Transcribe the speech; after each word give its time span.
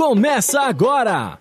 começa 0.00 0.62
agora. 0.62 1.38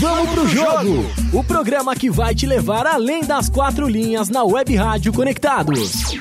Vamos 0.00 0.30
pro 0.30 0.48
jogo! 0.48 1.04
O 1.30 1.44
programa 1.44 1.94
que 1.94 2.08
vai 2.08 2.34
te 2.34 2.46
levar 2.46 2.86
além 2.86 3.22
das 3.22 3.50
quatro 3.50 3.86
linhas 3.86 4.30
na 4.30 4.42
Web 4.44 4.74
Rádio 4.76 5.12
Conectados. 5.12 6.16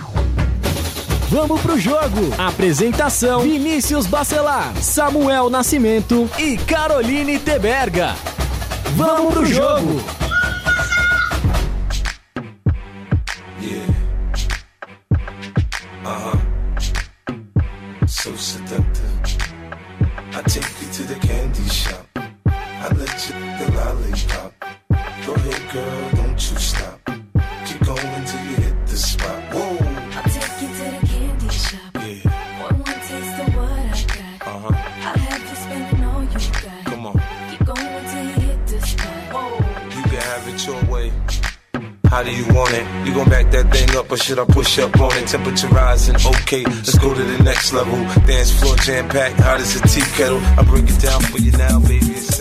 Vamos 1.30 1.62
pro 1.62 1.80
jogo! 1.80 2.34
Apresentação: 2.38 3.40
Vinícius 3.40 4.06
Bacelar, 4.06 4.76
Samuel 4.82 5.50
Nascimento 5.50 6.30
e 6.38 6.58
Caroline 6.58 7.40
Teberga. 7.40 8.16
Vamos 8.98 9.34
pro 9.34 9.46
jogo! 9.46 10.27
Should 44.28 44.40
I 44.40 44.46
push 44.46 44.78
up 44.80 45.00
on 45.00 45.14
it? 45.14 45.26
Temperature 45.26 45.70
rising, 45.70 46.16
okay, 46.16 46.66
let's 46.66 46.98
go 46.98 47.14
to 47.14 47.24
the 47.24 47.44
next 47.44 47.72
level. 47.72 47.96
Dance 48.26 48.52
floor 48.52 48.76
jam 48.76 49.08
packed, 49.08 49.40
hot 49.40 49.62
as 49.62 49.78
a 49.78 49.82
tea 49.88 50.02
kettle. 50.18 50.42
I 50.60 50.64
break 50.64 50.84
it 50.90 51.00
down 51.00 51.22
for 51.22 51.38
you 51.38 51.54
now, 51.54 51.80
baby, 51.80 52.12
it's. 52.12 52.38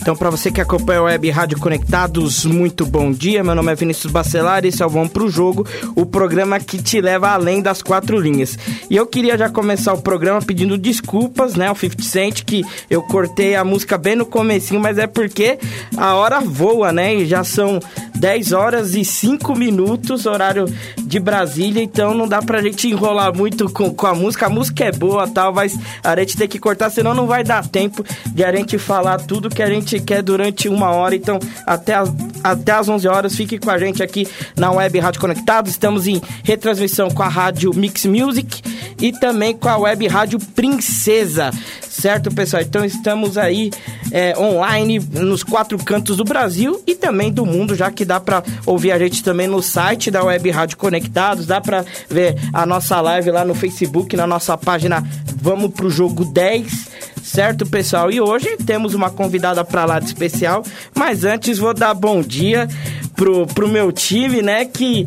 Então, 0.00 0.16
para 0.16 0.30
você 0.30 0.50
que 0.50 0.62
acompanha 0.62 1.00
a 1.00 1.02
Web 1.02 1.28
Rádio 1.28 1.58
Conectados, 1.58 2.46
muito 2.46 2.86
bom 2.86 3.12
dia. 3.12 3.44
Meu 3.44 3.54
nome 3.54 3.70
é 3.70 3.74
Vinícius 3.74 4.10
Bacelar 4.10 4.64
e 4.64 4.68
esse 4.68 4.82
é 4.82 4.86
o 4.86 4.88
Vamos 4.88 5.10
Pro 5.10 5.28
Jogo, 5.28 5.66
o 5.94 6.06
programa 6.06 6.58
que 6.58 6.82
te 6.82 7.02
leva 7.02 7.28
além 7.28 7.60
das 7.60 7.82
quatro 7.82 8.18
linhas. 8.18 8.58
E 8.88 8.96
eu 8.96 9.06
queria 9.06 9.36
já 9.36 9.50
começar 9.50 9.92
o 9.92 10.00
programa 10.00 10.40
pedindo 10.40 10.78
desculpas, 10.78 11.54
né, 11.54 11.68
ao 11.68 11.76
50 11.76 12.02
Cent, 12.02 12.44
que 12.44 12.64
eu 12.88 13.02
cortei 13.02 13.54
a 13.54 13.62
música 13.62 13.98
bem 13.98 14.16
no 14.16 14.24
comecinho, 14.24 14.80
mas 14.80 14.96
é 14.96 15.06
porque 15.06 15.58
a 15.94 16.14
hora 16.14 16.40
voa, 16.40 16.92
né, 16.92 17.14
e 17.14 17.26
já 17.26 17.44
são 17.44 17.78
10 18.20 18.52
horas 18.52 18.94
e 18.94 19.02
5 19.02 19.56
minutos, 19.56 20.26
horário 20.26 20.66
de 20.98 21.18
Brasília, 21.18 21.82
então 21.82 22.12
não 22.12 22.28
dá 22.28 22.42
pra 22.42 22.60
gente 22.60 22.86
enrolar 22.86 23.34
muito 23.34 23.70
com, 23.70 23.94
com 23.94 24.06
a 24.06 24.14
música. 24.14 24.44
A 24.44 24.50
música 24.50 24.84
é 24.84 24.92
boa 24.92 25.26
tal, 25.26 25.54
mas 25.54 25.76
a 26.04 26.14
gente 26.18 26.36
tem 26.36 26.46
que 26.46 26.58
cortar, 26.58 26.90
senão 26.90 27.14
não 27.14 27.26
vai 27.26 27.42
dar 27.42 27.66
tempo 27.66 28.04
de 28.26 28.44
a 28.44 28.54
gente 28.54 28.76
falar 28.76 29.18
tudo 29.20 29.48
que 29.48 29.62
a 29.62 29.70
gente 29.70 29.98
quer 30.00 30.22
durante 30.22 30.68
uma 30.68 30.90
hora. 30.90 31.16
Então, 31.16 31.38
até 31.66 31.94
as, 31.94 32.12
até 32.44 32.72
as 32.72 32.88
11 32.90 33.08
horas, 33.08 33.34
fique 33.34 33.58
com 33.58 33.70
a 33.70 33.78
gente 33.78 34.02
aqui 34.02 34.28
na 34.54 34.70
Web 34.70 34.98
Rádio 34.98 35.20
Conectados. 35.20 35.70
Estamos 35.70 36.06
em 36.06 36.20
retransmissão 36.44 37.10
com 37.10 37.22
a 37.22 37.28
Rádio 37.28 37.72
Mix 37.74 38.04
Music 38.04 38.62
e 39.00 39.12
também 39.12 39.56
com 39.56 39.68
a 39.70 39.78
Web 39.78 40.06
Rádio 40.08 40.38
Princesa. 40.38 41.50
Certo, 41.80 42.30
pessoal? 42.30 42.62
Então 42.62 42.84
estamos 42.84 43.38
aí 43.38 43.70
é, 44.10 44.36
online 44.38 44.98
nos 44.98 45.42
quatro 45.42 45.78
cantos 45.78 46.16
do 46.16 46.24
Brasil 46.24 46.82
e 46.86 46.94
também 46.94 47.32
do 47.32 47.46
mundo, 47.46 47.74
já 47.74 47.90
que 47.90 48.04
dá 48.04 48.20
pra 48.20 48.42
ouvir 48.66 48.92
a 48.92 48.98
gente 48.98 49.22
também 49.22 49.46
no 49.46 49.62
site 49.62 50.10
da 50.10 50.22
Web 50.22 50.50
Rádio 50.50 50.76
Conectados, 50.76 51.46
dá 51.46 51.60
pra 51.60 51.84
ver 52.08 52.36
a 52.52 52.64
nossa 52.66 53.00
live 53.00 53.30
lá 53.30 53.44
no 53.44 53.54
Facebook, 53.54 54.16
na 54.16 54.26
nossa 54.26 54.56
página 54.56 55.04
Vamos 55.42 55.72
pro 55.72 55.88
Jogo 55.88 56.24
10, 56.24 56.88
certo, 57.22 57.66
pessoal? 57.66 58.10
E 58.10 58.20
hoje 58.20 58.56
temos 58.64 58.94
uma 58.94 59.10
convidada 59.10 59.64
pra 59.64 59.84
lá 59.84 59.98
de 59.98 60.06
especial, 60.06 60.64
mas 60.94 61.24
antes 61.24 61.58
vou 61.58 61.74
dar 61.74 61.94
bom 61.94 62.20
dia 62.20 62.68
pro, 63.14 63.46
pro 63.46 63.68
meu 63.68 63.92
time, 63.92 64.42
né, 64.42 64.64
que 64.64 65.06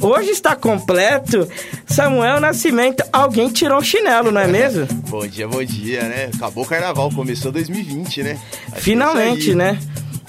hoje 0.00 0.30
está 0.30 0.54
completo. 0.54 1.48
Samuel 1.86 2.40
Nascimento, 2.40 3.02
alguém 3.12 3.48
tirou 3.48 3.78
o 3.78 3.84
chinelo, 3.84 4.30
não 4.30 4.40
é 4.40 4.46
mesmo? 4.46 4.86
Bom 5.14 5.26
dia, 5.28 5.46
bom 5.46 5.62
dia, 5.62 6.02
né? 6.02 6.30
Acabou 6.34 6.64
o 6.64 6.66
carnaval, 6.66 7.08
começou 7.12 7.52
2020, 7.52 8.22
né? 8.24 8.38
Acho 8.66 8.76
é 8.76 8.80
Finalmente, 8.80 9.54
né? 9.54 9.78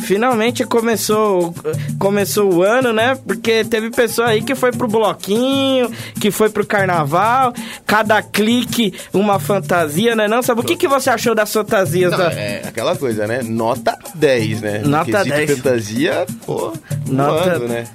Finalmente 0.05 0.63
começou, 0.65 1.53
começou 1.97 2.53
o 2.53 2.61
ano, 2.63 2.93
né? 2.93 3.15
Porque 3.25 3.63
teve 3.65 3.89
pessoa 3.89 4.27
aí 4.27 4.41
que 4.43 4.53
foi 4.53 4.71
pro 4.71 4.87
bloquinho, 4.87 5.89
que 6.21 6.29
foi 6.29 6.49
pro 6.49 6.65
carnaval, 6.65 7.51
cada 7.85 8.21
clique 8.21 8.93
uma 9.13 9.39
fantasia, 9.39 10.15
né? 10.15 10.27
Não, 10.27 10.43
sabe 10.43 10.61
o 10.61 10.63
que, 10.63 10.75
que 10.75 10.87
você 10.87 11.09
achou 11.09 11.33
das 11.33 11.51
fantasias 11.51 12.11
Não, 12.11 12.17
da... 12.19 12.31
é 12.31 12.61
aquela 12.67 12.95
coisa, 12.95 13.25
né? 13.25 13.41
Nota 13.43 13.97
10, 14.13 14.61
né? 14.61 14.79
No 14.79 14.89
Nota 14.89 15.05
quesito 15.23 15.29
10. 15.35 15.51
fantasia, 15.59 16.25
pô, 16.45 16.71
Nota- 17.07 17.43
voando, 17.57 17.67
né? 17.67 17.85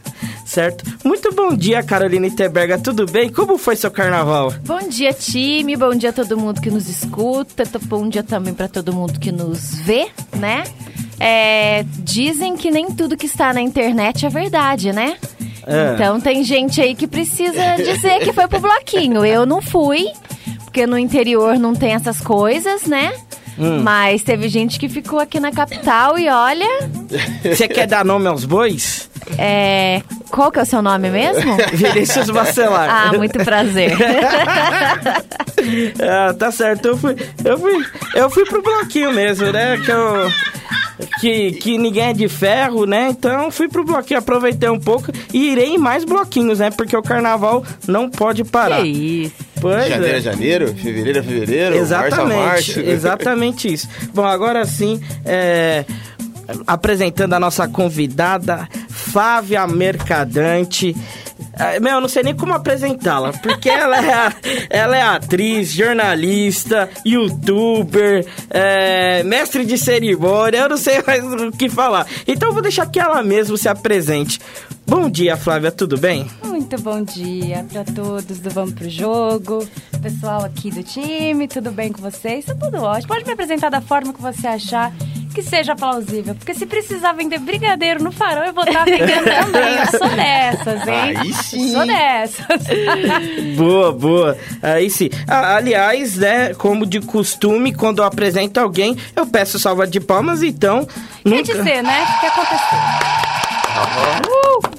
Certo? 0.45 0.85
Muito 1.05 1.33
bom 1.33 1.55
dia, 1.55 1.81
Carolina 1.81 2.29
Teberga, 2.29 2.77
tudo 2.77 3.07
bem? 3.07 3.31
Como 3.31 3.57
foi 3.57 3.77
seu 3.77 3.89
carnaval? 3.91 4.53
Bom 4.67 4.81
dia, 4.89 5.13
time. 5.13 5.77
Bom 5.77 5.95
dia 5.95 6.11
a 6.11 6.13
todo 6.13 6.37
mundo 6.37 6.61
que 6.61 6.71
nos 6.73 6.89
escuta. 6.89 7.63
Bom 7.85 8.09
dia 8.09 8.25
também 8.25 8.53
para 8.53 8.67
todo 8.67 8.93
mundo 8.93 9.21
que 9.21 9.31
nos 9.31 9.77
vê, 9.77 10.09
né? 10.37 10.65
É, 11.23 11.85
dizem 11.99 12.57
que 12.57 12.71
nem 12.71 12.91
tudo 12.93 13.15
que 13.15 13.27
está 13.27 13.53
na 13.53 13.61
internet 13.61 14.25
é 14.25 14.31
verdade, 14.31 14.91
né? 14.91 15.19
É. 15.67 15.93
Então 15.95 16.19
tem 16.19 16.43
gente 16.43 16.81
aí 16.81 16.95
que 16.95 17.07
precisa 17.07 17.77
dizer 17.77 18.21
que 18.21 18.33
foi 18.33 18.49
pro 18.49 18.59
bloquinho. 18.59 19.25
Eu 19.25 19.45
não 19.45 19.61
fui, 19.61 20.07
porque 20.65 20.87
no 20.87 20.99
interior 20.99 21.59
não 21.59 21.75
tem 21.75 21.93
essas 21.93 22.21
coisas, 22.21 22.87
né? 22.87 23.13
Hum. 23.61 23.83
Mas 23.83 24.23
teve 24.23 24.49
gente 24.49 24.79
que 24.79 24.89
ficou 24.89 25.19
aqui 25.19 25.39
na 25.39 25.53
capital 25.53 26.19
e 26.19 26.29
olha, 26.29 26.67
Você 27.45 27.69
quer 27.69 27.87
dar 27.87 28.05
nome 28.05 28.27
aos 28.27 28.45
bois? 28.45 29.11
é, 29.39 30.03
qual 30.31 30.51
que 30.51 30.59
é 30.59 30.63
o 30.63 30.67
seu 30.67 30.81
nome 30.81 31.11
mesmo? 31.11 31.57
Vinícius 31.75 32.31
Bacelar. 32.31 32.89
Ah, 33.09 33.13
muito 33.17 33.39
prazer. 33.45 33.93
Ah, 36.03 36.33
tá 36.33 36.51
certo. 36.51 36.89
Eu 36.89 36.97
fui, 36.97 37.15
eu 37.45 37.59
fui, 37.59 37.85
eu 38.15 38.31
fui 38.31 38.45
pro 38.47 38.63
bloquinho 38.63 39.13
mesmo, 39.13 39.53
né? 39.53 39.77
Que 39.85 39.91
eu 39.91 40.31
que, 41.21 41.53
que 41.53 41.79
ninguém 41.79 42.05
é 42.05 42.13
de 42.13 42.29
ferro, 42.29 42.87
né? 42.87 43.09
Então 43.11 43.51
fui 43.51 43.69
pro 43.69 43.85
bloquinho, 43.85 44.19
aproveitei 44.19 44.69
um 44.69 44.79
pouco 44.79 45.11
e 45.33 45.53
irei 45.53 45.75
em 45.75 45.79
mais 45.79 46.05
bloquinhos, 46.05 46.59
né? 46.59 46.71
Porque 46.71 46.97
o 46.97 47.03
carnaval 47.03 47.65
não 47.87 48.09
pode 48.09 48.45
parar. 48.45 48.83
que 48.83 48.89
isso. 48.89 49.50
Pois 49.61 49.89
Janeiro 49.89 50.15
é. 50.15 50.17
a 50.17 50.21
janeiro, 50.21 50.75
fevereiro 50.75 51.21
a 51.21 51.23
fevereiro, 51.23 51.77
março 51.77 51.95
a 51.95 51.97
Exatamente, 52.07 52.37
março. 52.39 52.81
exatamente 52.81 53.73
isso. 53.73 53.89
Bom, 54.15 54.25
agora 54.25 54.65
sim, 54.65 55.01
é, 55.25 55.85
apresentando 56.67 57.35
a 57.35 57.41
nossa 57.41 57.69
convidada, 57.69 58.69
Flávia 58.89 59.67
Mercadante. 59.67 60.97
É, 61.59 61.79
Meu, 61.81 61.95
eu 61.95 62.01
não 62.01 62.09
sei 62.09 62.23
nem 62.23 62.35
como 62.35 62.55
apresentá-la, 62.55 63.33
porque 63.35 63.69
ela 63.69 63.97
é, 64.05 64.13
a- 64.15 64.33
ela 64.71 64.97
é 64.97 65.03
atriz, 65.03 65.73
jornalista, 65.73 66.89
youtuber, 67.05 68.25
é, 68.49 69.23
mestre 69.25 69.65
de 69.67 69.77
cerimônia, 69.77 70.59
eu 70.61 70.69
não 70.69 70.77
sei 70.79 71.03
mais 71.07 71.23
o 71.25 71.51
que 71.53 71.69
falar. 71.69 72.07
Então 72.27 72.49
eu 72.49 72.53
vou 72.53 72.63
deixar 72.63 72.87
que 72.87 72.99
ela 73.01 73.23
mesma 73.23 73.57
se 73.57 73.69
apresente. 73.69 74.39
Bom 74.87 75.09
dia, 75.11 75.37
Flávia, 75.37 75.71
tudo 75.71 75.99
bem? 75.99 76.27
Muito 76.71 76.85
bom 76.85 77.03
dia 77.03 77.67
para 77.69 77.83
todos 77.83 78.39
do 78.39 78.49
Vamos 78.49 78.75
Pro 78.75 78.89
Jogo, 78.89 79.69
pessoal 80.01 80.45
aqui 80.45 80.71
do 80.71 80.85
time, 80.85 81.49
tudo 81.49 81.73
bem 81.73 81.91
com 81.91 82.01
vocês? 82.01 82.45
Tá 82.45 82.55
tudo 82.55 82.81
ótimo. 82.85 83.09
Pode 83.09 83.27
me 83.27 83.33
apresentar 83.33 83.71
da 83.71 83.81
forma 83.81 84.13
que 84.13 84.23
você 84.23 84.47
achar 84.47 84.93
que 85.35 85.43
seja 85.43 85.75
plausível, 85.75 86.33
porque 86.33 86.55
se 86.55 86.67
precisar 86.67 87.13
vender 87.13 87.41
brigadeiro 87.41 88.01
no 88.05 88.13
farol, 88.13 88.45
eu 88.45 88.53
vou 88.53 88.63
estar 88.63 88.85
vendendo 88.85 89.25
também. 89.25 89.79
Eu 89.79 89.99
sou 89.99 90.09
dessas, 90.11 90.87
hein? 90.87 91.17
Aí 91.17 91.35
sim. 91.35 91.73
Sou 91.73 91.85
dessas. 91.85 92.63
Boa, 93.59 93.91
boa. 93.91 94.39
Aí 94.63 94.89
sim. 94.89 95.11
Ah, 95.27 95.57
aliás, 95.57 96.19
né, 96.19 96.55
como 96.55 96.87
de 96.87 97.01
costume, 97.01 97.75
quando 97.75 97.99
eu 97.99 98.05
apresento 98.05 98.61
alguém, 98.61 98.97
eu 99.17 99.27
peço 99.27 99.59
salva 99.59 99.89
de 99.89 99.99
palmas, 99.99 100.41
então. 100.41 100.87
Quer 101.25 101.31
Nunca... 101.31 101.53
dizer, 101.53 101.83
né? 101.83 102.05
O 102.17 102.21
que 102.21 102.27
aconteceu? 102.27 103.50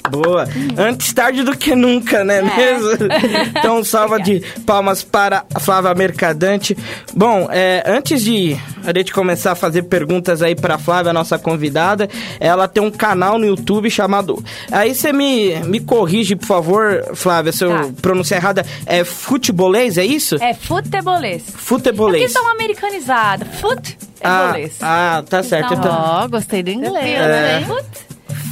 Boa. 0.09 0.45
Antes 0.77 1.13
tarde 1.13 1.41
do 1.43 1.55
que 1.55 1.73
nunca, 1.73 2.23
né 2.23 2.41
mesmo? 2.41 2.91
Então, 3.57 3.83
salva 3.83 4.19
de 4.19 4.41
palmas 4.65 5.03
para 5.03 5.45
a 5.53 5.59
Flávia 5.59 5.93
Mercadante. 5.93 6.75
Bom, 7.15 7.47
é, 7.51 7.83
antes 7.85 8.21
de 8.23 8.57
a 8.83 8.91
gente 8.97 9.13
começar 9.13 9.53
a 9.53 9.55
fazer 9.55 9.83
perguntas 9.83 10.41
aí 10.41 10.55
para 10.55 10.75
a 10.75 10.77
Flávia, 10.77 11.13
nossa 11.13 11.37
convidada, 11.39 12.09
ela 12.39 12.67
tem 12.67 12.83
um 12.83 12.91
canal 12.91 13.37
no 13.37 13.45
YouTube 13.45 13.89
chamado. 13.89 14.43
Aí 14.71 14.93
você 14.93 15.13
me, 15.13 15.55
me 15.61 15.79
corrige, 15.79 16.35
por 16.35 16.45
favor, 16.45 17.03
Flávia, 17.15 17.51
se 17.53 17.63
eu 17.63 17.71
Tá. 17.71 17.89
pronunciar 18.01 18.41
errada. 18.41 18.65
É 18.85 19.03
futebolês, 19.05 19.97
é 19.97 20.03
isso? 20.05 20.35
É 20.41 20.53
futebolês. 20.53 21.43
Futebolês. 21.55 22.23
Porque 22.23 22.33
são 22.39 22.49
americanizados. 22.51 23.47
Fut 23.61 23.97
é 24.19 24.27
Ah, 24.27 24.47
bolês. 24.47 24.73
ah, 24.81 25.23
tá 25.29 25.41
certo. 25.43 25.73
Então, 25.73 25.79
Então, 25.91 26.21
Ó, 26.23 26.27
gostei 26.27 26.61
do 26.63 26.69
inglês, 26.69 27.19
né? 27.19 27.59
né? 27.59 27.65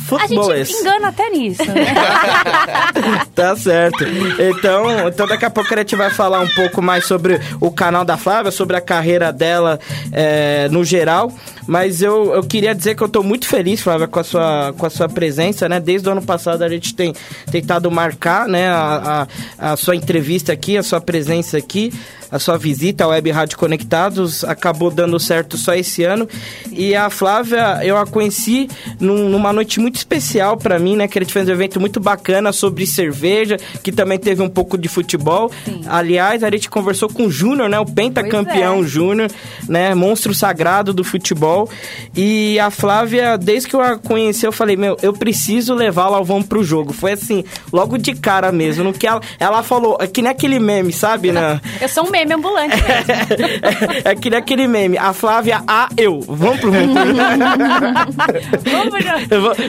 Fut. 0.09 0.23
A 0.23 0.27
gente 0.27 0.35
futebolês. 0.35 0.71
engana 0.71 1.07
até 1.09 1.29
nisso, 1.29 1.65
né? 1.65 1.93
Tá 3.35 3.55
certo. 3.55 4.03
Então, 4.37 5.07
então, 5.07 5.27
daqui 5.27 5.45
a 5.45 5.49
pouco 5.49 5.73
a 5.73 5.77
gente 5.77 5.95
vai 5.95 6.09
falar 6.09 6.41
um 6.41 6.47
pouco 6.47 6.81
mais 6.81 7.05
sobre 7.05 7.39
o 7.61 7.71
canal 7.71 8.03
da 8.03 8.17
Flávia, 8.17 8.51
sobre 8.51 8.75
a 8.75 8.81
carreira 8.81 9.31
dela 9.31 9.79
é, 10.11 10.67
no 10.69 10.83
geral. 10.83 11.31
Mas 11.65 12.01
eu, 12.01 12.33
eu 12.33 12.43
queria 12.43 12.73
dizer 12.73 12.95
que 12.95 13.03
eu 13.03 13.07
tô 13.07 13.21
muito 13.23 13.47
feliz, 13.47 13.79
Flávia, 13.81 14.07
com 14.07 14.19
a 14.19 14.23
sua, 14.23 14.73
com 14.77 14.85
a 14.85 14.89
sua 14.89 15.07
presença, 15.07 15.69
né? 15.69 15.79
Desde 15.79 16.09
o 16.09 16.11
ano 16.11 16.21
passado 16.21 16.63
a 16.63 16.69
gente 16.69 16.93
tem 16.93 17.13
tentado 17.51 17.89
marcar, 17.91 18.47
né, 18.47 18.67
a, 18.67 19.27
a, 19.57 19.71
a 19.73 19.77
sua 19.77 19.95
entrevista 19.95 20.51
aqui, 20.51 20.77
a 20.77 20.83
sua 20.83 20.99
presença 20.99 21.57
aqui. 21.57 21.93
A 22.31 22.37
sua 22.37 22.57
visita 22.57 23.03
à 23.03 23.07
Web 23.07 23.31
Rádio 23.31 23.57
Conectados 23.57 24.43
acabou 24.43 24.91
dando 24.91 25.19
certo 25.19 25.57
só 25.57 25.73
esse 25.73 26.03
ano. 26.03 26.27
E 26.71 26.95
a 26.95 27.09
Flávia, 27.09 27.79
eu 27.83 27.97
a 27.97 28.05
conheci 28.05 28.69
num- 28.99 29.29
numa 29.29 29.51
noite 29.51 29.79
muito 29.79 29.95
especial 29.95 30.55
pra 30.55 30.77
mim, 30.77 30.95
né? 30.95 31.07
Que 31.07 31.17
a 31.17 31.21
gente 31.21 31.33
fez 31.33 31.47
um 31.47 31.51
evento 31.51 31.79
muito 31.79 31.99
bacana 31.99 32.51
sobre 32.51 32.85
cerveja, 32.85 33.57
que 33.83 33.91
também 33.91 34.19
teve 34.19 34.41
um 34.43 34.49
pouco 34.49 34.77
de 34.77 34.87
futebol. 34.87 35.51
Sim. 35.65 35.81
Aliás, 35.87 36.43
a 36.43 36.49
gente 36.51 36.69
conversou 36.69 37.09
com 37.09 37.25
o 37.25 37.31
Júnior, 37.31 37.67
né? 37.67 37.79
O 37.79 37.85
pentacampeão 37.85 38.75
Pois 38.75 38.85
é. 38.85 38.89
Júnior, 38.89 39.31
né? 39.67 39.95
Monstro 39.95 40.33
sagrado 40.33 40.93
do 40.93 41.03
futebol. 41.03 41.67
E 42.15 42.59
a 42.59 42.69
Flávia, 42.69 43.37
desde 43.37 43.69
que 43.69 43.75
eu 43.75 43.81
a 43.81 43.97
conheci, 43.97 44.45
eu 44.45 44.51
falei, 44.51 44.75
meu, 44.75 44.97
eu 45.01 45.13
preciso 45.13 45.73
levá-la 45.73 46.17
ao 46.17 46.25
Vamos 46.25 46.45
Pro 46.47 46.63
Jogo. 46.63 46.93
Foi 46.93 47.13
assim, 47.13 47.43
logo 47.73 47.97
de 47.97 48.13
cara 48.13 48.51
mesmo. 48.51 48.83
No 48.83 48.93
que 48.93 49.07
ela, 49.07 49.21
ela 49.39 49.63
falou, 49.63 49.97
é 49.99 50.05
que 50.07 50.21
nem 50.21 50.31
aquele 50.31 50.59
meme, 50.59 50.93
sabe? 50.93 51.31
né? 51.31 51.59
Eu 51.81 51.87
sou 51.89 52.05
um 52.05 52.09
meme 52.11 52.18
ambulante 52.33 52.75
mesmo. 52.75 53.91
é 54.05 54.15
que 54.15 54.29
nem 54.29 54.39
aquele 54.39 54.67
meme. 54.67 54.97
A 54.97 55.13
Flávia, 55.13 55.61
a 55.67 55.89
eu. 55.97 56.19
Vamos 56.21 56.59
pro, 56.59 56.71
vamos 56.71 56.89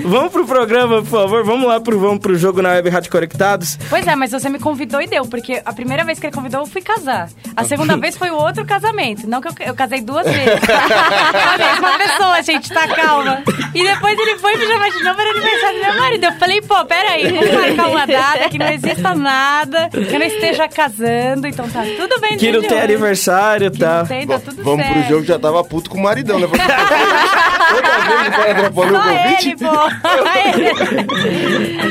Vamos 0.04 0.32
pro- 0.32 0.46
programa, 0.46 0.96
por 1.02 1.06
favor. 1.06 1.44
Vamos 1.44 1.68
lá 1.68 1.80
pro 1.80 1.98
Vamos 1.98 2.18
pro 2.18 2.36
Jogo 2.36 2.60
na 2.62 2.70
Web 2.70 2.88
Rádio 2.88 3.10
Conectados. 3.10 3.78
Pois 3.88 4.06
é, 4.06 4.16
mas 4.16 4.30
você 4.32 4.48
me 4.48 4.58
convidou 4.58 5.00
e 5.00 5.06
deu, 5.06 5.24
porque 5.26 5.60
a 5.64 5.72
primeira 5.72 6.02
vez 6.04 6.18
que 6.18 6.26
ele 6.26 6.34
convidou 6.34 6.60
eu 6.60 6.66
fui 6.66 6.80
casar. 6.80 7.28
A 7.56 7.64
segunda 7.64 7.96
vez 7.96 8.16
foi 8.16 8.30
o 8.30 8.36
outro 8.36 8.64
casamento. 8.64 9.26
Não 9.28 9.40
que 9.40 9.48
eu, 9.48 9.52
eu 9.68 9.74
casei 9.74 10.00
duas 10.00 10.26
vezes. 10.26 10.40
a 10.68 11.58
mesma 11.58 11.98
pessoa, 11.98 12.42
gente, 12.42 12.70
tá 12.72 12.88
calma. 12.88 13.42
E 13.74 13.84
depois 13.84 14.18
ele 14.18 14.38
foi 14.38 14.56
me 14.56 14.66
chamou 14.66 14.90
de 14.90 15.02
novo 15.04 15.16
para 15.16 15.30
aniversário 15.30 15.78
do 15.78 15.84
meu 15.86 15.94
marido. 15.98 16.24
Eu 16.24 16.32
falei, 16.32 16.60
pô, 16.62 16.84
peraí, 16.84 17.22
vamos 17.32 17.54
marcar 17.76 17.88
uma 17.88 18.06
data 18.06 18.48
que 18.48 18.58
não 18.58 18.68
exista 18.68 19.14
nada, 19.14 19.88
que 19.90 19.98
eu 20.14 20.18
não 20.18 20.26
esteja 20.26 20.68
casando, 20.68 21.46
então 21.46 21.68
tá 21.68 21.82
tudo 21.96 22.20
bem. 22.20 22.36
Que 22.40 22.50
não 22.52 22.60
de 22.60 22.68
tem 22.68 22.80
aniversário, 22.80 23.70
tá? 23.70 23.98
não 23.98 24.06
tem, 24.06 24.26
tá 24.26 24.38
Bom, 24.38 24.44
tudo 24.44 24.62
vamos 24.62 24.86
certo. 24.86 24.98
pro 24.98 25.08
jogo, 25.08 25.24
já 25.26 25.38
tava 25.38 25.62
puto 25.62 25.90
com 25.90 25.98
o 25.98 26.02
maridão, 26.02 26.38
né? 26.38 26.46
Toda 26.48 26.56
vez 26.56 28.22
que 28.22 28.30
vai 28.30 28.50
atrapalhar 28.50 28.94
o 28.94 29.02
convite. 29.02 29.56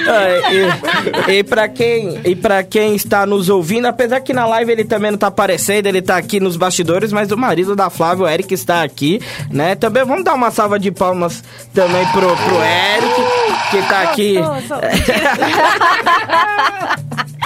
Ah, 0.07 0.51
e, 1.30 1.38
e 1.38 1.44
para 1.44 1.68
quem 1.69 2.19
e 2.24 2.36
para 2.36 2.63
quem 2.63 2.96
está 2.96 3.28
nos 3.28 3.48
ouvindo, 3.48 3.86
apesar 3.86 4.22
que 4.22 4.34
na 4.34 4.48
live 4.48 4.72
ele 4.72 4.84
também 4.84 5.12
não 5.12 5.19
tá 5.19 5.28
aparecendo, 5.28 5.86
ele 5.86 6.01
tá 6.01 6.18
aqui 6.18 6.40
nos 6.40 6.57
bastidores, 6.57 7.13
mas 7.13 7.31
o 7.31 7.38
marido 7.38 7.75
da 7.75 7.92
Flávia, 7.92 8.25
o 8.25 8.28
Eric, 8.28 8.52
está 8.54 8.81
aqui, 8.81 9.22
né? 9.52 9.75
Também 9.75 10.04
vamos 10.04 10.24
dar 10.24 10.34
uma 10.34 10.50
salva 10.50 10.80
de 10.80 10.90
palmas 10.92 11.44
também 11.74 12.06
pro, 12.07 12.36
pro 12.36 12.56
Eric, 12.63 13.13
que 13.69 13.81
tá 13.88 14.02
aqui. 14.02 14.36
Sou, 14.44 14.62
sou. 14.68 14.80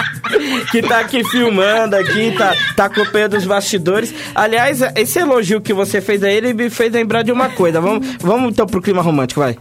que 0.72 0.82
tá 0.82 1.00
aqui 1.00 1.24
filmando 1.24 1.96
aqui, 1.96 2.34
tá, 2.38 2.56
tá 2.76 2.86
acompanhando 2.86 3.38
os 3.38 3.46
bastidores. 3.46 4.14
Aliás, 4.34 4.82
esse 4.96 5.20
elogio 5.20 5.62
que 5.62 5.74
você 5.74 6.02
fez 6.02 6.24
a 6.24 6.32
ele 6.32 6.54
me 6.54 6.70
fez 6.70 6.92
lembrar 6.92 7.24
de 7.24 7.32
uma 7.32 7.50
coisa. 7.50 7.80
Vamos, 7.80 8.08
vamos 8.20 8.52
então 8.52 8.66
pro 8.66 8.82
clima 8.82 9.02
romântico, 9.02 9.42
vai. 9.42 9.58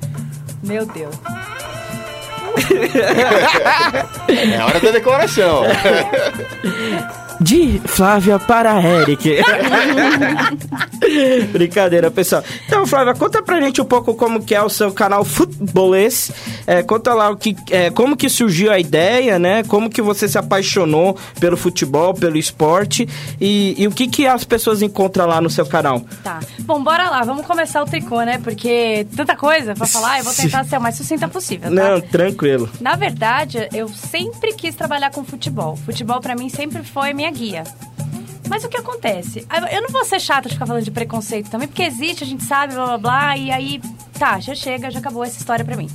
Meu 0.63 0.87
Deus. 0.87 1.15
É 4.29 4.57
a 4.59 4.67
hora 4.67 4.81
da 4.81 4.91
decoração. 4.91 5.63
De 7.41 7.81
Flávia 7.87 8.39
para 8.39 8.81
Eric. 8.81 9.39
Brincadeira, 11.53 12.11
pessoal. 12.11 12.43
Então, 12.67 12.87
Flávia, 12.87 13.15
conta 13.15 13.43
pra 13.43 13.61
gente 13.61 13.81
um 13.81 13.85
pouco 13.85 14.15
como 14.15 14.43
que 14.43 14.55
é 14.55 14.63
o 14.63 14.69
seu 14.69 14.93
canal 14.93 15.25
Futebolês. 15.25 16.31
É, 16.67 16.83
conta 16.83 17.15
lá 17.15 17.31
o 17.31 17.37
que, 17.37 17.57
é, 17.71 17.91
como 17.91 18.17
que 18.17 18.29
surgiu 18.29 18.73
a 18.73 18.79
ideia, 18.79 19.39
né? 19.39 19.63
Como 19.65 19.91
que 19.91 20.01
você 20.01 20.29
se 20.29 20.39
apaixonou 20.39 21.17
pelo 21.39 21.57
futebol, 21.57 22.15
pelo 22.15 22.37
esporte 22.37 23.09
e, 23.41 23.75
e 23.79 23.87
o 23.87 23.91
que 23.91 24.07
que 24.07 24.27
as 24.27 24.45
pessoas 24.45 24.83
encontram 24.83 25.27
lá 25.27 25.41
no 25.41 25.51
seu 25.51 25.67
canal. 25.67 26.01
Tá. 26.23 26.41
Bom, 26.61 26.83
bora 26.83 27.09
lá, 27.11 27.23
vamos 27.23 27.47
começar 27.47 27.83
o 27.83 27.87
tricô, 27.87 28.23
né? 28.23 28.39
Porque 28.43 29.07
tanta 29.17 29.37
coisa 29.37 29.75
pra 29.75 29.87
falar, 29.87 30.19
eu 30.19 30.25
vou 30.25 30.35
tentar 30.35 30.65
ser 30.65 30.79
o 30.79 30.81
mais 30.81 30.97
sucinta 30.97 31.29
possível, 31.29 31.75
tá? 31.75 31.75
Não, 31.75 32.01
tranquilo. 32.01 32.69
Na 32.81 32.97
verdade, 32.97 33.69
eu 33.73 33.89
sempre 33.89 34.53
quis 34.55 34.75
trabalhar 34.75 35.11
com 35.11 35.25
futebol. 35.25 35.77
Futebol 35.77 36.21
pra 36.21 36.35
mim 36.35 36.49
sempre 36.49 36.83
foi 36.83 37.13
minha 37.13 37.31
guia. 37.31 37.65
Mas 38.49 38.65
o 38.65 38.69
que 38.69 38.77
acontece? 38.77 39.47
Ah, 39.49 39.71
Eu 39.73 39.83
não 39.83 39.89
vou 39.89 40.05
ser 40.05 40.21
chata 40.21 40.49
de 40.49 40.55
ficar 40.55 40.67
falando 40.67 40.85
de 40.85 40.91
preconceito 40.91 41.51
também, 41.51 41.69
porque 41.69 41.83
existe, 41.83 42.25
a 42.25 42.27
gente 42.27 42.45
sabe, 42.45 42.75
blá 42.75 42.87
blá 42.87 42.99
blá, 42.99 43.37
e 43.37 43.51
aí, 43.51 43.81
tá, 44.19 44.39
já 44.41 44.55
chega, 44.55 44.91
já 44.91 44.99
acabou 44.99 45.25
essa 45.25 45.39
história 45.39 45.65
pra 45.65 45.77
mim. 45.77 45.89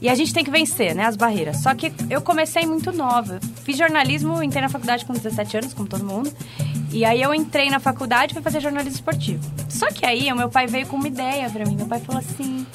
E 0.00 0.08
a 0.08 0.14
gente 0.14 0.34
tem 0.34 0.44
que 0.44 0.50
vencer, 0.50 0.94
né, 0.94 1.04
as 1.04 1.16
barreiras. 1.16 1.62
Só 1.62 1.74
que 1.74 1.92
eu 2.10 2.20
comecei 2.20 2.66
muito 2.66 2.92
nova. 2.92 3.40
Fiz 3.64 3.78
jornalismo, 3.78 4.42
entrei 4.42 4.60
na 4.60 4.68
faculdade 4.68 5.04
com 5.06 5.12
17 5.14 5.56
anos, 5.56 5.72
como 5.72 5.88
todo 5.88 6.04
mundo. 6.04 6.30
E 6.92 7.04
aí 7.04 7.22
eu 7.22 7.34
entrei 7.34 7.70
na 7.70 7.80
faculdade 7.80 8.32
e 8.32 8.34
fui 8.34 8.42
fazer 8.42 8.60
jornalismo 8.60 8.96
esportivo. 8.96 9.42
Só 9.68 9.86
que 9.86 10.04
aí 10.04 10.30
o 10.30 10.36
meu 10.36 10.48
pai 10.50 10.66
veio 10.66 10.86
com 10.86 10.96
uma 10.96 11.08
ideia 11.08 11.48
pra 11.48 11.64
mim. 11.64 11.74
Meu 11.74 11.86
pai 11.86 12.00
falou 12.00 12.20
assim: 12.20 12.66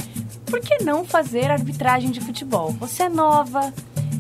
por 0.48 0.60
que 0.60 0.84
não 0.84 1.06
fazer 1.06 1.52
arbitragem 1.52 2.10
de 2.10 2.20
futebol? 2.20 2.72
Você 2.80 3.04
é 3.04 3.10
nova, 3.10 3.72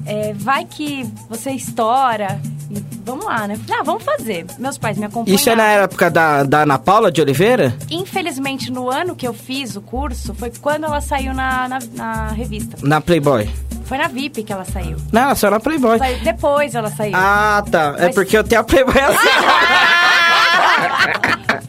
é, 0.06 0.33
vai 0.33 0.65
que 0.65 1.07
você 1.30 1.51
estoura. 1.51 2.39
E 2.71 2.83
vamos 3.03 3.25
lá, 3.25 3.47
né? 3.47 3.57
Ah, 3.71 3.81
vamos 3.83 4.03
fazer. 4.03 4.45
Meus 4.59 4.77
pais 4.77 4.95
me 4.97 5.06
acompanharam. 5.06 5.36
Isso 5.36 5.50
é 5.50 5.56
na 5.56 5.63
época 5.63 6.09
da, 6.12 6.44
da 6.44 6.62
Ana 6.62 6.77
Paula 6.77 7.12
de 7.12 7.19
Oliveira? 7.19 7.75
Infelizmente, 7.89 8.71
no 8.71 8.91
ano 8.91 9.15
que 9.15 9.27
eu 9.27 9.33
fiz 9.33 9.75
o 9.75 9.81
curso, 9.81 10.36
foi 10.36 10.51
quando 10.62 10.83
ela 10.86 11.01
saiu 11.01 11.33
na, 11.33 11.68
na, 11.68 11.80
na 11.95 12.27
revista. 12.27 12.77
Na 12.83 13.01
Playboy. 13.01 13.50
Foi 13.86 13.97
na 13.97 14.07
VIP 14.07 14.44
que 14.44 14.53
ela 14.53 14.65
saiu. 14.65 14.97
Não, 15.12 15.21
ela 15.24 15.36
saiu 15.36 15.50
na 15.50 15.59
Playboy. 15.59 15.97
Saiu- 15.97 16.19
Depois 16.19 16.75
ela 16.75 16.92
saiu. 16.92 17.13
Ah, 17.15 17.63
tá. 17.71 17.95
É 17.97 18.06
Mas- 18.06 18.13
porque 18.15 18.38
eu 18.38 18.44
tenho 18.44 18.62
a 18.62 18.63
Playboy 18.63 19.01
assim. 19.01 19.18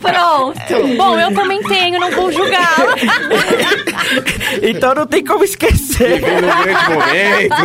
Pronto. 0.00 0.96
Bom, 0.96 1.18
eu 1.18 1.34
também 1.34 1.62
tenho, 1.62 1.98
não 1.98 2.10
vou 2.10 2.30
julgá-la. 2.32 2.94
então 4.62 4.94
não 4.94 5.06
tem 5.06 5.24
como 5.24 5.44
esquecer. 5.44 6.14
Vivendo 6.20 6.44
um 6.46 6.62
grande 6.62 6.90
momento. 6.90 7.56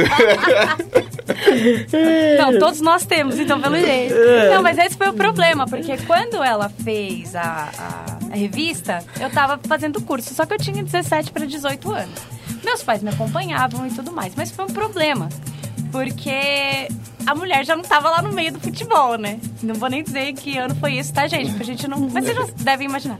Não, 2.40 2.60
todos 2.60 2.82
nós 2.82 3.06
temos, 3.06 3.40
então 3.40 3.60
pelo 3.60 3.78
jeito. 3.78 4.14
Não, 4.54 4.62
mas 4.62 4.78
esse 4.78 4.96
foi 4.98 5.10
o 5.10 5.14
problema, 5.14 5.66
porque 5.66 5.98
quando 6.06 6.44
ela 6.44 6.70
fez 6.84 7.36
a, 7.36 7.70
a- 7.78 8.18
a 8.32 8.36
revista, 8.36 9.04
eu 9.20 9.30
tava 9.30 9.60
fazendo 9.68 10.02
curso, 10.02 10.34
só 10.34 10.46
que 10.46 10.54
eu 10.54 10.58
tinha 10.58 10.84
17 10.84 11.32
para 11.32 11.46
18 11.46 11.92
anos. 11.92 12.20
Meus 12.64 12.84
pais 12.84 13.02
me 13.04 13.10
acompanhavam 13.10 13.86
e 13.88 13.92
tudo 13.92 14.12
mais, 14.12 14.34
mas 14.36 14.52
foi 14.52 14.66
um 14.66 14.70
problema, 14.70 15.30
porque 15.92 16.88
a 17.26 17.36
mulher 17.36 17.66
já 17.66 17.76
não 17.76 17.84
tava 17.84 18.10
lá 18.10 18.22
no 18.22 18.32
meio 18.32 18.52
do 18.54 18.60
futebol, 18.60 19.18
né? 19.18 19.40
Não 19.64 19.76
vou 19.76 19.90
nem 19.90 20.04
dizer 20.04 20.34
que 20.34 20.58
ano 20.58 20.76
foi 20.76 20.94
isso, 20.94 21.14
tá, 21.14 21.28
gente? 21.28 21.50
Porque 21.50 21.64
a 21.64 21.66
gente 21.66 21.88
não. 21.88 22.00
Mas 22.12 22.26
vocês 22.26 22.36
já 22.38 22.46
devem 22.58 22.88
imaginar. 22.88 23.18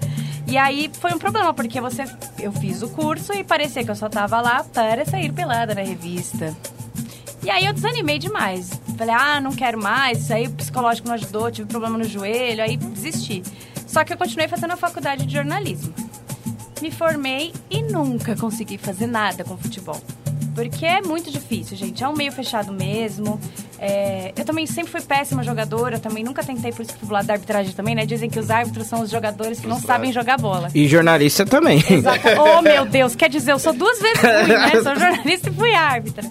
E 0.56 0.58
aí 0.58 0.90
foi 1.02 1.14
um 1.14 1.20
problema, 1.20 1.54
porque 1.54 1.82
você, 1.82 2.06
eu 2.40 2.50
fiz 2.50 2.82
o 2.82 2.88
curso 2.88 3.34
e 3.34 3.44
parecia 3.44 3.84
que 3.84 3.92
eu 3.92 3.96
só 3.96 4.08
tava 4.08 4.40
lá 4.40 4.64
para 4.64 5.04
sair 5.04 5.30
pelada 5.34 5.76
na 5.76 5.82
revista. 5.82 6.56
E 7.44 7.50
aí 7.50 7.66
eu 7.66 7.74
desanimei 7.74 8.18
demais. 8.18 8.70
Falei, 8.98 9.14
ah, 9.14 9.42
não 9.42 9.52
quero 9.52 9.78
mais, 9.78 10.32
aí 10.32 10.48
o 10.48 10.52
psicológico 10.52 11.10
não 11.10 11.16
ajudou, 11.16 11.52
tive 11.52 11.68
problema 11.68 11.98
no 11.98 12.06
joelho, 12.06 12.64
aí 12.64 12.78
desisti. 12.78 13.44
Só 13.86 14.06
que 14.06 14.14
eu 14.14 14.18
continuei 14.18 14.48
fazendo 14.48 14.72
a 14.72 14.78
faculdade 14.78 15.26
de 15.26 15.34
jornalismo. 15.34 15.94
Me 16.82 16.90
formei 16.90 17.52
e 17.70 17.84
nunca 17.84 18.34
consegui 18.34 18.78
fazer 18.78 19.08
nada 19.08 19.44
com 19.44 19.58
futebol. 19.58 20.02
Porque 20.56 20.86
é 20.86 21.02
muito 21.02 21.30
difícil, 21.30 21.76
gente. 21.76 22.02
É 22.02 22.08
um 22.08 22.16
meio 22.16 22.32
fechado 22.32 22.72
mesmo. 22.72 23.42
É, 23.88 24.34
Eu 24.36 24.44
também 24.44 24.66
sempre 24.66 24.92
fui 24.92 25.02
péssima 25.02 25.44
jogadora, 25.44 26.00
também 26.00 26.24
nunca 26.24 26.44
tentei, 26.44 26.72
por 26.72 26.82
isso 26.82 26.92
que 26.94 26.98
fui 26.98 27.08
pro 27.08 27.14
lado 27.14 27.28
da 27.28 27.34
arbitragem 27.34 27.72
também, 27.74 27.94
né? 27.94 28.04
Dizem 28.04 28.28
que 28.32 28.40
os 28.40 28.50
árbitros 28.50 28.88
são 28.88 29.02
os 29.02 29.12
jogadores 29.12 29.60
que 29.60 29.68
não 29.68 29.80
sabem 29.80 30.12
jogar 30.12 30.38
bola. 30.40 30.70
E 30.74 30.88
jornalista 30.88 31.46
também. 31.46 31.84
Exato. 31.88 32.26
Oh, 32.58 32.62
meu 32.62 32.86
Deus, 32.86 33.16
quer 33.16 33.30
dizer, 33.30 33.52
eu 33.52 33.60
sou 33.60 33.74
duas 33.74 34.00
vezes 34.00 34.22
ruim, 34.22 34.48
né? 34.48 34.72
Sou 34.82 34.96
jornalista 34.96 35.50
e 35.50 35.54
fui 35.54 35.74
árbitra. 35.74 36.24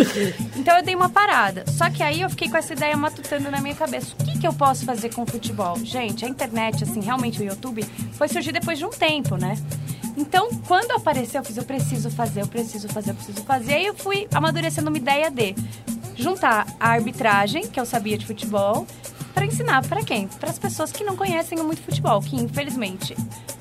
Então 0.56 0.76
eu 0.76 0.82
dei 0.82 0.94
uma 0.94 1.08
parada. 1.08 1.64
Só 1.68 1.90
que 1.90 2.02
aí 2.02 2.20
eu 2.22 2.30
fiquei 2.30 2.48
com 2.48 2.56
essa 2.56 2.72
ideia 2.72 2.96
matutando 2.96 3.50
na 3.50 3.60
minha 3.60 3.74
cabeça. 3.74 4.14
O 4.20 4.24
que, 4.24 4.38
que 4.38 4.46
eu 4.46 4.52
posso 4.52 4.84
fazer 4.84 5.12
com 5.12 5.22
o 5.22 5.26
futebol? 5.26 5.76
Gente, 5.82 6.24
a 6.24 6.28
internet, 6.28 6.84
assim, 6.84 7.00
realmente 7.00 7.40
o 7.40 7.44
YouTube, 7.44 7.84
foi 8.12 8.28
surgir 8.28 8.52
depois 8.52 8.78
de 8.78 8.84
um 8.84 8.90
tempo, 8.90 9.36
né? 9.36 9.56
Então, 10.16 10.48
quando 10.66 10.92
apareceu, 10.92 11.40
eu 11.40 11.44
fiz, 11.44 11.56
eu 11.56 11.64
preciso 11.64 12.10
fazer, 12.10 12.42
eu 12.42 12.46
preciso 12.46 12.88
fazer, 12.88 13.10
eu 13.10 13.14
preciso 13.14 13.42
fazer. 13.44 13.72
E 13.72 13.74
aí 13.74 13.86
eu 13.86 13.94
fui 13.94 14.28
amadurecendo 14.32 14.88
uma 14.88 14.98
ideia 14.98 15.30
de 15.30 15.54
juntar 16.16 16.66
a 16.78 16.90
arbitragem, 16.90 17.66
que 17.66 17.78
eu 17.78 17.86
sabia 17.86 18.16
de 18.16 18.26
futebol, 18.26 18.86
para 19.34 19.44
ensinar 19.44 19.86
para 19.86 20.02
quem? 20.04 20.28
Para 20.28 20.50
as 20.50 20.58
pessoas 20.58 20.92
que 20.92 21.02
não 21.02 21.16
conhecem 21.16 21.58
muito 21.58 21.82
futebol, 21.82 22.20
que 22.20 22.36
infelizmente 22.36 23.16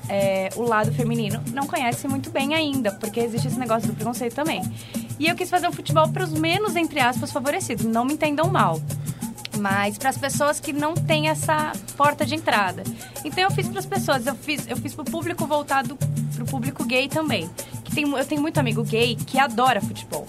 é, 0.08 0.50
o 0.56 0.62
lado 0.62 0.92
feminino 0.92 1.42
não 1.52 1.66
conhece 1.66 2.06
muito 2.06 2.30
bem 2.30 2.54
ainda, 2.54 2.92
porque 2.92 3.20
existe 3.20 3.48
esse 3.48 3.58
negócio 3.58 3.88
do 3.88 3.94
preconceito 3.94 4.34
também. 4.34 4.62
E 5.18 5.28
eu 5.28 5.34
quis 5.34 5.50
fazer 5.50 5.68
um 5.68 5.72
futebol 5.72 6.08
para 6.08 6.24
os 6.24 6.32
menos, 6.32 6.76
entre 6.76 7.00
aspas, 7.00 7.30
favorecidos. 7.30 7.84
Não 7.84 8.04
me 8.04 8.14
entendam 8.14 8.48
mal. 8.48 8.80
Mas 9.58 9.96
para 9.96 10.10
as 10.10 10.18
pessoas 10.18 10.58
que 10.58 10.72
não 10.72 10.94
têm 10.94 11.28
essa 11.28 11.72
porta 11.96 12.26
de 12.26 12.34
entrada. 12.34 12.82
Então 13.24 13.44
eu 13.44 13.50
fiz 13.50 13.68
para 13.68 13.78
as 13.78 13.86
pessoas, 13.86 14.26
eu 14.26 14.34
fiz, 14.34 14.66
eu 14.66 14.76
fiz 14.76 14.94
para 14.94 15.02
o 15.02 15.04
público 15.04 15.46
voltado 15.46 15.96
para 15.96 16.42
o 16.42 16.46
público 16.46 16.84
gay 16.84 17.08
também. 17.08 17.48
Que 17.84 17.94
tem, 17.94 18.10
eu 18.10 18.24
tenho 18.24 18.40
muito 18.40 18.58
amigo 18.58 18.82
gay 18.82 19.14
que 19.14 19.38
adora 19.38 19.80
futebol 19.80 20.26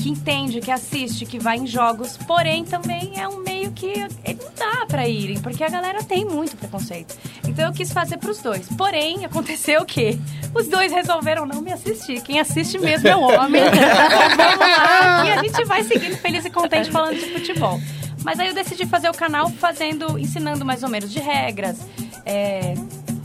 que 0.00 0.08
entende, 0.08 0.60
que 0.60 0.70
assiste, 0.70 1.26
que 1.26 1.38
vai 1.38 1.58
em 1.58 1.66
jogos, 1.66 2.16
porém 2.16 2.64
também 2.64 3.12
é 3.20 3.28
um 3.28 3.42
meio 3.42 3.70
que 3.72 3.98
não 3.98 4.50
dá 4.56 4.86
pra 4.86 5.06
irem, 5.06 5.38
porque 5.40 5.62
a 5.62 5.68
galera 5.68 6.02
tem 6.02 6.24
muito 6.24 6.56
preconceito. 6.56 7.16
Então 7.46 7.66
eu 7.66 7.72
quis 7.72 7.92
fazer 7.92 8.16
pros 8.16 8.38
dois. 8.38 8.66
Porém, 8.78 9.24
aconteceu 9.26 9.82
o 9.82 9.84
quê? 9.84 10.18
Os 10.54 10.66
dois 10.68 10.90
resolveram 10.90 11.44
não 11.44 11.60
me 11.60 11.72
assistir. 11.72 12.22
Quem 12.22 12.40
assiste 12.40 12.78
mesmo 12.78 13.08
é 13.08 13.16
o 13.16 13.22
homem. 13.22 13.62
Então, 13.70 14.36
Vamos 14.36 14.58
lá, 14.58 15.26
e 15.26 15.32
a 15.32 15.42
gente 15.42 15.64
vai 15.64 15.82
seguindo 15.84 16.16
feliz 16.16 16.44
e 16.44 16.50
contente 16.50 16.90
falando 16.90 17.14
de 17.14 17.26
futebol. 17.32 17.80
Mas 18.24 18.38
aí 18.38 18.48
eu 18.48 18.54
decidi 18.54 18.86
fazer 18.86 19.08
o 19.08 19.14
canal 19.14 19.48
fazendo, 19.50 20.18
ensinando 20.18 20.64
mais 20.64 20.82
ou 20.82 20.88
menos 20.88 21.10
de 21.10 21.18
regras, 21.18 21.78
é, 22.24 22.74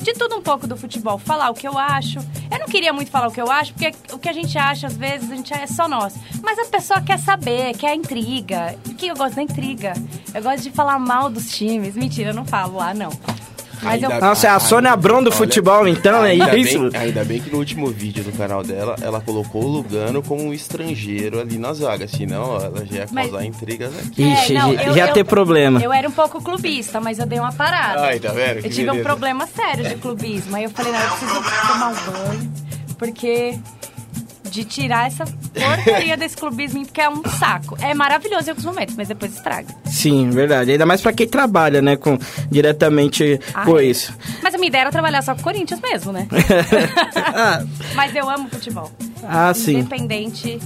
de 0.06 0.14
tudo 0.14 0.36
um 0.36 0.42
pouco 0.42 0.68
do 0.68 0.78
futebol, 0.78 1.18
falar 1.18 1.50
o 1.50 1.56
que 1.56 1.68
eu 1.68 1.80
acho. 1.80 2.20
Eu 2.52 2.60
não 2.60 2.68
queria 2.68 2.94
muito 2.94 3.10
falar 3.10 3.28
o 3.28 3.32
que 3.32 3.42
eu 3.42 3.50
acho, 3.50 3.74
porque 3.74 3.92
o 4.14 4.20
que 4.20 4.30
a 4.30 4.34
gente 4.34 4.56
acha, 4.56 4.86
às 4.86 4.96
vezes, 4.96 5.32
a 5.32 5.36
gente 5.36 5.52
é 5.52 5.66
só 5.66 5.88
nós. 5.88 6.14
Mas 6.44 6.60
a 6.60 6.66
pessoa 6.66 7.02
quer 7.02 7.18
saber, 7.18 7.76
quer 7.76 7.96
intriga. 7.96 8.78
Que 9.00 9.08
eu 9.08 9.16
gosto 9.16 9.36
da 9.36 9.42
intriga. 9.42 9.94
Eu 10.32 10.44
gosto 10.44 10.62
de 10.62 10.70
falar 10.70 11.00
mal 11.00 11.28
dos 11.28 11.50
times. 11.50 11.96
Mentira, 11.96 12.30
eu 12.30 12.36
não 12.36 12.46
falo 12.46 12.78
lá, 12.78 12.94
não. 12.94 13.10
Mas 13.86 14.04
eu. 14.04 14.10
Nossa, 14.20 14.48
é 14.48 14.50
a 14.50 14.60
Sônia 14.60 14.92
Abrão 14.92 15.22
do 15.24 15.30
Olha, 15.30 15.38
futebol, 15.38 15.88
então, 15.88 16.24
é 16.26 16.36
isso? 16.58 16.90
Bem, 16.90 17.02
ainda 17.02 17.24
bem 17.24 17.40
que 17.40 17.50
no 17.52 17.58
último 17.60 17.88
vídeo 17.88 18.24
do 18.24 18.32
canal 18.32 18.64
dela, 18.64 18.96
ela 19.02 19.22
colocou 19.22 19.64
o 19.64 19.68
Lugano 19.68 20.22
como 20.24 20.44
um 20.44 20.54
estrangeiro 20.54 21.40
ali 21.40 21.58
na 21.58 21.74
zaga. 21.74 22.08
Senão, 22.08 22.56
ela 22.56 22.86
já 22.86 22.96
ia 22.98 23.08
Mas- 23.12 23.30
causar 23.30 23.46
intrigas 23.46 23.92
aqui. 24.00 24.24
Ixi, 24.24 24.56
É, 24.56 24.60
não, 24.60 24.74
já- 24.76 24.84
eu- 24.84 24.94
já 24.94 25.08
eu- 25.08 25.14
ter 25.14 25.24
problema. 25.24 25.80
Eu 25.82 25.94
era 25.94 26.08
um 26.08 26.12
pouco 26.12 26.42
clubista, 26.42 27.00
mas 27.00 27.20
eu 27.20 27.26
dei 27.26 27.40
uma 27.40 27.54
parada. 27.54 28.02
Ai, 28.02 28.20
tá 28.20 28.32
vendo? 28.32 28.62
Que 28.62 28.68
Eu 28.68 28.72
tive 28.72 28.90
um 28.90 28.94
beleza. 28.94 29.04
problema 29.10 29.48
sério 29.48 29.84
de 29.88 29.96
clubismo. 29.96 30.56
Aí 30.56 30.64
eu 30.64 30.70
falei, 30.70 30.92
não, 30.92 31.00
eu 31.02 31.10
preciso 31.10 31.34
tomar 31.68 31.88
um 31.90 32.12
banho, 32.12 32.54
porque 32.98 33.58
de 34.56 34.64
tirar 34.64 35.08
essa 35.08 35.26
porcaria 35.26 36.16
desse 36.16 36.38
clubismo, 36.38 36.86
porque 36.86 37.02
é 37.02 37.10
um 37.10 37.22
saco. 37.38 37.78
É 37.82 37.94
maravilhoso 37.94 38.48
em 38.48 38.50
alguns 38.52 38.64
momentos, 38.64 38.96
mas 38.96 39.10
depois 39.10 39.34
estraga. 39.36 39.68
Sim, 39.86 40.30
verdade. 40.30 40.72
Ainda 40.72 40.86
mais 40.86 41.02
pra 41.02 41.12
quem 41.12 41.28
trabalha, 41.28 41.82
né, 41.82 41.98
com, 41.98 42.18
diretamente 42.50 43.38
com 43.66 43.76
Ai. 43.76 43.88
isso. 43.88 44.14
Mas 44.42 44.56
a 44.56 44.58
minha 44.58 44.70
ideia 44.70 44.84
era 44.84 44.92
trabalhar 44.92 45.22
só 45.22 45.36
com 45.36 45.42
o 45.42 45.44
Corinthians 45.44 45.82
mesmo, 45.82 46.14
né? 46.14 46.26
Ah, 47.16 47.64
mas 47.96 48.16
eu 48.16 48.30
amo 48.30 48.48
futebol. 48.50 48.90
ah, 49.28 49.54
sim. 49.54 49.80
Independente, 49.80 50.58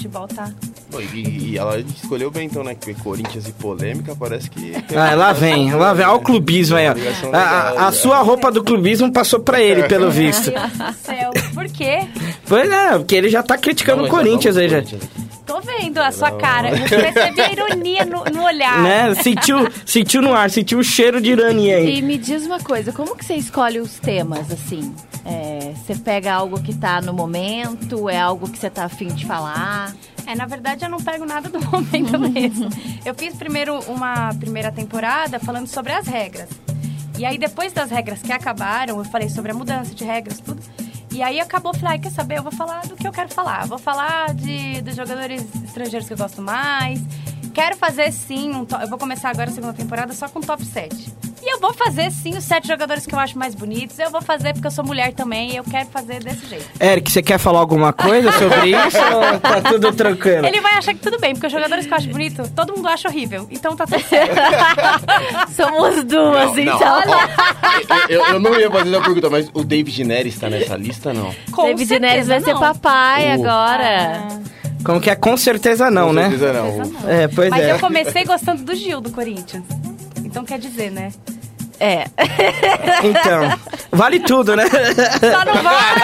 futebol 0.00 0.26
tá. 0.28 0.50
Pô, 0.90 1.00
E, 1.00 1.50
e 1.52 1.58
ela 1.58 1.78
escolheu 1.78 2.30
bem, 2.30 2.46
então, 2.46 2.64
né? 2.64 2.74
Que 2.74 2.94
Corinthians 2.94 3.46
e 3.48 3.52
polêmica 3.52 4.16
parece 4.18 4.48
que. 4.50 4.72
Ah, 4.96 5.14
lá 5.14 5.32
vem, 5.32 5.72
lá 5.74 5.92
vem. 5.92 6.06
Olha 6.06 6.16
o 6.16 6.20
clubismo 6.20 6.76
aí, 6.76 6.86
ó. 6.88 6.94
A, 7.32 7.38
a- 7.38 7.70
a 7.70 7.90
né? 7.90 7.92
sua 7.92 8.18
roupa 8.20 8.50
do 8.50 8.64
clubismo 8.64 9.12
passou 9.12 9.40
pra 9.40 9.60
ele, 9.60 9.84
pelo 9.84 10.10
visto. 10.10 10.50
Meu 10.50 10.60
Deus 10.60 10.72
do 10.78 10.94
céu. 11.04 11.30
Por 11.54 11.64
quê? 11.68 12.08
Pois 12.46 12.70
é, 12.70 12.98
porque 12.98 13.14
ele 13.14 13.28
já 13.28 13.42
tá 13.42 13.56
criticando 13.58 13.98
Não, 14.02 14.08
o 14.08 14.10
Corinthians 14.10 14.56
aí, 14.56 14.68
já. 14.68 14.78
Aqui. 14.78 14.98
Tô 15.46 15.60
vendo 15.60 15.98
a 15.98 16.12
sua 16.12 16.30
cara. 16.30 16.70
Eu 16.70 16.88
percebi 16.88 17.40
a 17.40 17.52
ironia 17.52 18.04
no, 18.04 18.24
no 18.24 18.44
olhar. 18.44 18.82
Né? 18.82 19.14
Sentiu, 19.16 19.68
sentiu 19.84 20.22
no 20.22 20.32
ar, 20.32 20.48
sentiu 20.48 20.78
o 20.78 20.84
cheiro 20.84 21.20
de 21.20 21.32
ironia 21.32 21.76
aí. 21.76 21.98
E 21.98 22.02
me 22.02 22.16
diz 22.16 22.46
uma 22.46 22.60
coisa, 22.60 22.92
como 22.92 23.16
que 23.16 23.24
você 23.24 23.34
escolhe 23.34 23.80
os 23.80 23.98
temas, 23.98 24.50
assim? 24.52 24.94
É, 25.24 25.74
você 25.74 25.94
pega 25.94 26.32
algo 26.32 26.62
que 26.62 26.74
tá 26.74 27.00
no 27.00 27.12
momento, 27.12 28.08
é 28.08 28.18
algo 28.18 28.48
que 28.48 28.58
você 28.58 28.70
tá 28.70 28.84
afim 28.84 29.08
de 29.08 29.26
falar? 29.26 29.94
É, 30.26 30.34
na 30.34 30.46
verdade 30.46 30.84
eu 30.84 30.90
não 30.90 30.98
pego 30.98 31.24
nada 31.24 31.48
do 31.48 31.60
momento 31.70 32.18
mesmo. 32.18 32.68
Eu 33.04 33.14
fiz 33.14 33.34
primeiro 33.34 33.78
uma 33.80 34.32
primeira 34.34 34.72
temporada 34.72 35.38
falando 35.38 35.66
sobre 35.66 35.92
as 35.92 36.06
regras. 36.06 36.48
E 37.18 37.24
aí 37.24 37.36
depois 37.36 37.72
das 37.72 37.90
regras 37.90 38.22
que 38.22 38.32
acabaram, 38.32 38.98
eu 38.98 39.04
falei 39.04 39.28
sobre 39.28 39.52
a 39.52 39.54
mudança 39.54 39.94
de 39.94 40.04
regras, 40.04 40.40
tudo. 40.40 40.62
E 41.12 41.22
aí 41.22 41.40
acabou, 41.40 41.74
falei, 41.74 41.96
ah, 41.96 42.00
quer 42.00 42.10
saber? 42.10 42.38
Eu 42.38 42.42
vou 42.42 42.52
falar 42.52 42.86
do 42.86 42.94
que 42.94 43.06
eu 43.06 43.12
quero 43.12 43.28
falar. 43.28 43.66
Vou 43.66 43.78
falar 43.78 44.32
de, 44.32 44.80
dos 44.80 44.94
jogadores 44.94 45.44
estrangeiros 45.64 46.06
que 46.06 46.14
eu 46.14 46.18
gosto 46.18 46.40
mais. 46.40 47.00
Quero 47.52 47.76
fazer 47.76 48.12
sim, 48.12 48.54
um 48.54 48.66
eu 48.80 48.88
vou 48.88 48.96
começar 48.96 49.28
agora 49.28 49.50
a 49.50 49.52
segunda 49.52 49.74
temporada 49.74 50.14
só 50.14 50.28
com 50.28 50.40
top 50.40 50.64
7. 50.64 51.12
E 51.42 51.54
eu 51.54 51.58
vou 51.58 51.72
fazer 51.72 52.10
sim 52.10 52.36
os 52.36 52.44
sete 52.44 52.68
jogadores 52.68 53.06
que 53.06 53.14
eu 53.14 53.18
acho 53.18 53.38
mais 53.38 53.54
bonitos. 53.54 53.98
Eu 53.98 54.10
vou 54.10 54.20
fazer 54.20 54.52
porque 54.52 54.66
eu 54.66 54.70
sou 54.70 54.84
mulher 54.84 55.12
também 55.14 55.52
e 55.52 55.56
eu 55.56 55.64
quero 55.64 55.88
fazer 55.88 56.22
desse 56.22 56.46
jeito. 56.46 56.66
Eric, 56.80 57.10
você 57.10 57.22
quer 57.22 57.38
falar 57.38 57.60
alguma 57.60 57.92
coisa 57.92 58.30
sobre 58.32 58.70
isso 58.86 58.98
ou 59.14 59.40
tá 59.40 59.60
tudo 59.62 59.92
tranquilo? 59.92 60.46
Ele 60.46 60.60
vai 60.60 60.74
achar 60.74 60.92
que 60.92 61.00
tudo 61.00 61.18
bem, 61.18 61.32
porque 61.32 61.46
os 61.46 61.52
jogadores 61.52 61.86
que 61.86 61.92
eu 61.92 61.96
acho 61.96 62.08
bonito, 62.08 62.42
todo 62.54 62.74
mundo 62.76 62.88
acha 62.88 63.08
horrível. 63.08 63.46
Então 63.50 63.74
tá 63.74 63.86
tudo 63.86 64.02
certo. 64.02 64.34
Somos 65.56 66.04
duas, 66.04 66.48
Não, 66.48 66.54
não. 66.54 66.58
então. 66.58 67.02
Ó, 67.08 67.96
eu, 68.08 68.26
eu 68.26 68.40
não 68.40 68.58
ia 68.58 68.70
fazer 68.70 68.96
a 68.96 69.00
pergunta, 69.00 69.30
mas 69.30 69.48
o 69.54 69.64
David 69.64 70.04
Neres 70.04 70.38
tá 70.38 70.48
nessa 70.50 70.76
lista, 70.76 71.12
não? 71.14 71.34
Com 71.52 71.64
David 71.74 71.98
Neres 72.00 72.26
vai 72.28 72.40
ser 72.40 72.52
não. 72.54 72.60
papai 72.60 73.30
Uh. 73.30 73.32
agora. 73.42 74.28
Como 74.84 75.00
que 75.00 75.10
é? 75.10 75.14
Com 75.16 75.36
certeza 75.36 75.90
não, 75.90 76.08
Com 76.08 76.12
né? 76.14 76.22
certeza 76.30 76.52
não. 76.52 76.72
Certeza 76.72 76.98
não. 77.02 77.10
É, 77.10 77.28
pois 77.28 77.50
Mas 77.50 77.62
é. 77.64 77.72
eu 77.72 77.78
comecei 77.78 78.24
gostando 78.24 78.62
do 78.62 78.74
Gil, 78.74 79.00
do 79.00 79.10
Corinthians. 79.10 79.64
Então 80.30 80.44
quer 80.44 80.60
dizer, 80.60 80.92
né? 80.92 81.12
É. 81.80 82.04
Então, 83.02 83.58
vale 83.90 84.20
tudo, 84.20 84.54
né? 84.54 84.64
Só 84.68 85.44
não 85.44 85.60
vai! 85.60 85.94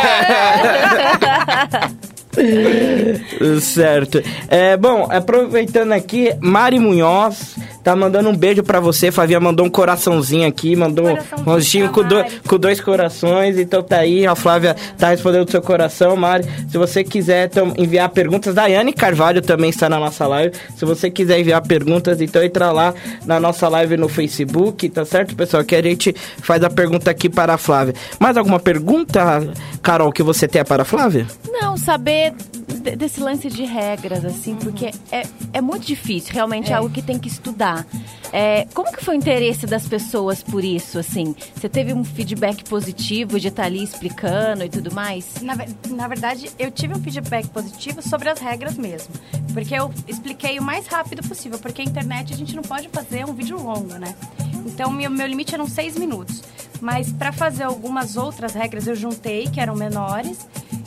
certo. 3.61 4.21
É, 4.49 4.77
bom, 4.77 5.07
aproveitando 5.11 5.93
aqui, 5.93 6.35
Mari 6.41 6.81
Munhoz 6.81 7.55
tá 7.87 7.95
mandando 7.95 8.29
um 8.29 8.37
beijo 8.37 8.65
pra 8.65 8.81
você. 8.81 9.13
Flavia 9.13 9.39
mandou 9.39 9.65
um 9.65 9.71
coraçãozinho 9.71 10.49
aqui, 10.49 10.75
mandou 10.75 11.05
um 11.07 11.11
Coraçãozinho 11.11 11.45
rostinho 11.47 11.91
com, 11.91 12.03
do- 12.03 12.25
com 12.49 12.59
dois 12.59 12.81
corações. 12.81 13.59
Então 13.61 13.81
tá 13.81 13.99
aí, 13.99 14.27
a 14.27 14.35
Flávia 14.35 14.75
tá 14.99 15.11
respondendo 15.11 15.47
o 15.47 15.51
seu 15.51 15.63
coração, 15.63 16.17
Mari. 16.17 16.45
Se 16.69 16.77
você 16.77 17.05
quiser 17.05 17.47
então, 17.47 17.73
enviar 17.79 18.09
perguntas, 18.09 18.57
Daiane 18.57 18.93
Carvalho 18.93 19.41
também 19.41 19.71
está 19.71 19.89
na 19.89 20.01
nossa 20.01 20.27
live. 20.27 20.53
Se 20.77 20.85
você 20.85 21.09
quiser 21.09 21.39
enviar 21.39 21.63
perguntas, 21.63 22.21
então 22.21 22.43
entra 22.43 22.73
lá 22.73 22.93
na 23.25 23.39
nossa 23.39 23.69
live 23.69 23.97
no 23.97 24.09
Facebook, 24.09 24.89
tá 24.89 25.05
certo, 25.05 25.37
pessoal? 25.37 25.65
Que 25.65 25.77
a 25.77 25.83
gente 25.83 26.13
faz 26.43 26.65
a 26.65 26.69
pergunta 26.71 27.09
aqui 27.09 27.29
para 27.29 27.55
a 27.55 27.59
Flávia. 27.59 27.95
Mais 28.19 28.37
alguma 28.37 28.59
pergunta, 28.59 29.47
Carol, 29.81 30.11
que 30.11 30.25
você 30.25 30.49
tem 30.49 30.65
para 30.65 30.83
a 30.83 30.85
Flávia? 30.85 31.27
Não, 31.49 31.77
saber 31.77 32.33
de- 32.83 32.97
desse 32.97 33.21
lance 33.21 33.49
de 33.49 33.65
regras, 33.65 34.25
assim, 34.25 34.57
porque 34.57 34.91
é, 35.13 35.23
é 35.53 35.61
muito 35.61 35.87
difícil, 35.87 36.33
realmente 36.35 36.71
é. 36.71 36.73
É. 36.73 36.77
algo 36.79 36.91
que 36.91 37.01
tem 37.03 37.17
que 37.19 37.29
estudar. 37.29 37.76
É, 38.33 38.67
como 38.75 38.93
que 38.93 39.05
foi 39.05 39.15
o 39.15 39.19
interesse 39.19 39.67
das 39.67 39.87
pessoas 39.87 40.43
por 40.43 40.65
isso, 40.65 40.99
assim? 40.99 41.35
Você 41.55 41.69
teve 41.69 41.93
um 41.93 42.05
feedback 42.05 42.65
positivo 42.65 43.41
de 43.41 43.49
estar 43.49 43.65
ali 43.65 43.83
explicando 43.83 44.65
e 44.65 44.69
tudo 44.69 44.93
mais? 44.95 45.41
Na, 45.43 45.57
na 45.91 46.09
verdade, 46.09 46.51
eu 46.59 46.71
tive 46.71 46.95
um 46.95 47.03
feedback 47.03 47.49
positivo 47.49 48.03
sobre 48.03 48.29
as 48.29 48.39
regras 48.39 48.77
mesmo. 48.77 49.15
Porque 49.53 49.75
eu 49.75 49.93
expliquei 50.07 50.59
o 50.59 50.63
mais 50.63 50.87
rápido 50.87 51.27
possível. 51.27 51.59
Porque 51.59 51.83
a 51.83 51.85
internet 51.85 52.33
a 52.33 52.37
gente 52.37 52.55
não 52.55 52.63
pode 52.63 52.89
fazer 52.89 53.25
um 53.25 53.33
vídeo 53.33 53.59
longo, 53.59 53.95
né? 53.95 54.15
Então, 54.67 54.91
meu, 54.91 55.11
meu 55.11 55.27
limite 55.27 55.55
eram 55.55 55.67
seis 55.67 55.97
minutos. 55.97 56.43
Mas 56.81 57.13
para 57.13 57.33
fazer 57.33 57.63
algumas 57.63 58.17
outras 58.17 58.53
regras, 58.53 58.87
eu 58.87 58.95
juntei, 58.95 59.47
que 59.47 59.61
eram 59.61 59.75
menores. 59.75 60.47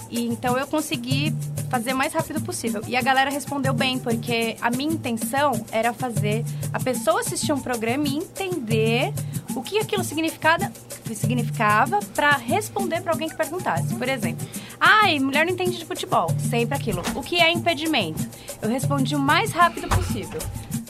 E 0.09 0.25
então 0.25 0.57
eu 0.57 0.67
consegui 0.67 1.35
fazer 1.69 1.93
o 1.93 1.95
mais 1.95 2.13
rápido 2.13 2.41
possível. 2.41 2.81
E 2.87 2.95
a 2.95 3.01
galera 3.01 3.29
respondeu 3.29 3.73
bem, 3.73 3.99
porque 3.99 4.57
a 4.61 4.69
minha 4.69 4.91
intenção 4.91 5.51
era 5.71 5.93
fazer 5.93 6.43
a 6.73 6.79
pessoa 6.79 7.21
assistir 7.21 7.53
um 7.53 7.59
programa 7.59 8.07
e 8.07 8.17
entender 8.17 9.13
o 9.55 9.61
que 9.61 9.79
aquilo 9.79 10.03
significava 10.03 10.71
significava 11.15 11.99
para 12.13 12.31
responder 12.37 13.01
para 13.01 13.13
alguém 13.13 13.29
que 13.29 13.35
perguntasse. 13.35 13.95
Por 13.95 14.07
exemplo, 14.07 14.47
ai, 14.79 15.19
mulher 15.19 15.45
não 15.45 15.53
entende 15.53 15.77
de 15.77 15.85
futebol. 15.85 16.29
Sempre 16.49 16.75
aquilo. 16.75 17.01
O 17.15 17.21
que 17.21 17.39
é 17.39 17.51
impedimento? 17.51 18.27
Eu 18.61 18.69
respondi 18.69 19.15
o 19.15 19.19
mais 19.19 19.51
rápido 19.51 19.87
possível. 19.87 20.39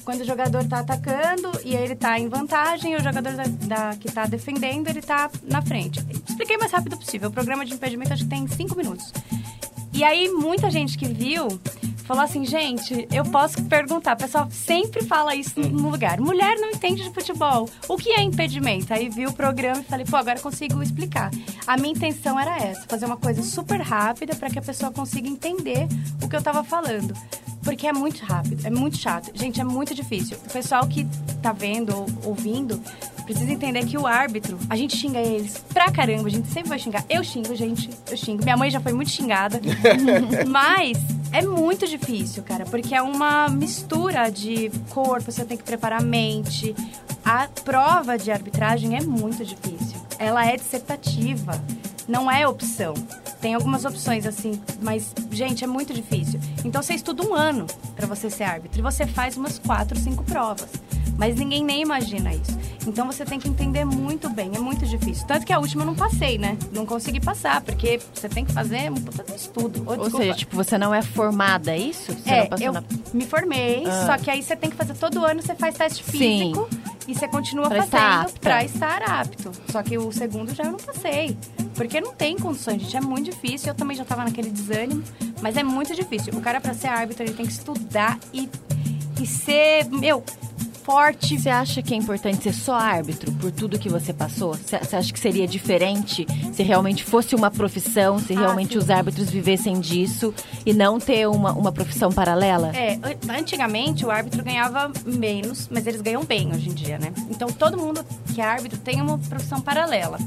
Quando 0.09 0.21
o 0.21 0.25
jogador 0.25 0.65
tá 0.67 0.79
atacando 0.79 1.51
e 1.63 1.75
ele 1.75 1.95
tá 1.95 2.17
em 2.19 2.27
vantagem, 2.27 2.95
o 2.95 2.99
jogador 2.99 3.31
da, 3.33 3.43
da- 3.43 3.95
que 3.95 4.11
tá 4.11 4.25
defendendo, 4.25 4.87
ele 4.87 5.03
tá 5.03 5.29
na 5.43 5.61
frente. 5.61 5.99
Expliquei 6.27 6.55
o 6.55 6.59
mais 6.59 6.71
rápido 6.71 6.97
possível. 6.97 7.29
O 7.29 7.31
programa 7.31 7.63
de 7.63 7.75
impedimento 7.75 8.11
acho 8.11 8.23
que 8.23 8.29
tem 8.31 8.47
cinco 8.47 8.75
minutos. 8.75 9.13
E 9.93 10.03
aí, 10.03 10.27
muita 10.29 10.71
gente 10.71 10.97
que 10.97 11.07
viu 11.07 11.47
falou 12.09 12.23
assim: 12.23 12.43
gente, 12.43 13.07
eu 13.11 13.23
posso 13.23 13.63
perguntar. 13.65 14.15
O 14.15 14.17
pessoal 14.17 14.47
sempre 14.49 15.05
fala 15.05 15.35
isso 15.35 15.59
no 15.59 15.91
lugar. 15.91 16.19
Mulher 16.19 16.55
não 16.57 16.71
entende 16.71 17.03
de 17.03 17.11
futebol. 17.11 17.69
O 17.87 17.97
que 17.97 18.09
é 18.09 18.23
impedimento? 18.23 18.91
Aí 18.91 19.07
vi 19.09 19.27
o 19.27 19.31
programa 19.31 19.81
e 19.81 19.83
falei: 19.83 20.05
pô, 20.07 20.17
agora 20.17 20.39
consigo 20.39 20.81
explicar. 20.81 21.29
A 21.67 21.77
minha 21.77 21.93
intenção 21.93 22.39
era 22.39 22.57
essa: 22.57 22.81
fazer 22.87 23.05
uma 23.05 23.17
coisa 23.17 23.43
super 23.43 23.79
rápida 23.79 24.35
para 24.35 24.49
que 24.49 24.57
a 24.57 24.61
pessoa 24.61 24.91
consiga 24.91 25.29
entender 25.29 25.87
o 26.19 26.27
que 26.27 26.35
eu 26.35 26.41
tava 26.41 26.63
falando. 26.63 27.13
Porque 27.63 27.85
é 27.85 27.93
muito 27.93 28.23
rápido, 28.23 28.65
é 28.65 28.71
muito 28.71 28.97
chato. 28.97 29.29
Gente, 29.35 29.61
é 29.61 29.63
muito 29.63 29.93
difícil. 29.93 30.35
O 30.47 30.51
pessoal 30.51 30.87
que 30.87 31.05
tá 31.43 31.51
vendo 31.51 31.95
ou 31.95 32.07
ouvindo 32.29 32.81
precisa 33.29 33.53
entender 33.53 33.86
que 33.86 33.95
o 33.95 34.07
árbitro, 34.07 34.57
a 34.67 34.75
gente 34.75 34.98
xinga 34.98 35.19
eles 35.19 35.63
pra 35.71 35.91
caramba, 35.91 36.27
a 36.27 36.31
gente 36.31 36.48
sempre 36.48 36.69
vai 36.69 36.79
xingar. 36.79 37.05
Eu 37.07 37.24
xingo, 37.24 37.55
gente, 37.55 37.88
eu 38.09 38.17
xingo. 38.17 38.43
Minha 38.43 38.57
mãe 38.57 38.71
já 38.71 38.79
foi 38.79 38.91
muito 38.91 39.12
xingada. 39.12 39.62
Mas 40.50 40.98
É 41.31 41.43
muito 41.43 41.86
difícil, 41.88 42.41
cara, 42.41 42.65
porque 42.65 42.95
é 42.95 43.01
uma 43.03 43.48
mistura 43.50 44.31
de 44.31 44.71
corpo, 44.89 45.31
você 45.31 45.45
tem 45.45 45.55
que 45.55 45.63
preparar 45.63 46.01
a 46.01 46.03
mente. 46.03 46.75
A 47.24 47.48
prova 47.63 48.17
de 48.17 48.31
arbitragem 48.31 48.98
é 48.98 49.01
muito 49.01 49.45
difícil. 49.45 50.00
Ela 50.17 50.48
é 50.48 50.57
dissertativa, 50.57 51.63
não 52.07 52.31
é 52.31 52.48
opção. 52.48 52.95
Tem 53.39 53.53
algumas 53.53 53.86
opções 53.86 54.25
assim, 54.25 54.59
mas 54.81 55.13
gente, 55.29 55.63
é 55.63 55.67
muito 55.67 55.93
difícil. 55.93 56.39
Então 56.65 56.81
você 56.81 56.95
estuda 56.95 57.24
um 57.24 57.36
ano 57.36 57.67
pra 57.95 58.07
você 58.07 58.27
ser 58.27 58.45
árbitro 58.45 58.79
e 58.79 58.81
você 58.81 59.05
faz 59.05 59.38
umas 59.38 59.59
quatro, 59.59 60.00
cinco 60.00 60.24
provas. 60.24 60.71
Mas 61.19 61.35
ninguém 61.35 61.63
nem 61.65 61.81
imagina 61.81 62.33
isso. 62.33 62.57
Então 62.88 63.05
você 63.05 63.25
tem 63.25 63.38
que 63.38 63.49
entender 63.49 63.83
muito 63.83 64.29
bem, 64.29 64.51
é 64.55 64.59
muito 64.59 64.85
difícil. 64.85 65.27
Tanto 65.27 65.45
que 65.45 65.51
a 65.51 65.59
última 65.59 65.81
eu 65.83 65.85
não 65.88 65.93
passei, 65.95 66.38
né? 66.38 66.57
Não 66.71 66.85
consegui 66.85 67.19
passar, 67.19 67.59
porque 67.61 67.99
você 68.13 68.29
tem 68.29 68.45
que 68.45 68.53
fazer 68.53 68.89
um 68.89 68.95
puta 68.95 69.21
de 69.25 69.35
estudo. 69.35 69.83
Ou 69.85 69.97
desculpa. 69.97 70.17
seja, 70.17 70.33
tipo, 70.33 70.55
você 70.55 70.77
não 70.77 70.95
é 70.95 71.01
formada, 71.01 71.71
é 71.73 71.77
isso? 71.77 72.13
Você 72.13 72.29
É, 72.29 72.39
não 72.43 72.47
passou 72.47 72.65
eu 72.67 72.71
na- 72.73 72.83
me 73.13 73.25
formei, 73.27 73.83
Ah. 73.85 74.05
só 74.05 74.17
que 74.17 74.31
aí 74.31 74.41
você 74.41 74.55
tem 74.55 74.69
que 74.69 74.77
fazer 74.77 74.93
todo 74.95 75.23
ano, 75.25 75.41
você 75.41 75.53
faz 75.55 75.75
teste 75.75 76.03
Sim. 76.05 76.11
físico 76.11 76.69
e 77.05 77.13
você 77.13 77.27
continua 77.27 77.67
Pra 77.67 77.83
fazendo 77.83 78.39
pra 78.39 78.63
estar 78.63 79.03
apto. 79.03 79.51
Só 79.69 79.83
que 79.83 79.97
o 79.97 80.09
segundo 80.13 80.55
já 80.55 80.63
eu 80.63 80.71
não 80.71 80.79
passei. 80.79 81.38
Porque 81.75 81.99
não 81.99 82.13
tem 82.13 82.38
condições, 82.38 82.81
gente. 82.81 82.95
É 82.97 83.01
muito 83.01 83.29
difícil. 83.29 83.69
Eu 83.69 83.75
também 83.75 83.95
já 83.95 84.05
tava 84.05 84.23
naquele 84.23 84.49
desânimo, 84.49 85.03
mas 85.41 85.57
é 85.57 85.63
muito 85.63 85.93
difícil. 85.93 86.33
O 86.33 86.39
cara, 86.41 86.59
pra 86.61 86.73
ser 86.73 86.88
árbitro, 86.88 87.23
ele 87.23 87.33
tem 87.33 87.45
que 87.45 87.51
estudar 87.51 88.17
e, 88.33 88.49
e 89.21 89.25
ser, 89.27 89.85
meu, 89.89 90.23
forte. 90.83 91.38
Você 91.39 91.50
acha 91.50 91.81
que 91.81 91.93
é 91.93 91.98
importante 91.98 92.43
ser 92.43 92.53
só 92.53 92.74
árbitro 92.74 93.31
por 93.33 93.51
tudo 93.51 93.77
que 93.79 93.89
você 93.89 94.13
passou? 94.13 94.53
Você 94.55 94.95
acha 94.95 95.13
que 95.13 95.19
seria 95.19 95.48
diferente 95.48 96.25
se 96.53 96.63
realmente 96.63 97.03
fosse 97.03 97.36
uma 97.36 97.51
profissão, 97.51 98.17
se 98.19 98.33
Ah, 98.33 98.39
realmente 98.39 98.74
sim. 98.74 98.77
os 98.79 98.89
árbitros 98.89 99.29
vivessem 99.29 99.79
disso 99.79 100.33
e 100.65 100.74
não 100.74 101.00
ter 101.00 101.27
uma, 101.27 101.51
uma 101.53 101.71
profissão 101.71 102.12
paralela? 102.12 102.71
É, 102.75 102.93
an- 102.95 103.33
antigamente 103.38 104.05
o 104.05 104.12
árbitro 104.12 104.43
ganhava 104.43 104.91
menos, 105.05 105.67
mas 105.71 105.86
eles 105.88 106.01
ganham 106.01 106.24
bem 106.24 106.50
hoje 106.53 106.69
em 106.69 106.74
dia, 106.74 106.98
né? 106.98 107.13
Então 107.29 107.50
todo 107.50 107.77
mundo 107.77 108.03
que 108.33 108.41
é 108.41 108.45
árbitro 108.45 108.79
tem 108.79 109.01
uma 109.01 109.17
profissão 109.17 109.59
paralela. 109.62 110.17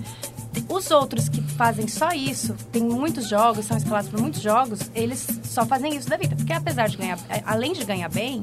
Os 0.68 0.90
outros 0.90 1.28
que 1.28 1.40
fazem 1.42 1.86
só 1.88 2.10
isso, 2.10 2.54
tem 2.70 2.82
muitos 2.82 3.28
jogos, 3.28 3.64
são 3.66 3.76
escalados 3.76 4.10
por 4.10 4.20
muitos 4.20 4.40
jogos, 4.40 4.80
eles 4.94 5.26
só 5.44 5.64
fazem 5.66 5.94
isso 5.96 6.08
da 6.08 6.16
vida. 6.16 6.34
Porque 6.36 6.52
apesar 6.52 6.88
de 6.88 6.96
ganhar, 6.96 7.18
é, 7.28 7.42
além 7.46 7.72
de 7.72 7.84
ganhar 7.84 8.08
bem, 8.08 8.40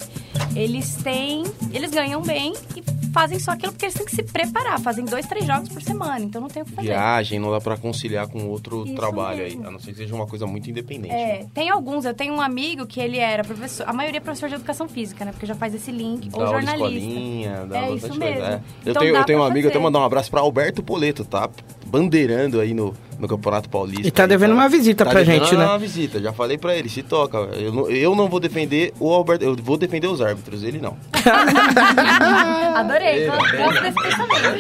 eles 0.56 0.96
têm. 0.96 1.44
Eles 1.72 1.92
ganham 1.92 2.22
bem 2.22 2.54
e 2.76 2.84
fazem 3.12 3.40
só 3.40 3.52
aquilo 3.52 3.72
porque 3.72 3.86
eles 3.86 3.96
têm 3.96 4.06
que 4.06 4.16
se 4.16 4.24
preparar. 4.24 4.80
Fazem 4.80 5.04
dois, 5.06 5.26
três 5.26 5.46
jogos 5.46 5.70
por 5.70 5.82
semana, 5.82 6.20
então 6.24 6.40
não 6.42 6.48
tem 6.48 6.62
o 6.62 6.66
que 6.66 6.72
fazer. 6.74 6.88
Viagem, 6.90 7.40
não 7.40 7.52
dá 7.52 7.60
pra 7.60 7.76
conciliar 7.78 8.28
com 8.28 8.46
outro 8.48 8.86
Isso 8.86 8.96
trabalho 8.96 9.40
mesmo. 9.40 9.62
aí. 9.62 9.68
A 9.68 9.72
não 9.72 9.80
ser 9.80 9.92
que 9.92 9.98
seja 9.98 10.14
uma 10.16 10.28
coisa 10.28 10.46
muito 10.46 10.70
independente. 10.70 11.14
É, 11.14 11.40
né? 11.44 11.48
tem 11.54 11.70
alguns. 11.70 12.06
Eu 12.06 12.14
tenho 12.14 12.34
um 12.34 12.42
amigo 12.42 12.86
que 12.86 13.00
ele 13.00 13.18
era 13.18 13.44
professor. 13.44 13.88
A 13.88 13.94
maioria 13.94 14.18
é 14.20 14.22
professor 14.22 14.50
de 14.50 14.56
educação 14.56 14.88
física, 14.88 15.26
né? 15.26 15.32
Porque 15.32 15.46
já 15.46 15.56
faz 15.56 15.74
esse 15.74 15.92
link. 15.92 16.30
Dá 16.30 16.38
ou 16.38 16.48
jornalista. 16.48 16.88
escolinha, 16.98 17.66
dá 17.68 17.78
É 17.86 17.92
isso 17.92 18.16
mesmo. 18.16 18.44
é. 18.44 18.62
Eu 18.86 18.92
Então 18.92 19.02
tenho, 19.02 19.16
eu 19.16 19.24
tenho 19.26 19.40
um 19.40 19.44
amigo, 19.44 19.60
eu 19.60 19.62
tenho 19.64 19.64
que 19.72 19.74
fazer. 19.74 19.84
mandar 19.84 20.00
um 20.00 20.04
abraço 20.04 20.30
pra 20.30 20.42
Alberto 20.42 20.84
Poleto, 20.84 21.26
tá? 21.26 21.50
Bandeirando 21.90 22.60
aí 22.60 22.74
no, 22.74 22.94
no 23.18 23.28
Campeonato 23.28 23.70
Paulista. 23.70 24.08
E 24.08 24.12
tá 24.12 24.24
aí, 24.24 24.30
devendo 24.30 24.54
uma 24.54 24.70
visita 24.70 25.04
tá 25.04 25.12
pra 25.12 25.24
gente, 25.24 25.56
né? 25.56 25.66
uma 25.66 25.78
visita, 25.78 26.22
já 26.22 26.32
falei 26.32 26.58
pra 26.58 26.76
ele, 26.76 26.88
se 26.88 27.02
toca. 27.02 27.38
Eu 27.38 27.74
não, 27.74 27.90
eu 27.90 28.16
não 28.16 28.30
vou 28.30 28.40
defender 28.40 28.94
o 29.00 29.12
Alberto, 29.12 29.44
eu 29.44 29.56
vou 29.56 29.78
defender 29.78 30.08
os 30.08 30.22
árbitros, 30.22 30.64
ele 30.64 30.80
não. 30.80 30.96
Adorei. 32.76 33.24
É. 33.24 33.28
Gosto 33.28 33.82
desse 33.82 33.96
pensamento. 34.04 34.60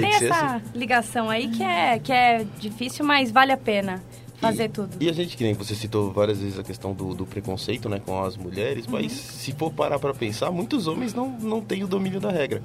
Tem 0.00 0.12
ser 0.12 0.26
essa 0.26 0.62
ligação 0.74 1.30
aí 1.30 1.48
que 1.48 1.62
é, 1.62 1.98
que 1.98 2.12
é 2.12 2.44
difícil, 2.58 3.04
mas 3.04 3.30
vale 3.30 3.52
a 3.52 3.56
pena 3.56 4.02
fazer 4.40 4.68
tudo. 4.70 4.90
E 5.00 5.08
a 5.08 5.12
gente, 5.12 5.36
que 5.36 5.44
nem 5.44 5.52
você 5.54 5.74
citou 5.74 6.12
várias 6.12 6.38
vezes 6.38 6.58
a 6.58 6.62
questão 6.62 6.92
do, 6.92 7.14
do 7.14 7.26
preconceito, 7.26 7.88
né, 7.88 8.00
com 8.04 8.22
as 8.22 8.36
mulheres, 8.36 8.86
Uhum. 8.86 8.92
mas 8.92 9.12
se 9.12 9.52
for 9.52 9.70
parar 9.72 9.98
pra 9.98 10.14
pensar, 10.14 10.50
muitos 10.50 10.86
homens 10.86 11.12
não, 11.14 11.28
não 11.40 11.60
têm 11.60 11.82
o 11.84 11.88
domínio 11.88 12.20
da 12.20 12.30
regra. 12.30 12.62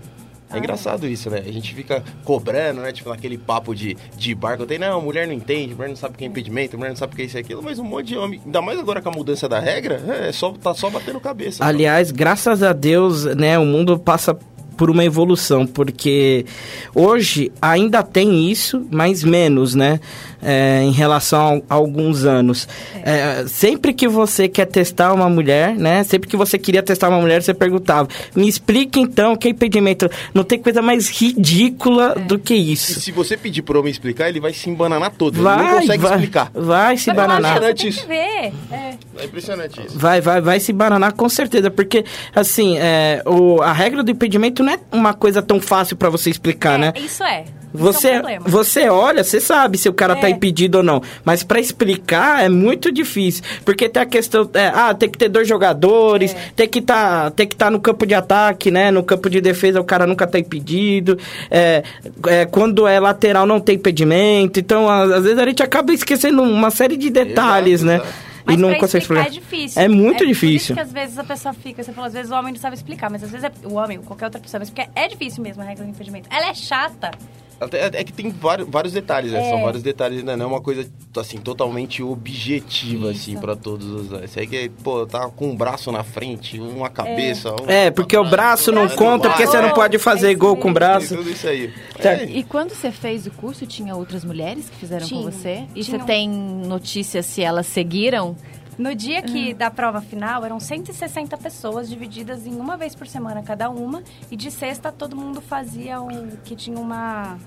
É 0.50 0.56
Ah. 0.56 0.60
engraçado 0.60 1.08
isso, 1.08 1.32
né? 1.32 1.42
A 1.44 1.52
gente 1.52 1.74
fica 1.74 2.04
cobrando, 2.24 2.82
né? 2.82 2.92
Tipo, 2.92 3.10
naquele 3.10 3.40
papo 3.40 3.74
de, 3.74 3.98
de 4.16 4.36
barco. 4.36 4.68
Tem, 4.68 4.78
não, 4.78 5.02
mulher 5.02 5.26
não 5.26 5.34
entende, 5.34 5.74
mulher 5.74 5.90
não 5.90 5.96
sabe 5.96 6.14
o 6.14 6.18
que 6.18 6.24
é 6.24 6.28
impedimento, 6.28 6.78
mulher 6.78 6.90
não 6.92 6.96
sabe 6.96 7.14
o 7.14 7.16
que 7.16 7.24
é 7.24 7.26
isso 7.26 7.38
e 7.38 7.40
aquilo, 7.40 7.64
mas 7.64 7.80
um 7.80 7.84
monte 7.84 8.08
de 8.10 8.18
homem, 8.18 8.40
ainda 8.46 8.62
mais 8.62 8.78
agora 8.78 9.02
com 9.02 9.10
a 9.10 9.12
mudança 9.12 9.50
da 9.50 9.60
regra, 9.60 9.96
é 10.28 10.32
só, 10.32 10.52
tá 10.52 10.74
só 10.76 10.92
batendo 10.92 11.20
cabeça. 11.20 11.66
Aliás, 11.66 12.12
graças 12.12 12.62
a 12.62 12.72
Deus, 12.72 13.26
né, 13.26 13.58
o 13.58 13.66
mundo 13.66 13.98
passa 13.98 14.38
por 14.78 14.90
uma 14.92 15.04
evolução, 15.06 15.66
porque 15.68 16.46
hoje 16.94 17.52
ainda 17.62 18.04
tem 18.04 18.50
isso, 18.52 18.86
mas 18.92 19.24
menos, 19.24 19.74
né? 19.76 20.00
É, 20.44 20.82
em 20.84 20.92
relação 20.92 21.64
a 21.70 21.74
alguns 21.76 22.26
anos. 22.26 22.68
É, 23.04 23.46
sempre 23.48 23.94
que 23.94 24.08
você 24.08 24.48
quer 24.48 24.66
testar 24.66 25.14
uma 25.14 25.30
mulher, 25.30 25.76
né? 25.76 26.04
Sempre 26.04 26.30
que 26.30 26.38
você 26.38 26.58
queria 26.58 26.82
testar 26.84 27.10
uma 27.10 27.20
mulher, 27.20 27.42
você 27.42 27.54
perguntava: 27.54 28.08
me 28.36 28.48
explica 28.48 29.00
então 29.00 29.34
o 29.34 29.38
que 29.38 29.48
é 29.48 29.52
impedimento. 29.52 30.10
Não 30.34 30.44
tem 30.44 30.60
coisa 30.60 30.82
mais 30.82 31.10
ridícula 31.10 32.16
do 32.16 32.38
que 32.40 32.54
E 32.54 32.74
isso. 32.74 33.00
se 33.00 33.12
você 33.12 33.36
pedir 33.38 33.62
pro 33.62 33.80
homem 33.80 33.92
explicar, 33.92 34.30
ele 34.30 34.40
vai 34.40 34.54
se 34.54 34.70
embananar 34.70 35.12
todo. 35.12 35.36
ele 35.36 35.44
Vai, 35.44 35.58
não 35.58 35.80
consegue 35.80 36.04
vai, 36.04 36.12
explicar. 36.14 36.52
vai 36.54 36.98
se 36.98 37.06
Vai 37.08 37.16
falar, 37.16 37.28
bananar. 37.28 37.62
"Meu, 37.62 37.70
Você 37.74 37.74
Impressionante 37.74 37.88
isso. 37.88 38.12
É. 38.12 38.94
É 39.20 39.26
impressionante 39.26 39.82
isso. 39.86 39.98
Vai, 40.00 40.22
vai, 40.22 40.42
vai 40.42 40.60
se 40.60 40.74
bananar 40.74 41.14
com 41.14 41.28
certeza, 41.30 41.70
porque 41.70 42.04
assim, 42.36 42.78
é, 42.78 43.22
o, 43.26 43.62
a 43.62 43.72
regra 43.72 44.04
do 44.04 44.12
impedimento 44.12 44.64
não 44.64 44.74
é 44.74 44.80
uma 44.92 45.14
coisa 45.14 45.42
tão 45.42 45.60
fácil 45.60 45.96
pra 45.96 46.10
você 46.10 46.30
explicar, 46.30 46.78
né? 46.80 46.94
É, 46.96 47.00
Isso 47.00 47.24
é. 47.24 47.46
Isso 47.74 47.82
é 47.82 47.92
Você, 47.92 48.10
um 48.10 48.14
problema. 48.14 48.46
você 48.48 48.90
olha, 48.90 49.24
você 49.24 49.40
sabe 49.40 49.78
se 49.78 49.90
o 49.90 49.94
cara 49.94 50.16
tá 50.16 50.28
É. 50.28 50.30
impedido 50.30 50.78
ou 50.78 50.84
não. 50.84 51.02
Mas 51.26 51.44
pra 51.44 51.60
explicar 51.60 52.44
é 52.44 52.50
muito 52.50 52.92
difícil. 52.92 53.44
Porque 53.66 53.90
tem 53.90 54.04
a 54.04 54.06
questão. 54.06 54.50
é, 54.54 54.68
ah, 54.68 54.94
tem 54.94 55.10
que 55.10 55.18
ter 55.18 55.30
dois 55.30 55.48
jogadores, 55.48 56.34
É. 56.36 56.52
tem 56.56 56.68
que 56.68 56.82
tá, 56.82 57.32
tem 57.32 57.48
que 57.48 57.56
estar 57.56 57.72
no 57.72 57.80
campo 57.80 58.06
de 58.06 58.14
ataque, 58.14 58.70
né? 58.70 58.92
No 58.92 59.04
campo 59.04 59.30
de 59.30 59.42
defesa 59.42 59.80
o 59.82 59.84
cara 59.84 60.06
nunca 60.06 60.28
tá 60.28 60.38
impedido. 60.38 61.18
É, 61.50 61.84
é, 62.28 62.46
quando 62.46 62.88
é 62.88 63.00
lateral 63.00 63.46
não 63.46 63.60
tem 63.60 63.76
impedimento. 63.76 64.60
Então, 64.60 64.90
às, 64.90 65.12
às 65.12 65.24
vezes 65.24 65.40
a 65.40 65.46
gente 65.46 65.64
acaba 65.64 65.92
esquecendo 65.94 66.42
uma 66.44 66.70
série 66.70 66.96
de 66.98 67.10
detalhes, 67.10 67.82
Exato, 67.82 67.86
né? 67.88 67.96
exato. 67.96 68.34
Mas 68.46 68.56
e 68.58 68.60
não 68.60 68.70
pra 68.72 68.80
consegue 68.80 69.04
explicar 69.04 69.28
é 69.28 69.30
difícil. 69.30 69.82
É 69.82 69.88
muito 69.88 70.18
Por 70.18 70.28
difícil. 70.28 70.76
que 70.76 70.82
às 70.82 70.92
vezes 70.92 71.18
a 71.18 71.24
pessoa 71.24 71.54
fica, 71.54 71.82
você 71.82 71.94
falou, 71.94 72.08
às 72.08 72.14
vezes 72.14 72.30
o 72.30 72.36
homem 72.36 72.52
não 72.52 72.60
sabe 72.60 72.76
explicar, 72.76 73.10
mas 73.10 73.24
às 73.24 73.32
vezes 73.32 73.46
é 73.46 73.52
o 73.68 73.76
homem, 73.76 73.98
ou 74.00 74.04
qualquer 74.04 74.26
outra 74.26 74.42
pessoa, 74.42 74.60
mas 74.60 74.70
porque 74.70 74.86
é 74.96 75.08
difícil 75.08 75.42
mesmo 75.42 75.62
a 75.64 75.66
regra 75.66 75.86
do 75.86 75.90
impedimento. 75.90 76.28
Ela 76.30 76.50
é 76.50 76.54
chata. 76.54 77.12
Até- 77.60 77.86
É 77.94 78.04
que 78.04 78.12
tem 78.12 78.30
vários, 78.30 78.68
vários 78.68 78.94
detalhes, 78.94 79.32
né? 79.32 79.46
É. 79.46 79.50
São 79.50 79.62
vários 79.64 79.82
detalhes, 79.84 80.20
ainda 80.20 80.36
não 80.36 80.46
é 80.46 80.48
uma 80.50 80.62
coisa, 80.62 80.86
assim, 81.18 81.38
totalmente 81.38 82.02
objetiva, 82.04 83.12
Isso. 83.12 83.22
assim, 83.32 83.38
pra 83.40 83.56
todos 83.56 83.88
os... 83.88 84.24
Esse 84.24 84.40
aí 84.40 84.48
que, 84.48 84.70
pô, 84.84 85.06
tá 85.06 85.30
com 85.30 85.50
um 85.50 85.56
braço 85.56 85.92
na 85.92 86.04
frente, 86.04 86.60
uma 86.60 86.90
cabeça... 86.90 87.52
um- 87.62 87.70
É, 87.70 87.90
porque 87.92 88.18
o 88.18 88.30
braço 88.30 88.72
não 88.72 88.84
Braço 88.84 88.98
conta, 88.98 89.30
porque 89.30 89.48
você 89.48 89.62
não 89.62 89.72
pode 89.72 89.98
fazer 89.98 90.28
É 90.28 90.32
isso 90.32 90.40
gol 90.40 90.58
com 90.58 90.70
o 90.70 90.74
braço. 90.74 91.16
Tudo 91.16 91.30
isso 91.30 91.48
aí. 91.48 91.72
É, 92.00 92.24
E 92.26 92.44
quando 92.44 92.72
você 92.72 92.92
fez 92.92 93.26
o 93.28 93.32
curso, 93.32 93.66
tinha 93.66 93.96
outras 93.96 94.24
mulheres 94.26 94.70
que 94.70 94.76
fizeram 94.78 95.08
com 95.08 95.16
Tinha. 95.20 95.32
você? 95.32 95.64
E 95.76 95.84
Tinham. 95.84 96.00
você 96.00 96.06
tem 96.06 96.30
notícias 96.30 97.26
se 97.26 97.42
elas 97.42 97.66
seguiram? 97.68 98.36
No 98.78 98.96
dia 98.96 99.22
que 99.22 99.52
Ah. 99.52 99.56
da 99.56 99.72
prova 99.72 100.02
final, 100.02 100.44
eram 100.44 100.60
160 100.60 101.38
pessoas 101.38 101.88
divididas 101.88 102.48
em 102.48 102.56
uma 102.56 102.76
vez 102.76 102.96
por 102.96 103.06
semana 103.08 103.44
cada 103.44 103.70
uma. 103.70 104.04
E 104.32 104.36
de 104.36 104.50
sexta 104.50 104.92
todo 104.92 105.16
mundo 105.16 105.42
fazia 105.42 106.02
um. 106.02 106.32
que 106.44 106.56
tinha 106.56 106.78
uma. 106.80 107.38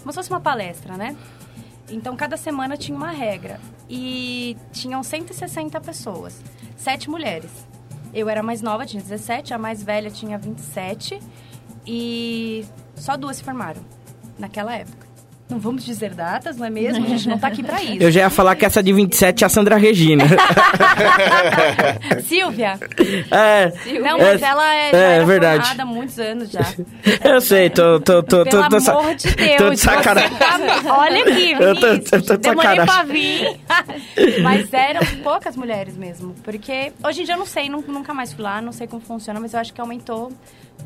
como 0.00 0.12
se 0.12 0.16
fosse 0.16 0.30
uma 0.30 0.40
palestra, 0.40 0.96
né? 0.96 1.16
Então 1.90 2.14
cada 2.16 2.36
semana 2.36 2.76
tinha 2.76 2.96
uma 2.96 3.10
regra. 3.10 3.58
E 3.88 4.56
tinham 4.72 5.02
160 5.02 5.80
pessoas, 5.80 6.40
sete 6.76 7.08
mulheres. 7.08 7.50
Eu 8.12 8.28
era 8.28 8.40
a 8.40 8.42
mais 8.42 8.62
nova, 8.62 8.86
tinha 8.86 9.02
17, 9.02 9.52
a 9.52 9.58
mais 9.58 9.82
velha 9.82 10.10
tinha 10.10 10.38
27. 10.38 11.20
E 11.86 12.64
só 12.94 13.16
duas 13.16 13.36
se 13.38 13.42
formaram 13.44 13.82
naquela 14.38 14.74
época. 14.74 15.03
Não 15.48 15.58
vamos 15.58 15.84
dizer 15.84 16.14
datas, 16.14 16.56
não 16.56 16.66
é 16.66 16.70
mesmo? 16.70 17.04
A 17.04 17.08
gente 17.08 17.28
não 17.28 17.38
tá 17.38 17.48
aqui 17.48 17.62
pra 17.62 17.82
isso. 17.82 18.02
Eu 18.02 18.10
já 18.10 18.20
ia 18.20 18.30
falar 18.30 18.56
que 18.56 18.64
essa 18.64 18.82
de 18.82 18.92
27 18.94 19.44
é 19.44 19.46
a 19.46 19.50
Sandra 19.50 19.76
Regina. 19.76 20.24
Silvia, 22.26 22.78
é, 23.30 23.72
Não, 24.00 24.18
É, 24.18 24.32
mas 24.32 24.42
ela 24.42 24.74
é, 24.74 24.90
é, 25.18 25.24
verdade. 25.24 25.74
há 25.78 25.84
muitos 25.84 26.18
anos 26.18 26.50
já. 26.50 26.60
eu 27.24 27.40
sei, 27.40 27.68
tô, 27.70 28.00
tô, 28.00 28.22
tô, 28.22 28.44
tô, 28.44 28.50
Pelo 28.50 28.68
tô, 28.70 28.80
sa- 28.80 28.92
amor 28.98 29.14
de 29.14 29.34
Deus. 29.34 29.56
tô 29.56 29.70
de 29.70 29.76
sacanagem. 29.78 30.36
tá- 30.36 30.58
Olha 30.98 31.22
aqui, 31.22 31.52
Eu 31.60 31.74
tô- 31.78 31.86
eu 31.88 32.02
tô 32.22 32.36
de 32.36 32.38
Demorei 32.38 32.74
pra 32.76 32.86
sacanagem. 32.86 33.58
vir. 34.16 34.42
mas 34.42 34.72
eram 34.72 35.00
poucas 35.22 35.56
mulheres 35.56 35.96
mesmo. 35.96 36.34
Porque 36.42 36.92
hoje 37.04 37.22
em 37.22 37.24
dia 37.24 37.34
eu 37.34 37.38
não 37.38 37.46
sei, 37.46 37.68
nu- 37.68 37.84
nunca 37.86 38.14
mais 38.14 38.32
fui 38.32 38.42
lá, 38.42 38.60
não 38.62 38.72
sei 38.72 38.86
como 38.86 39.02
funciona, 39.02 39.38
mas 39.40 39.52
eu 39.54 39.60
acho 39.60 39.72
que 39.74 39.80
aumentou 39.80 40.32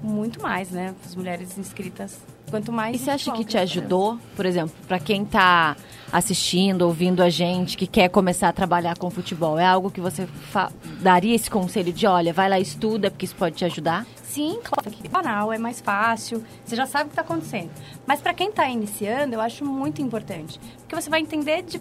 muito 0.03 0.42
mais, 0.42 0.71
né? 0.71 0.94
As 1.07 1.14
mulheres 1.14 1.57
inscritas. 1.59 2.18
Quanto 2.50 2.72
mais. 2.72 2.96
E 2.96 2.98
você 2.98 3.11
acha 3.11 3.32
que 3.32 3.44
te 3.44 3.58
ajudou, 3.58 4.18
por 4.34 4.46
exemplo, 4.46 4.74
pra 4.87 4.98
quem 4.98 5.24
tá 5.24 5.76
assistindo, 6.11 6.82
ouvindo 6.82 7.22
a 7.22 7.28
gente, 7.28 7.76
que 7.76 7.87
quer 7.87 8.08
começar 8.08 8.48
a 8.48 8.52
trabalhar 8.52 8.96
com 8.96 9.11
futebol? 9.11 9.58
É 9.58 9.66
algo 9.66 9.90
que 9.90 10.00
você 10.00 10.26
fa- 10.26 10.72
daria 11.00 11.34
esse 11.34 11.50
conselho 11.50 11.92
de, 11.92 12.06
olha, 12.06 12.32
vai 12.32 12.48
lá 12.48 12.58
estuda, 12.58 13.11
porque 13.11 13.26
isso 13.26 13.37
pode 13.37 13.56
te 13.56 13.64
ajudar? 13.64 14.06
Sim, 14.22 14.58
claro 14.62 14.90
que 14.90 15.06
é 15.06 15.11
banal, 15.11 15.52
é 15.52 15.58
mais 15.58 15.80
fácil, 15.80 16.42
você 16.64 16.76
já 16.76 16.87
sabe 16.87 17.04
o 17.04 17.06
que 17.08 17.12
está 17.12 17.22
acontecendo. 17.22 17.70
Mas 18.06 18.20
para 18.20 18.32
quem 18.34 18.48
está 18.50 18.68
iniciando, 18.68 19.34
eu 19.34 19.40
acho 19.40 19.64
muito 19.64 20.00
importante, 20.00 20.58
porque 20.78 20.94
você 20.94 21.11
vai 21.11 21.20
entender 21.20 21.62
de 21.62 21.80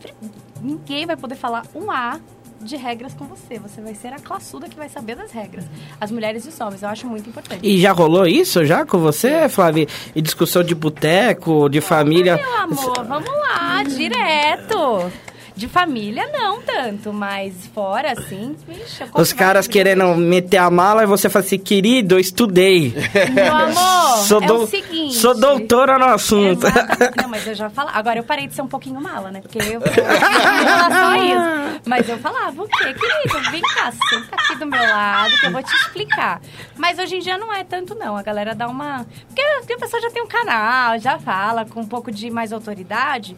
ninguém 0.62 1.06
vai 1.06 1.16
poder 1.16 1.36
falar 1.36 1.66
um 1.76 1.90
A 1.92 2.20
de 2.62 2.76
regras 2.76 3.14
com 3.14 3.26
você. 3.26 3.60
Você 3.60 3.82
vai 3.82 3.94
ser 3.96 4.10
a 4.10 4.20
classuda 4.20 4.68
que 4.68 4.76
vai 4.76 4.90
saber 4.90 5.16
das 5.16 5.32
regras. 5.32 5.66
As 6.00 6.12
mulheres 6.12 6.46
e 6.46 6.50
os 6.50 6.60
homens, 6.60 6.84
eu 6.84 6.90
acho 6.90 7.08
muito 7.08 7.30
importante. 7.30 7.60
E 7.64 7.80
já 7.80 7.92
rolou 7.92 8.26
isso 8.26 8.66
já 8.66 8.86
com 8.86 8.98
você, 9.00 9.48
Flávia? 9.50 9.88
E 10.16 10.22
discussão 10.22 10.64
de 10.64 10.76
boteco, 10.76 11.70
de 11.70 11.82
família? 11.82 12.36
Meu 12.38 12.56
amor, 12.56 13.06
vamos 13.06 13.30
lá, 13.30 13.84
direto. 13.84 15.12
De 15.58 15.68
família, 15.68 16.30
não 16.32 16.62
tanto, 16.62 17.12
mas 17.12 17.52
fora, 17.74 18.12
assim, 18.12 18.56
eu 18.70 19.10
Os 19.22 19.34
caras 19.34 19.68
querendo 19.68 20.06
meter 20.16 20.58
a 20.58 20.70
mala 20.70 21.02
e 21.02 21.08
você 21.08 21.32
fala 21.32 21.44
assim, 21.44 21.58
querido, 21.58 22.14
eu 22.14 22.20
estudei. 22.20 22.94
Meu 23.34 23.56
amor, 23.56 24.18
Sou, 24.28 24.40
é 24.42 24.46
dou- 24.46 24.64
o 24.64 24.68
seguinte... 24.68 25.16
sou 25.16 25.34
doutora 25.40 25.98
no 25.98 26.06
assunto. 26.06 26.68
Exato. 26.68 26.98
Não, 27.20 27.28
mas 27.30 27.48
eu 27.48 27.56
já 27.56 27.72
falava. 27.72 27.98
Agora 27.98 28.20
eu 28.20 28.24
parei 28.24 28.46
de 28.46 28.54
ser 28.54 28.62
um 28.62 28.68
pouquinho 28.68 29.02
mala, 29.02 29.32
né? 29.32 29.42
Porque 29.42 29.58
eu. 29.58 29.82
isso. 29.82 31.82
Mas 31.86 32.08
eu 32.08 32.18
falava, 32.20 32.62
o 32.62 32.68
quê, 32.68 32.94
querido? 32.94 33.52
Vem 33.52 33.62
cá, 33.62 33.92
senta 33.92 34.36
aqui 34.36 34.56
do 34.60 34.66
meu 34.68 34.80
lado 34.82 35.40
que 35.40 35.46
eu 35.48 35.52
vou 35.52 35.64
te 35.64 35.74
explicar. 35.76 36.40
Mas 36.76 37.00
hoje 37.00 37.16
em 37.16 37.20
dia 37.20 37.38
não 37.38 37.52
é 37.54 37.64
tanto, 37.64 37.96
não. 37.96 38.16
A 38.16 38.22
galera 38.22 38.54
dá 38.54 38.68
uma. 38.68 39.06
Porque 39.28 39.74
a 39.74 39.78
pessoa 39.78 40.02
já 40.02 40.12
tem 40.12 40.22
um 40.22 40.28
canal, 40.28 41.00
já 41.00 41.18
fala 41.18 41.66
com 41.66 41.82
um 41.82 41.88
pouco 41.88 42.12
de 42.12 42.30
mais 42.30 42.54
autoridade. 42.54 43.36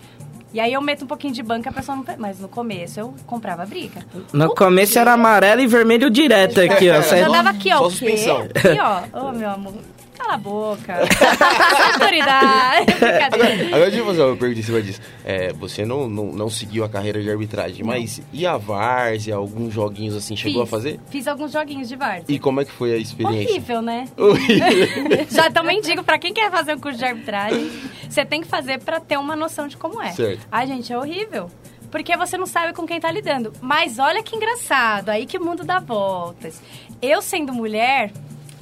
E 0.53 0.59
aí 0.59 0.73
eu 0.73 0.81
meto 0.81 1.03
um 1.03 1.07
pouquinho 1.07 1.33
de 1.33 1.43
banca, 1.43 1.69
a 1.69 1.73
pessoa 1.73 1.95
não. 1.95 2.05
Mas 2.17 2.39
no 2.39 2.47
começo 2.47 2.99
eu 2.99 3.13
comprava 3.27 3.65
briga. 3.65 4.01
No 4.33 4.47
O 4.47 4.55
começo 4.55 4.93
quê? 4.93 4.99
era 4.99 5.13
amarelo 5.13 5.61
e 5.61 5.67
vermelho 5.67 6.09
direto 6.09 6.59
aqui, 6.61 6.89
ó. 6.89 6.95
Eu 7.15 7.25
andava 7.27 7.49
aqui, 7.51 7.71
ó. 7.71 7.77
Só 7.77 7.85
o 7.85 7.89
quê? 7.89 7.95
suspensão. 8.17 8.41
Aqui, 8.41 8.79
ó. 9.13 9.27
Ô, 9.27 9.31
meu 9.31 9.49
amor. 9.49 9.73
Cala 10.17 10.33
a 10.33 10.37
boca. 10.37 10.99
Autoridade. 11.93 12.85
Brincadeira. 12.87 13.67
Agora 13.67 13.81
deixa 13.89 13.97
eu 13.99 14.05
fazer 14.05 14.23
uma 14.23 14.35
pergunta 14.35 14.59
em 14.59 14.63
cima 14.63 14.81
disso. 14.81 14.99
É, 15.23 15.53
você 15.53 15.85
não, 15.85 16.09
não, 16.09 16.25
não 16.25 16.49
seguiu 16.49 16.83
a 16.83 16.89
carreira 16.89 17.21
de 17.21 17.29
arbitragem, 17.29 17.83
mas 17.85 18.21
e 18.33 18.45
a 18.45 18.57
várzea, 18.57 19.35
alguns 19.35 19.73
joguinhos 19.73 20.15
assim, 20.17 20.35
chegou 20.35 20.63
Fiz. 20.65 20.73
a 20.73 20.75
fazer? 20.77 20.99
Fiz 21.09 21.25
alguns 21.27 21.51
joguinhos 21.53 21.87
de 21.87 21.95
várzea. 21.95 22.25
E 22.27 22.37
como 22.37 22.59
é 22.59 22.65
que 22.65 22.71
foi 22.71 22.93
a 22.93 22.97
experiência? 22.97 23.49
Horrível, 23.49 23.81
né? 23.81 24.05
Horrível. 24.17 25.25
Já 25.31 25.49
também 25.51 25.79
digo, 25.81 26.03
pra 26.03 26.17
quem 26.19 26.33
quer 26.33 26.51
fazer 26.51 26.75
um 26.75 26.79
curso 26.79 26.97
de 26.97 27.05
arbitragem, 27.05 27.71
você 28.19 28.25
tem 28.25 28.41
que 28.41 28.47
fazer 28.47 28.83
pra 28.83 28.99
ter 28.99 29.17
uma 29.17 29.35
noção 29.35 29.67
de 29.67 29.77
como 29.77 30.01
é. 30.01 30.11
Certo. 30.11 30.45
Ai, 30.51 30.67
gente, 30.67 30.91
é 30.91 30.97
horrível. 30.97 31.49
Porque 31.89 32.15
você 32.17 32.37
não 32.37 32.45
sabe 32.45 32.73
com 32.73 32.85
quem 32.85 32.99
tá 32.99 33.09
lidando. 33.09 33.53
Mas 33.61 33.97
olha 33.97 34.21
que 34.21 34.35
engraçado, 34.35 35.09
aí 35.09 35.25
que 35.25 35.37
o 35.37 35.43
mundo 35.43 35.63
dá 35.63 35.79
voltas. 35.79 36.61
Eu 37.01 37.21
sendo 37.21 37.53
mulher, 37.53 38.11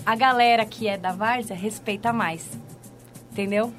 a 0.05 0.15
galera 0.15 0.63
que 0.63 0.87
é 0.87 0.95
da 0.95 1.11
várzea 1.11 1.55
respeita 1.55 2.13
mais. 2.13 2.47
Entendeu? 3.31 3.73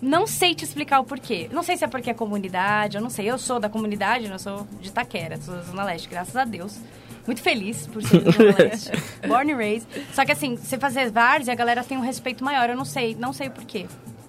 Não 0.00 0.26
sei 0.26 0.54
te 0.54 0.64
explicar 0.64 0.98
o 1.00 1.04
porquê. 1.04 1.48
Não 1.52 1.62
sei 1.62 1.76
se 1.76 1.84
é 1.84 1.88
porque 1.88 2.10
é 2.10 2.14
comunidade, 2.14 2.96
eu 2.96 3.02
não 3.02 3.10
sei. 3.10 3.30
Eu 3.30 3.38
sou 3.38 3.60
da 3.60 3.68
comunidade, 3.68 4.26
eu 4.26 4.38
sou 4.38 4.66
de 4.80 4.88
Itaquera, 4.88 5.40
sou 5.40 5.54
da 5.54 5.62
Zona 5.62 5.84
Leste, 5.84 6.08
graças 6.08 6.34
a 6.34 6.44
Deus. 6.44 6.78
Muito 7.26 7.40
feliz 7.40 7.86
por 7.86 8.02
ser 8.02 8.20
da 8.20 8.30
Zona 8.30 8.56
Leste. 8.58 8.90
Born 9.28 9.52
and 9.52 9.56
raised. 9.58 9.88
Só 10.12 10.24
que 10.24 10.32
assim, 10.32 10.56
você 10.56 10.78
fazer 10.78 11.10
várzea, 11.10 11.52
a 11.52 11.56
galera 11.56 11.84
tem 11.84 11.98
um 11.98 12.02
respeito 12.02 12.42
maior. 12.42 12.68
Eu 12.70 12.76
não 12.76 12.84
sei, 12.86 13.14
não 13.14 13.32
sei 13.32 13.48
o 13.48 13.50
porquê. 13.50 13.86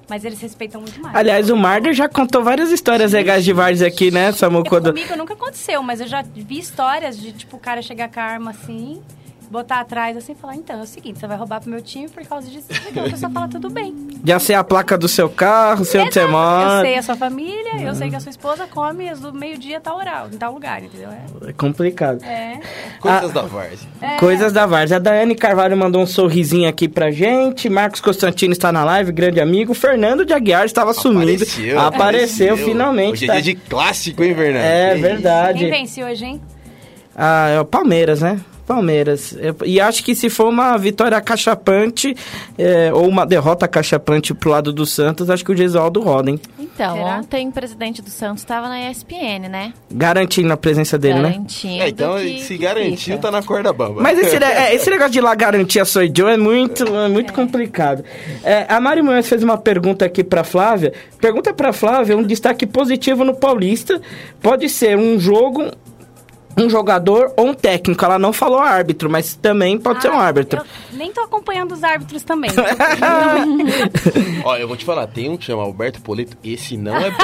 Mas 0.10 0.26
eles 0.26 0.40
respeitam 0.42 0.82
muito 0.82 1.02
mais. 1.02 1.16
Aliás, 1.16 1.50
o 1.50 1.56
Marder 1.56 1.94
já 1.94 2.10
contou 2.10 2.44
várias 2.44 2.72
histórias 2.72 3.14
legais 3.14 3.44
de 3.44 3.54
várzea 3.54 3.88
aqui, 3.88 4.12
né, 4.12 4.32
Samu? 4.32 4.64
Quando... 4.64 4.88
Comigo 4.88 5.16
nunca 5.16 5.34
aconteceu, 5.34 5.82
mas 5.82 6.02
eu 6.02 6.08
já 6.08 6.22
vi 6.22 6.60
histórias 6.60 7.18
de, 7.18 7.32
tipo, 7.32 7.58
o 7.58 7.60
cara 7.60 7.82
chegar 7.82 8.10
com 8.12 8.20
a 8.20 8.24
arma 8.24 8.52
assim, 8.52 9.02
botar 9.54 9.80
atrás 9.82 10.18
assim 10.18 10.32
e 10.34 10.36
falar, 10.36 10.56
então, 10.56 10.80
é 10.80 10.84
o 10.84 10.86
seguinte, 10.88 11.20
você 11.20 11.28
vai 11.28 11.38
roubar 11.38 11.62
pro 11.62 11.70
meu 11.70 11.82
time 11.82 12.10
por 12.10 12.26
causa 12.26 12.50
disso. 12.50 12.66
Então 12.90 13.06
a 13.06 13.10
pessoa 13.10 13.32
fala, 13.32 13.48
tudo 13.48 13.70
bem. 13.70 13.96
Já 14.26 14.40
sei 14.40 14.56
a 14.56 14.64
placa 14.64 14.98
do 14.98 15.08
seu 15.08 15.30
carro, 15.30 15.86
sei 15.86 16.02
onde 16.02 16.14
você 16.14 16.20
Exato. 16.22 16.34
Eu 16.34 16.38
mora. 16.38 16.82
sei 16.82 16.98
a 16.98 17.02
sua 17.04 17.16
família, 17.16 17.82
eu 17.82 17.94
sei 17.96 18.10
que 18.10 18.16
a 18.16 18.20
sua 18.20 18.30
esposa 18.32 18.68
come 18.68 19.08
as 19.08 19.20
do 19.20 19.32
meio-dia 19.32 19.80
tal 19.80 19.98
oral, 19.98 20.28
em 20.34 20.38
tal 20.38 20.54
lugar, 20.54 20.84
entendeu? 20.84 21.10
É. 21.10 21.50
É 21.50 21.54
complicado. 21.54 22.24
é. 22.24 22.60
Coisas 23.00 23.30
Ah. 23.30 23.34
da 23.34 23.42
várzea. 23.44 23.88
Coisas 24.20 24.52
da 24.54 24.66
Várzea. 24.66 24.98
A 24.98 25.00
Daiane 25.00 25.36
Carvalho 25.36 25.78
mandou 25.78 26.02
um 26.02 26.06
sorrisinho 26.08 26.68
aqui 26.68 26.88
pra 26.88 27.12
gente. 27.12 27.70
Marcos 27.70 28.02
Constantino 28.02 28.54
está 28.54 28.72
na 28.72 28.84
live, 28.84 29.12
grande 29.12 29.40
amigo. 29.40 29.74
Fernando 29.74 30.26
de 30.26 30.34
Aguiar 30.34 30.66
estava 30.66 30.94
sumido. 30.94 31.44
Apareceu, 31.44 31.80
Apareceu, 31.80 32.58
finalmente. 32.58 33.14
Hoje 33.14 33.26
é 33.26 33.28
tá? 33.28 33.34
dia 33.34 33.42
de 33.42 33.56
clássico, 33.56 34.24
hein, 34.24 34.34
Fernando? 34.34 34.64
É 34.64 34.96
Que 34.96 35.02
verdade. 35.02 35.60
Quem 35.60 35.70
vence 35.72 36.04
hoje, 36.04 36.26
hein? 36.26 36.42
Ah, 37.16 37.50
é 37.50 37.60
o 37.60 37.66
Palmeiras, 37.66 38.22
né? 38.22 38.40
Palmeiras. 38.66 39.36
Eu- 39.38 39.56
E 39.66 39.80
acho 39.82 40.02
que 40.06 40.16
se 40.16 40.30
for 40.30 40.48
uma 40.48 40.78
vitória 40.78 41.20
cachapante 41.20 42.16
é, 42.58 42.94
ou 42.94 43.08
uma 43.10 43.26
derrota 43.26 43.68
cachapante 43.68 44.34
pro 44.34 44.50
lado 44.50 44.72
do 44.72 44.86
Santos, 44.86 45.30
acho 45.30 45.44
que 45.44 45.52
o 45.52 45.56
Gesualdo 45.56 46.00
roda, 46.00 46.32
hein? 46.32 46.40
Então, 46.58 46.96
Será? 46.96 47.18
ontem 47.20 47.50
o 47.50 47.52
presidente 47.52 48.02
do 48.02 48.10
Santos 48.10 48.42
estava 48.42 48.70
na 48.70 48.90
ESPN, 48.90 49.50
né? 49.50 49.74
Garantindo 49.92 50.52
a 50.54 50.58
presença 50.58 50.98
dele, 50.98 51.20
né? 51.20 51.30
Garantindo 51.32 51.84
É, 51.84 51.90
então, 51.90 52.16
que- 52.16 52.40
se 52.42 52.48
que 52.56 52.58
garantiu, 52.58 52.98
fica. 52.98 53.18
tá 53.18 53.30
na 53.32 53.44
corda 53.44 53.74
bamba. 53.74 54.02
Mas 54.02 54.18
esse, 54.18 54.38
é, 54.42 54.74
esse 54.74 54.90
negócio 54.90 55.12
de 55.12 55.20
lá 55.22 55.36
garantir 55.36 55.82
a 55.82 55.86
Soy 55.86 56.10
Joe 56.16 56.32
é 56.32 56.38
muito, 56.38 56.84
é 56.96 57.10
muito 57.10 57.34
complicado. 57.34 58.04
É, 58.46 58.66
a 58.70 58.80
Mari 58.80 59.02
Moraes 59.02 59.28
fez 59.28 59.44
uma 59.44 59.58
pergunta 59.58 60.06
aqui 60.06 60.24
pra 60.24 60.46
Flávia. 60.46 60.94
Pergunta 61.20 61.54
pra 61.54 61.74
Flávia 61.74 62.16
um 62.18 62.24
destaque 62.24 62.66
positivo 62.66 63.26
no 63.26 63.36
Paulista. 63.36 64.02
Pode 64.42 64.68
ser 64.70 64.98
um 64.98 65.20
jogo, 65.20 65.70
um 66.58 66.70
jogador 66.70 67.34
ou 67.36 67.48
um 67.48 67.54
técnico. 67.54 68.04
Ela 68.06 68.20
não 68.20 68.32
falou 68.34 68.60
árbitro, 68.60 69.10
mas 69.10 69.36
também 69.36 69.78
pode 69.78 70.02
ser 70.02 70.10
um 70.12 70.20
Ah, 70.20 70.24
árbitro. 70.24 70.60
Eu 70.62 70.98
nem 70.98 71.12
tô 71.12 71.22
acompanhando 71.22 71.72
os 71.74 71.84
árbitros 71.84 72.24
também. 72.24 72.50
Ó, 74.44 74.56
eu 74.58 74.68
vou 74.68 74.78
te 74.78 74.86
falar, 74.86 75.08
tem 75.08 75.30
um 75.30 75.38
que 75.38 75.46
chama 75.46 75.64
Alberto 75.64 76.02
Poleto, 76.02 76.38
esse 76.44 76.78
não 76.78 76.96
é 76.98 77.10
bom. 77.12 77.18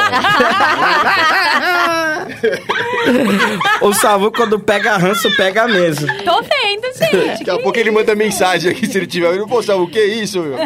o 3.88 3.94
Savu, 3.94 4.32
quando 4.32 4.60
pega 4.60 4.98
ranço, 4.98 5.30
pega 5.38 5.68
mesmo. 5.68 6.08
tô 6.24 6.42
vendo, 6.42 6.88
gente. 6.98 7.40
Daqui 7.40 7.50
a 7.50 7.60
pouco 7.60 7.78
ele 7.78 7.92
manda 7.92 8.16
mensagem 8.16 8.72
aqui, 8.72 8.86
se 8.88 8.98
ele 8.98 9.08
tiver 9.08 9.46
pô, 9.48 9.62
sabe 9.62 9.82
o 9.82 9.88
que 9.88 10.00
é 10.00 10.06
isso, 10.08 10.42
meu? 10.42 10.58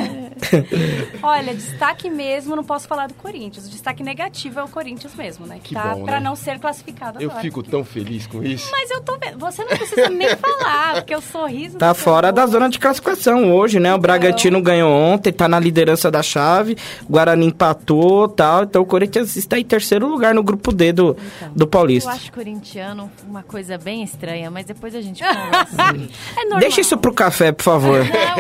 Olha, 1.22 1.54
destaque 1.54 2.10
mesmo, 2.10 2.56
não 2.56 2.64
posso 2.64 2.88
falar 2.88 3.08
do 3.08 3.14
Corinthians. 3.16 3.68
O 3.68 3.70
destaque 3.70 4.04
negativo 4.04 4.60
é 4.60 4.64
o 4.64 4.68
Corinthians 4.68 5.16
mesmo, 5.16 5.46
né? 5.46 5.60
Que 5.64 5.74
tá 5.74 5.96
bom, 5.96 6.04
pra 6.04 6.20
né? 6.20 6.22
não 6.22 6.36
ser 6.36 6.60
classificado 6.60 7.22
Eu 7.22 7.30
agora. 7.30 7.42
fico 7.42 7.64
tão 7.64 7.84
feliz 7.84 8.28
com 8.28 8.44
isso. 8.44 8.70
Mas 8.72 8.90
eu 8.92 9.02
tô 9.02 9.18
vendo. 9.18 9.38
Você 9.40 9.64
não 9.64 9.70
precisa 9.70 10.10
nem 10.10 10.28
falar, 10.38 10.96
porque 10.96 11.16
o 11.16 11.22
sorriso. 11.22 11.78
Tá 11.78 11.94
do 11.94 11.96
fora 11.96 12.32
da 12.32 12.46
zona 12.46 12.70
de 12.70 12.80
classificação 12.80 13.54
hoje, 13.54 13.80
né? 13.80 13.94
O 13.94 13.98
Bragantino 13.98 14.62
ganhou 14.62 14.92
ontem, 14.92 15.32
tá 15.32 15.48
na 15.48 15.60
liderança 15.60 16.10
da 16.12 16.22
chave. 16.24 16.78
O 17.08 17.12
Guarani 17.14 17.48
empatou 17.48 18.28
tal. 18.28 18.64
Então 18.64 18.82
o 18.82 18.86
Corinthians 18.86 19.36
está 19.36 19.58
em 19.60 19.64
terceiro 19.64 20.08
lugar 20.08 20.34
no 20.34 20.44
grupo 20.44 20.72
D 20.72 20.92
do, 20.92 21.16
do 21.56 21.64
Eu 21.64 21.68
Paulista. 21.68 22.12
acho 22.12 22.32
corintiano 22.32 23.12
uma 23.28 23.44
coisa 23.44 23.78
bem 23.78 24.04
estranha, 24.04 24.50
mas 24.52 24.66
depois 24.66 24.96
a 24.96 25.02
gente 25.02 25.24
conversa. 25.24 25.76
É 26.38 26.42
normal. 26.44 26.60
Deixa 26.60 26.82
isso 26.82 26.98
pro 26.98 27.14
café, 27.14 27.52
por 27.52 27.64
favor. 27.64 28.00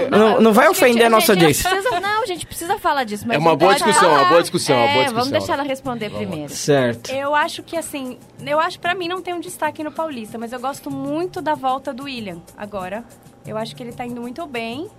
Não, 0.09 0.41
não 0.41 0.53
vai 0.53 0.67
Acho 0.67 0.79
que 0.79 0.85
ofender 0.85 1.05
a 1.07 1.09
nossa 1.09 1.33
gente 1.33 1.43
audiência. 1.65 1.69
Não, 1.99 2.23
a 2.23 2.25
gente 2.25 2.45
precisa 2.45 2.77
falar 2.79 3.03
disso. 3.03 3.25
Mas 3.27 3.35
É 3.35 3.39
uma 3.39 3.55
boa 3.55 3.73
discussão, 3.73 4.01
falar. 4.01 4.19
uma 4.21 4.29
boa 4.29 4.41
discussão, 4.41 4.75
uma 4.77 4.83
É, 4.85 4.93
boa 4.93 5.03
discussão. 5.05 5.15
Vamos 5.25 5.31
deixar 5.31 5.53
ela 5.53 5.63
responder 5.63 6.09
primeiro. 6.09 6.53
Certo. 6.53 7.11
Eu 7.11 7.33
acho 7.35 7.63
que 7.63 7.75
assim, 7.77 8.17
eu 8.45 8.59
acho 8.59 8.79
pra 8.79 8.93
mim 8.95 9.07
não 9.07 9.21
tem 9.21 9.33
um 9.33 9.39
destaque 9.39 9.83
no 9.83 9.91
Paulista, 9.91 10.37
mas 10.37 10.51
eu 10.53 10.59
gosto 10.59 10.89
muito 10.91 11.41
da 11.41 11.55
volta 11.55 11.93
do 11.93 12.03
William 12.03 12.41
agora. 12.57 13.03
Eu 13.45 13.57
acho 13.57 13.75
que 13.75 13.83
ele 13.83 13.91
tá 13.91 14.05
indo 14.05 14.21
muito 14.21 14.45
bem. 14.45 14.89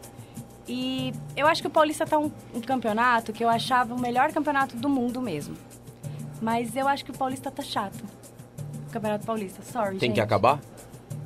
E 0.67 1.13
eu 1.37 1.47
acho 1.47 1.61
que 1.61 1.69
o 1.69 1.71
Paulista 1.71 2.07
tá 2.07 2.19
um, 2.19 2.31
um 2.55 2.61
campeonato 2.61 3.33
que 3.33 3.45
eu 3.45 3.49
achava 3.51 3.95
o 3.95 4.01
melhor 4.01 4.33
campeonato 4.33 4.77
do 4.77 4.89
mundo 4.89 5.21
mesmo. 5.21 5.55
Mas 6.41 6.75
eu 6.75 6.89
acho 6.89 7.05
que 7.05 7.11
o 7.11 7.15
Paulista 7.15 7.51
tá 7.51 7.63
chato. 7.63 8.03
O 8.89 8.91
Campeonato 8.91 9.27
Paulista, 9.27 9.61
sorry, 9.63 9.99
Tem 9.99 10.09
gente. 10.09 10.15
que 10.15 10.21
acabar? 10.21 10.61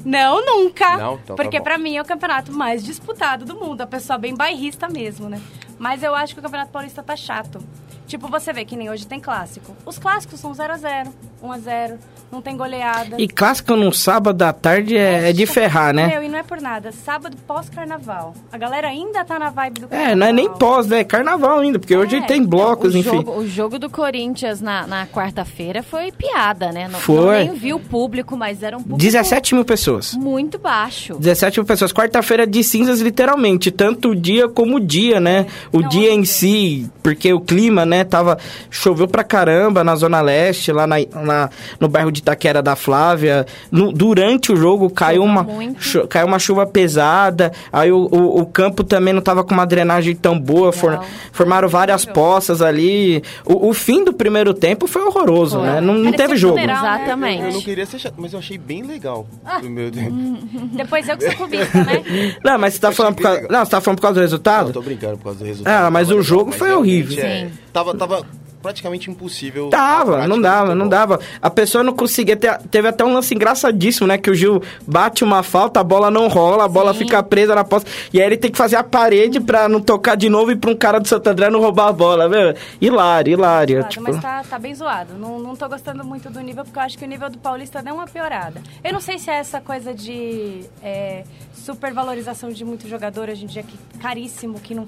Não, 0.05 0.45
nunca. 0.45 0.97
Não? 0.97 1.15
Então 1.15 1.37
tá 1.37 1.43
porque 1.43 1.59
bom. 1.59 1.65
pra 1.65 1.79
mim 1.79 1.97
é 1.97 2.03
o 2.03 2.05
campeonato 2.05 2.53
mais 2.53 2.85
disputado 2.85 3.45
do 3.45 3.55
mundo. 3.55 3.81
A 3.81 3.87
pessoa 3.87 4.19
bem 4.19 4.35
bairrista 4.35 4.89
mesmo, 4.89 5.29
né? 5.29 5.41
Mas 5.79 6.03
eu 6.03 6.15
acho 6.15 6.35
que 6.35 6.41
o 6.41 6.43
Campeonato 6.43 6.73
Paulista 6.73 7.03
tá 7.03 7.15
chato. 7.17 7.61
Tipo, 8.07 8.27
você 8.29 8.53
vê 8.53 8.65
que 8.65 8.77
nem 8.77 8.91
hoje 8.91 9.07
tem 9.07 9.21
clássico. 9.21 9.77
Os 9.85 9.99
clássicos 9.99 10.41
são 10.41 10.53
0x0, 10.53 11.13
1x0, 11.43 11.99
não 12.31 12.41
tem 12.43 12.57
goleada. 12.57 13.17
E 13.19 13.27
clássico 13.29 13.75
no 13.77 13.93
sábado 13.93 14.43
à 14.43 14.53
tarde 14.53 14.97
é, 14.97 15.31
é 15.31 15.33
de 15.33 15.47
ferrar, 15.47 15.95
né? 15.95 16.09
Meu, 16.09 16.23
e 16.23 16.29
não 16.29 16.39
é 16.39 16.43
por 16.43 16.61
nada. 16.61 16.93
Sábado 16.93 17.37
pós-carnaval. 17.47 18.35
A 18.53 18.59
galera 18.59 18.89
ainda 18.89 19.25
tá 19.25 19.39
na 19.39 19.51
vibe 19.51 19.81
do 19.81 19.89
carnaval. 19.89 20.13
É, 20.13 20.15
não 20.15 20.27
é 20.27 20.33
nem 20.33 20.49
pós, 20.51 20.87
né? 20.87 21.01
É 21.01 21.05
carnaval 21.05 21.59
ainda, 21.61 21.79
porque 21.79 21.97
hoje 21.97 22.17
É, 22.17 22.21
tem 22.23 22.43
blocos, 22.45 22.95
o 22.95 22.99
enfim. 22.99 23.11
Jogo, 23.17 23.33
o 23.39 23.47
jogo 23.49 23.79
do 23.79 23.89
Corinthians 23.91 24.61
na, 24.61 24.87
na 24.87 25.07
quarta-feira 25.07 25.83
foi 25.83 26.13
piada, 26.13 26.73
né? 26.73 26.89
Não, 26.89 26.99
Foi. 26.99 27.45
Não 27.45 27.53
nem 27.53 27.55
viu 27.55 27.77
o 27.77 27.81
público, 27.81 28.37
mas 28.37 28.63
era 28.63 28.77
um 28.77 28.81
público 28.81 28.99
17 29.01 29.55
mil 29.55 29.65
pessoas. 29.65 30.15
muito 30.15 30.59
baixo. 30.59 31.15
17 31.19 31.59
mil 31.61 31.67
pessoas. 31.67 31.93
Quarta-feira 31.93 32.47
de 32.47 32.63
cinzas, 32.65 33.01
literalmente. 33.01 33.71
Tanto 33.71 34.11
o 34.11 34.15
dia 34.17 34.49
como 34.49 34.77
o 34.77 34.81
dia, 34.81 35.21
né? 35.21 35.47
O 35.73 35.81
Não, 35.81 35.89
dia 35.89 36.09
em 36.11 36.19
horrível. 36.19 36.25
si, 36.27 36.91
porque 37.03 37.33
o 37.33 37.41
clima, 37.41 37.85
né, 37.87 38.05
tava. 38.05 38.39
Choveu 38.71 39.09
pra 39.09 39.25
caramba 39.25 39.83
na 39.83 39.95
Zona 39.97 40.21
Leste, 40.21 40.73
lá 40.73 40.87
na, 40.87 40.97
na- 41.23 41.51
no 41.81 41.89
bairro 41.89 42.11
de 42.13 42.18
acredita 42.19 42.37
que 42.37 42.49
era 42.49 42.63
da 42.63 42.77
Flávia. 42.77 43.47
No- 43.71 43.93
durante 43.93 44.53
o 44.53 44.57
jogo 44.57 44.91
caiu 44.91 45.23
uma, 45.23 45.47
chu- 45.79 46.07
caiu 46.07 46.27
uma 46.27 46.39
chuva 46.39 46.67
pesada. 46.67 47.53
Aí 47.73 47.91
o, 47.91 48.09
o, 48.11 48.41
o 48.41 48.47
campo 48.47 48.83
também 48.85 49.13
não 49.15 49.23
tava 49.23 49.45
com 49.45 49.55
uma 49.55 49.65
drenagem 49.67 50.15
tão 50.15 50.39
boa. 50.39 50.73
for- 50.73 51.01
formaram 51.33 51.69
várias 51.69 52.05
poças 52.05 52.61
ali. 52.61 53.23
O, 53.45 53.69
o 53.69 53.75
fim 53.75 54.05
do 54.05 54.13
primeiro 54.13 54.53
tempo 54.53 54.87
foi 54.87 55.03
horroroso, 55.03 55.59
Foi. 55.59 55.67
né? 55.67 55.81
Não, 55.81 55.95
não 55.95 56.13
teve 56.13 56.37
jogo. 56.37 56.55
funeral, 56.55 56.83
né? 56.83 56.97
Exatamente. 56.97 57.45
Eu 57.45 57.53
não 57.53 57.61
queria 57.63 57.87
ser 57.87 57.99
chato, 57.99 58.15
mas 58.19 58.33
eu 58.33 58.39
achei 58.39 58.59
bem 58.59 58.83
legal 58.83 59.27
Ah. 59.45 59.61
o 59.63 59.69
meu 59.69 59.91
tempo. 59.91 60.15
Depois 60.75 61.09
eu 61.09 61.17
que 61.17 61.25
sou 61.27 61.35
clubista, 61.35 61.85
né? 61.85 62.03
Não, 62.45 62.59
mas 62.59 62.75
você 62.75 62.81
tá 62.81 62.93
falando 62.93 63.15
por 63.15 63.23
causa, 63.23 63.41
legal. 63.41 63.53
não, 63.59 63.65
você 63.65 63.71
tá 63.71 63.81
falando 63.81 63.97
por 63.99 64.03
causa 64.03 64.15
do 64.15 64.19
Eu 64.21 64.23
resultado? 64.25 64.73
tô 64.73 64.83
brincando 64.83 65.17
por 65.19 65.25
causa 65.25 65.39
do 65.39 65.45
resultado. 65.45 65.87
Ah, 65.87 65.91
mas 65.91 66.11
o 66.11 66.23
jogo 66.23 66.47
mas 66.51 66.57
foi 66.59 66.73
horrível. 66.73 67.19
é, 67.25 67.47
Sim. 67.47 67.53
tava, 67.73 67.95
tava 67.95 68.25
praticamente 68.63 69.11
impossível. 69.11 69.71
Tava, 69.71 70.27
não 70.27 70.41
dava, 70.41 70.75
não 70.75 70.89
dava. 70.89 71.21
A 71.41 71.51
pessoa 71.51 71.85
não 71.85 71.93
conseguia 71.93 72.37
ter. 72.37 72.59
Teve 72.71 72.89
até 72.89 73.05
um 73.05 73.13
lance 73.13 73.35
engraçadíssimo, 73.35 74.07
né? 74.07 74.19
Que 74.19 74.31
o 74.31 74.35
Gil 74.35 74.63
bate 74.87 75.25
uma 75.25 75.43
falta, 75.43 75.81
a 75.81 75.85
bola 75.85 76.11
não 76.11 76.29
rola, 76.29 76.65
a 76.65 76.69
bola 76.69 76.93
Sim. 76.93 77.01
fica 77.01 77.23
presa 77.23 77.55
na 77.55 77.65
posta. 77.65 77.91
E 78.13 78.21
aí 78.21 78.27
ele 78.27 78.37
tem 78.37 78.51
que 78.51 78.59
fazer 78.59 78.77
a 78.77 78.85
parede 78.85 79.41
pra 79.41 79.69
não 79.69 79.81
tocar 79.81 80.17
de 80.17 80.29
novo 80.29 80.51
e 80.51 80.57
pra 80.57 80.71
um 80.71 80.77
cara 80.77 80.99
do 80.99 81.09
Santo 81.09 81.29
André 81.29 81.51
não 81.51 81.61
roubar 81.61 81.89
a 81.89 81.93
bola, 81.93 82.29
viu? 82.29 82.55
Hilário, 82.81 83.33
hilário. 83.33 83.77
Zoado, 83.77 83.89
tipo... 83.89 84.05
Mas 84.05 84.21
tá, 84.21 84.43
tá 84.43 84.59
bem 84.59 84.75
zoado. 84.75 85.15
Não, 85.15 85.39
não 85.39 85.55
tô 85.57 85.69
gostando 85.69 86.05
muito 86.05 86.31
do 86.31 86.41
nível, 86.41 86.65
porque 86.65 86.79
eu 86.79 86.83
acho 86.83 86.99
que 86.99 87.05
o 87.05 87.09
nível 87.09 87.31
do 87.31 87.39
Paulista 87.39 87.83
deu 87.83 87.95
uma 87.95 88.07
piorada. 88.07 88.61
Eu 88.83 88.93
não 88.93 89.01
sei 89.01 89.19
se 89.19 89.31
é 89.31 89.35
essa 89.35 89.61
coisa 89.61 89.95
de 89.95 90.65
é, 90.83 91.25
supervalorização 91.55 92.51
de 92.51 92.65
muito 92.65 92.89
jogador 92.89 93.29
hoje 93.29 93.45
em 93.45 93.47
dia, 93.47 93.63
que 93.63 93.77
caríssimo, 93.99 94.59
que 94.61 94.75
não 94.75 94.87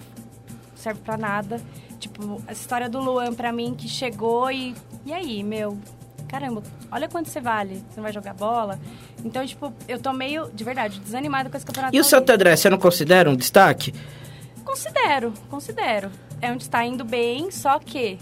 serve 0.75 1.01
pra 1.05 1.17
nada. 1.17 1.61
Tipo, 2.01 2.43
a 2.49 2.53
história 2.53 2.89
do 2.89 2.99
Luan 2.99 3.35
pra 3.35 3.53
mim, 3.53 3.75
que 3.77 3.87
chegou 3.87 4.51
e... 4.51 4.75
E 5.05 5.13
aí, 5.13 5.45
meu? 5.45 5.79
Caramba, 6.27 6.63
olha 6.91 7.09
quanto 7.09 7.29
você 7.29 7.41
vale. 7.41 7.75
Você 7.75 7.97
não 7.97 8.03
vai 8.03 8.13
jogar 8.13 8.35
bola? 8.35 8.81
Então, 9.25 9.45
tipo, 9.47 9.73
eu 9.87 10.01
tô 10.01 10.13
meio, 10.13 10.51
de 10.55 10.65
verdade, 10.65 10.99
desanimada 10.99 11.51
com 11.51 11.57
esse 11.57 11.67
campeonato 11.67 11.95
E 11.95 12.01
o 12.01 12.05
Santo 12.05 12.27
paulista. 12.27 12.35
André, 12.35 12.57
você 12.57 12.71
não 12.71 12.79
considera 12.79 13.29
um 13.31 13.37
destaque? 13.37 13.95
Considero, 14.65 15.35
considero. 15.51 16.11
É 16.41 16.51
onde 16.51 16.63
está 16.63 16.85
indo 16.85 17.05
bem, 17.05 17.51
só 17.51 17.79
que 17.79 18.19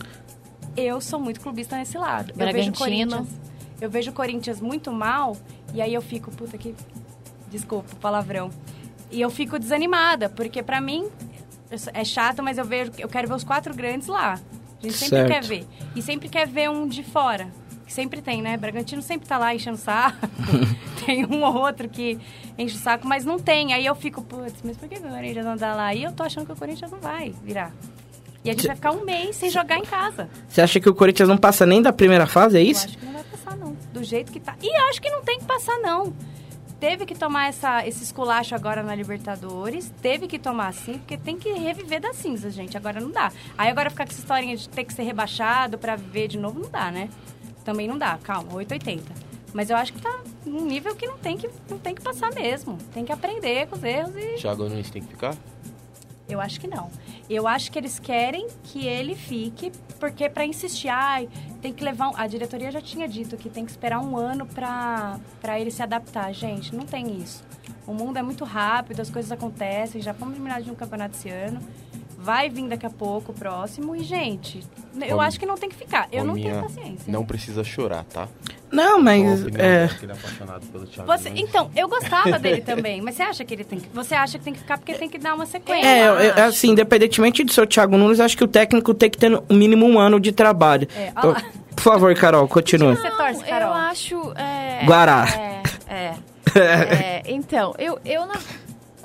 eu 0.77 1.01
sou 1.01 1.21
muito 1.21 1.41
clubista 1.41 1.77
nesse 1.77 1.97
lado. 1.97 2.33
Eu 2.37 2.53
vejo. 2.53 2.73
Corinthians. 2.73 3.29
Eu 3.81 3.89
vejo 3.89 4.11
o 4.11 4.15
Corinthians 4.15 4.61
muito 4.61 4.91
mal 4.93 5.37
e 5.73 5.81
aí 5.81 5.95
eu 5.95 6.03
fico, 6.03 6.31
puta 6.33 6.59
que. 6.59 6.75
Desculpa 7.51 7.93
o 7.93 7.97
palavrão. 7.97 8.51
E 9.11 9.21
eu 9.21 9.31
fico 9.31 9.59
desanimada, 9.59 10.29
porque 10.29 10.63
pra 10.63 10.81
mim 10.81 11.09
é 11.93 12.05
chato, 12.05 12.43
mas 12.43 12.59
eu 12.59 12.65
vejo, 12.65 12.93
eu 12.99 13.09
quero 13.09 13.29
ver 13.29 13.35
os 13.35 13.45
quatro 13.45 13.75
grandes 13.75 14.09
lá. 14.09 14.35
A 14.79 14.83
gente 14.83 14.97
sempre 14.97 15.17
Certo. 15.19 15.29
quer 15.33 15.43
ver. 15.45 15.67
E 15.97 16.03
sempre 16.03 16.29
quer 16.29 16.47
ver 16.47 16.71
um 16.71 16.87
de 16.87 17.03
fora. 17.03 17.49
Que 17.85 17.93
sempre 17.93 18.21
tem, 18.21 18.43
né? 18.43 18.57
Bragantino 18.57 19.01
sempre 19.03 19.27
tá 19.27 19.39
lá 19.39 19.55
enchendo 19.55 19.77
o 19.77 19.81
saco. 19.81 20.19
tem 21.07 21.25
um 21.27 21.43
ou 21.43 21.55
outro 21.57 21.89
que 21.89 22.19
enche 22.57 22.77
o 22.77 22.79
saco, 22.79 23.07
mas 23.09 23.25
não 23.25 23.39
tem. 23.39 23.73
Aí 23.73 23.85
eu 23.85 23.95
fico, 23.95 24.23
putz, 24.23 24.61
mas 24.63 24.77
por 24.77 24.89
que 24.89 24.97
o 24.97 25.03
Corinthians 25.03 25.45
não 25.45 25.57
dá 25.57 25.75
lá? 25.75 25.95
E 25.95 26.05
eu 26.05 26.13
tô 26.13 26.23
achando 26.23 26.47
que 26.47 26.53
o 26.53 26.57
Corinthians 26.57 26.91
não 26.91 26.99
vai 27.01 27.35
virar. 27.43 27.73
E 28.45 28.51
a 28.51 28.53
gente 28.53 28.67
vai 28.67 28.77
ficar 28.77 28.93
um 28.93 29.05
mês 29.05 29.37
sem 29.37 29.51
jogar 29.51 29.79
em 29.79 29.83
casa. 29.85 30.29
Você 30.49 30.61
acha 30.61 30.79
que 30.79 30.89
o 30.89 30.95
Corinthians 30.95 31.29
não 31.29 31.37
passa 31.37 31.67
nem 31.67 31.83
da 31.83 31.93
primeira 31.93 32.27
fase, 32.27 32.57
é 32.59 32.61
Eu 32.63 32.67
isso? 32.67 32.87
acho 32.87 32.97
que 32.99 33.05
não 33.05 33.13
vai 33.15 33.25
passar, 33.25 33.57
não. 33.57 33.77
Do 33.93 34.05
jeito 34.05 34.31
que 34.31 34.39
tá. 34.39 34.55
E 34.63 34.67
eu 34.81 34.89
acho 34.91 35.01
que 35.03 35.11
não 35.11 35.23
tem 35.23 35.39
que 35.39 35.45
passar, 35.45 35.77
não. 35.81 36.13
Teve 36.81 37.07
que 37.07 37.15
tomar 37.15 37.49
essa, 37.49 37.87
esse 37.87 38.05
esculacho 38.05 38.55
agora 38.55 38.83
na 38.83 38.95
Libertadores. 38.95 39.93
Teve 40.01 40.29
que 40.29 40.39
tomar 40.39 40.69
assim, 40.69 40.99
porque 40.99 41.17
tem 41.17 41.37
que 41.37 41.51
reviver 41.53 42.01
das 42.01 42.17
cinzas, 42.17 42.55
gente. 42.55 42.77
Agora 42.77 43.01
não 43.01 43.11
dá. 43.11 43.33
Aí 43.57 43.69
agora 43.69 43.91
ficar 43.91 44.05
com 44.05 44.13
essa 44.13 44.21
historinha 44.21 44.57
de 44.57 44.69
ter 44.69 44.85
que 44.85 44.93
ser 44.93 45.03
rebaixado 45.03 45.77
pra 45.77 45.97
viver 45.97 46.29
de 46.29 46.39
novo, 46.39 46.61
não 46.61 46.71
dá, 46.71 46.91
né? 46.91 47.09
Também 47.65 47.89
não 47.89 47.99
dá. 47.99 48.17
Calma, 48.23 48.55
880. 48.55 49.29
Mas 49.53 49.71
eu 49.71 49.77
acho 49.77 49.93
que 49.93 50.01
tá 50.01 50.21
num 50.47 50.65
nível 50.65 50.95
que 50.95 51.07
não 51.07 51.19
tem 51.19 51.37
que, 51.37 51.51
não 51.69 51.79
tem 51.79 51.95
que 51.95 52.03
passar 52.03 52.33
mesmo. 52.33 52.79
Tem 52.95 53.05
que 53.05 53.13
aprender 53.13 53.67
com 53.67 53.77
os 53.77 53.83
erros 53.83 54.15
e 54.15 54.37
Thiago 54.37 54.69
Nunes 54.69 54.91
tem 54.91 55.03
que 55.03 55.09
ficar? 55.09 55.35
Eu 56.29 56.41
acho 56.41 56.61
que 56.61 56.67
não. 56.69 56.91
Eu 57.29 57.47
acho 57.49 57.71
que 57.73 57.79
eles 57.79 57.99
querem 57.99 58.49
que 58.65 58.87
ele 58.87 59.15
fique, 59.15 59.73
porque 59.99 60.29
pra 60.29 60.45
insistir, 60.45 60.89
ai, 60.89 61.29
tem 61.63 61.73
que 61.73 61.83
levar. 61.83 62.09
um- 62.11 62.17
A 62.17 62.27
diretoria 62.27 62.71
já 62.71 62.81
tinha 62.81 63.09
dito 63.09 63.37
que 63.37 63.49
tem 63.49 63.65
que 63.65 63.71
esperar 63.71 64.01
um 64.01 64.17
ano 64.17 64.47
pra 64.47 65.19
ele 65.59 65.71
se 65.71 65.83
adaptar. 65.83 66.33
Gente, 66.33 66.75
não 66.75 66.85
tem 66.85 67.17
isso. 67.19 67.43
O 67.87 67.95
mundo 67.95 68.19
é 68.19 68.23
muito 68.23 68.45
rápido, 68.45 69.01
as 69.01 69.09
coisas 69.11 69.33
acontecem, 69.33 70.01
já 70.03 70.13
fomos 70.13 70.35
eliminados 70.35 70.65
de 70.65 70.71
um 70.71 70.75
campeonato 70.75 71.17
esse 71.17 71.31
ano. 71.31 71.61
Vai 72.21 72.51
vir 72.51 72.67
daqui 72.67 72.85
a 72.85 72.91
pouco 72.91 73.31
o 73.31 73.35
próximo. 73.35 73.95
E, 73.95 74.03
gente, 74.03 74.61
eu 75.07 75.19
Ô, 75.19 75.21
acho 75.21 75.39
que 75.39 75.47
não 75.47 75.57
tem 75.57 75.69
que 75.69 75.77
ficar. 75.77 76.09
Eu 76.11 76.25
não 76.25 76.35
tenho 76.35 76.61
paciência. 76.61 77.05
Não 77.07 77.25
precisa 77.25 77.63
chorar, 77.63 78.03
tá? 78.05 78.27
Não, 78.73 79.01
mas. 79.01 79.43
opinião 79.45 79.65
É, 79.65 79.87
dele, 79.87 79.99
que 80.01 80.05
ele 80.05 80.13
é 80.13 80.15
apaixonado 80.17 80.67
pelo 80.67 80.87
Thiago 80.87 81.11
Você- 81.11 81.33
então, 81.37 81.71
eu 81.77 81.87
gostava 81.89 82.37
dele 82.39 82.61
também, 82.61 83.01
mas 83.01 83.15
você 83.15 83.23
acha 83.23 83.45
que 83.45 83.55
ele 83.55 83.63
tem 83.65 83.79
que. 83.79 83.89
Você 83.95 84.15
acha 84.17 84.37
que 84.37 84.45
tem 84.45 84.53
que 84.53 84.59
ficar 84.59 84.79
porque 84.79 84.95
tem 84.95 85.09
que 85.09 85.17
dar 85.17 85.35
uma 85.37 85.47
sequência? 85.47 85.87
é, 85.89 86.09
eu- 86.09 86.15
eu- 86.21 86.45
assim, 86.45 86.71
independentemente 86.73 87.45
do 87.45 87.53
seu 87.53 87.65
Thiago 87.67 87.97
Nunes, 87.97 88.19
acho 88.19 88.37
que 88.37 88.43
o 88.45 88.49
técnico 88.49 88.93
tem 88.93 89.09
que 89.09 89.17
ter 89.17 89.29
no 89.31 89.45
mínimo 89.49 89.87
um 89.87 89.99
ano 89.99 90.19
de 90.19 90.33
trabalho. 90.33 90.89
É, 90.97 91.09
Então, 91.17 91.35
por 91.77 91.83
favor, 91.83 92.15
Carol, 92.17 92.49
continue. 92.49 92.97
Você 92.97 93.11
torce, 93.13 93.41
eu 93.43 93.47
Carol? 93.47 93.73
acho. 93.73 94.33
É, 94.37 94.85
Guará. 94.85 95.25
É, 95.89 95.95
é. 95.95 96.15
É, 96.59 97.23
então, 97.27 97.75
eu, 97.79 97.99
eu 98.05 98.27
não. 98.27 98.35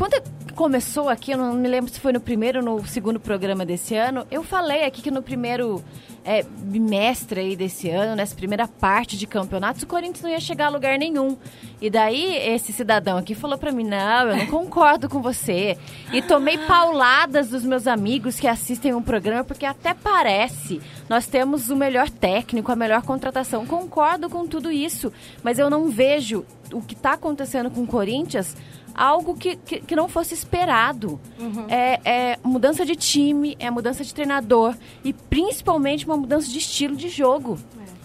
Quando 0.03 0.21
começou 0.53 1.07
aqui, 1.07 1.31
eu 1.31 1.37
não 1.37 1.53
me 1.53 1.65
lembro 1.65 1.89
se 1.89 1.97
foi 1.97 2.11
no 2.11 2.19
primeiro 2.19 2.59
ou 2.59 2.65
no 2.65 2.85
segundo 2.85 3.21
programa 3.21 3.65
desse 3.65 3.95
ano, 3.95 4.27
eu 4.29 4.43
falei 4.43 4.83
aqui 4.83 5.01
que 5.01 5.09
no 5.09 5.23
primeiro 5.23 5.81
é, 6.25 6.43
bimestre 6.43 7.39
aí 7.39 7.55
desse 7.55 7.89
ano, 7.89 8.13
nessa 8.13 8.35
primeira 8.35 8.67
parte 8.67 9.17
de 9.17 9.25
campeonatos, 9.25 9.83
o 9.83 9.87
Corinthians 9.87 10.21
não 10.21 10.29
ia 10.29 10.41
chegar 10.41 10.65
a 10.65 10.69
lugar 10.69 10.99
nenhum. 10.99 11.37
E 11.81 11.89
daí 11.89 12.35
esse 12.35 12.73
cidadão 12.73 13.17
aqui 13.17 13.33
falou 13.33 13.57
pra 13.57 13.71
mim: 13.71 13.85
não, 13.85 14.27
eu 14.27 14.35
não 14.35 14.47
concordo 14.47 15.07
com 15.07 15.21
você. 15.21 15.77
E 16.11 16.21
tomei 16.21 16.57
pauladas 16.57 17.47
dos 17.47 17.63
meus 17.63 17.87
amigos 17.87 18.41
que 18.41 18.47
assistem 18.47 18.93
um 18.93 19.01
programa, 19.01 19.45
porque 19.45 19.65
até 19.65 19.93
parece 19.93 20.81
nós 21.07 21.27
temos 21.27 21.69
o 21.69 21.77
melhor 21.77 22.09
técnico, 22.09 22.73
a 22.73 22.75
melhor 22.75 23.03
contratação. 23.03 23.65
Concordo 23.65 24.29
com 24.29 24.45
tudo 24.45 24.69
isso, 24.69 25.13
mas 25.41 25.57
eu 25.59 25.69
não 25.69 25.87
vejo 25.87 26.45
o 26.73 26.81
que 26.81 26.93
está 26.93 27.13
acontecendo 27.13 27.71
com 27.71 27.83
o 27.83 27.87
Corinthians 27.87 28.53
algo 28.93 29.35
que, 29.35 29.55
que, 29.55 29.79
que 29.81 29.95
não 29.95 30.07
fosse 30.07 30.33
esperado. 30.33 31.19
É, 31.67 31.99
é 32.03 32.39
mudança 32.43 32.85
de 32.85 32.95
time, 32.95 33.55
é 33.59 33.69
mudança 33.69 34.03
de 34.03 34.13
treinador 34.13 34.75
e 35.03 35.13
principalmente 35.13 36.05
uma 36.05 36.17
mudança 36.17 36.49
de 36.49 36.57
estilo 36.57 36.95
de 36.95 37.09
jogo. 37.09 37.57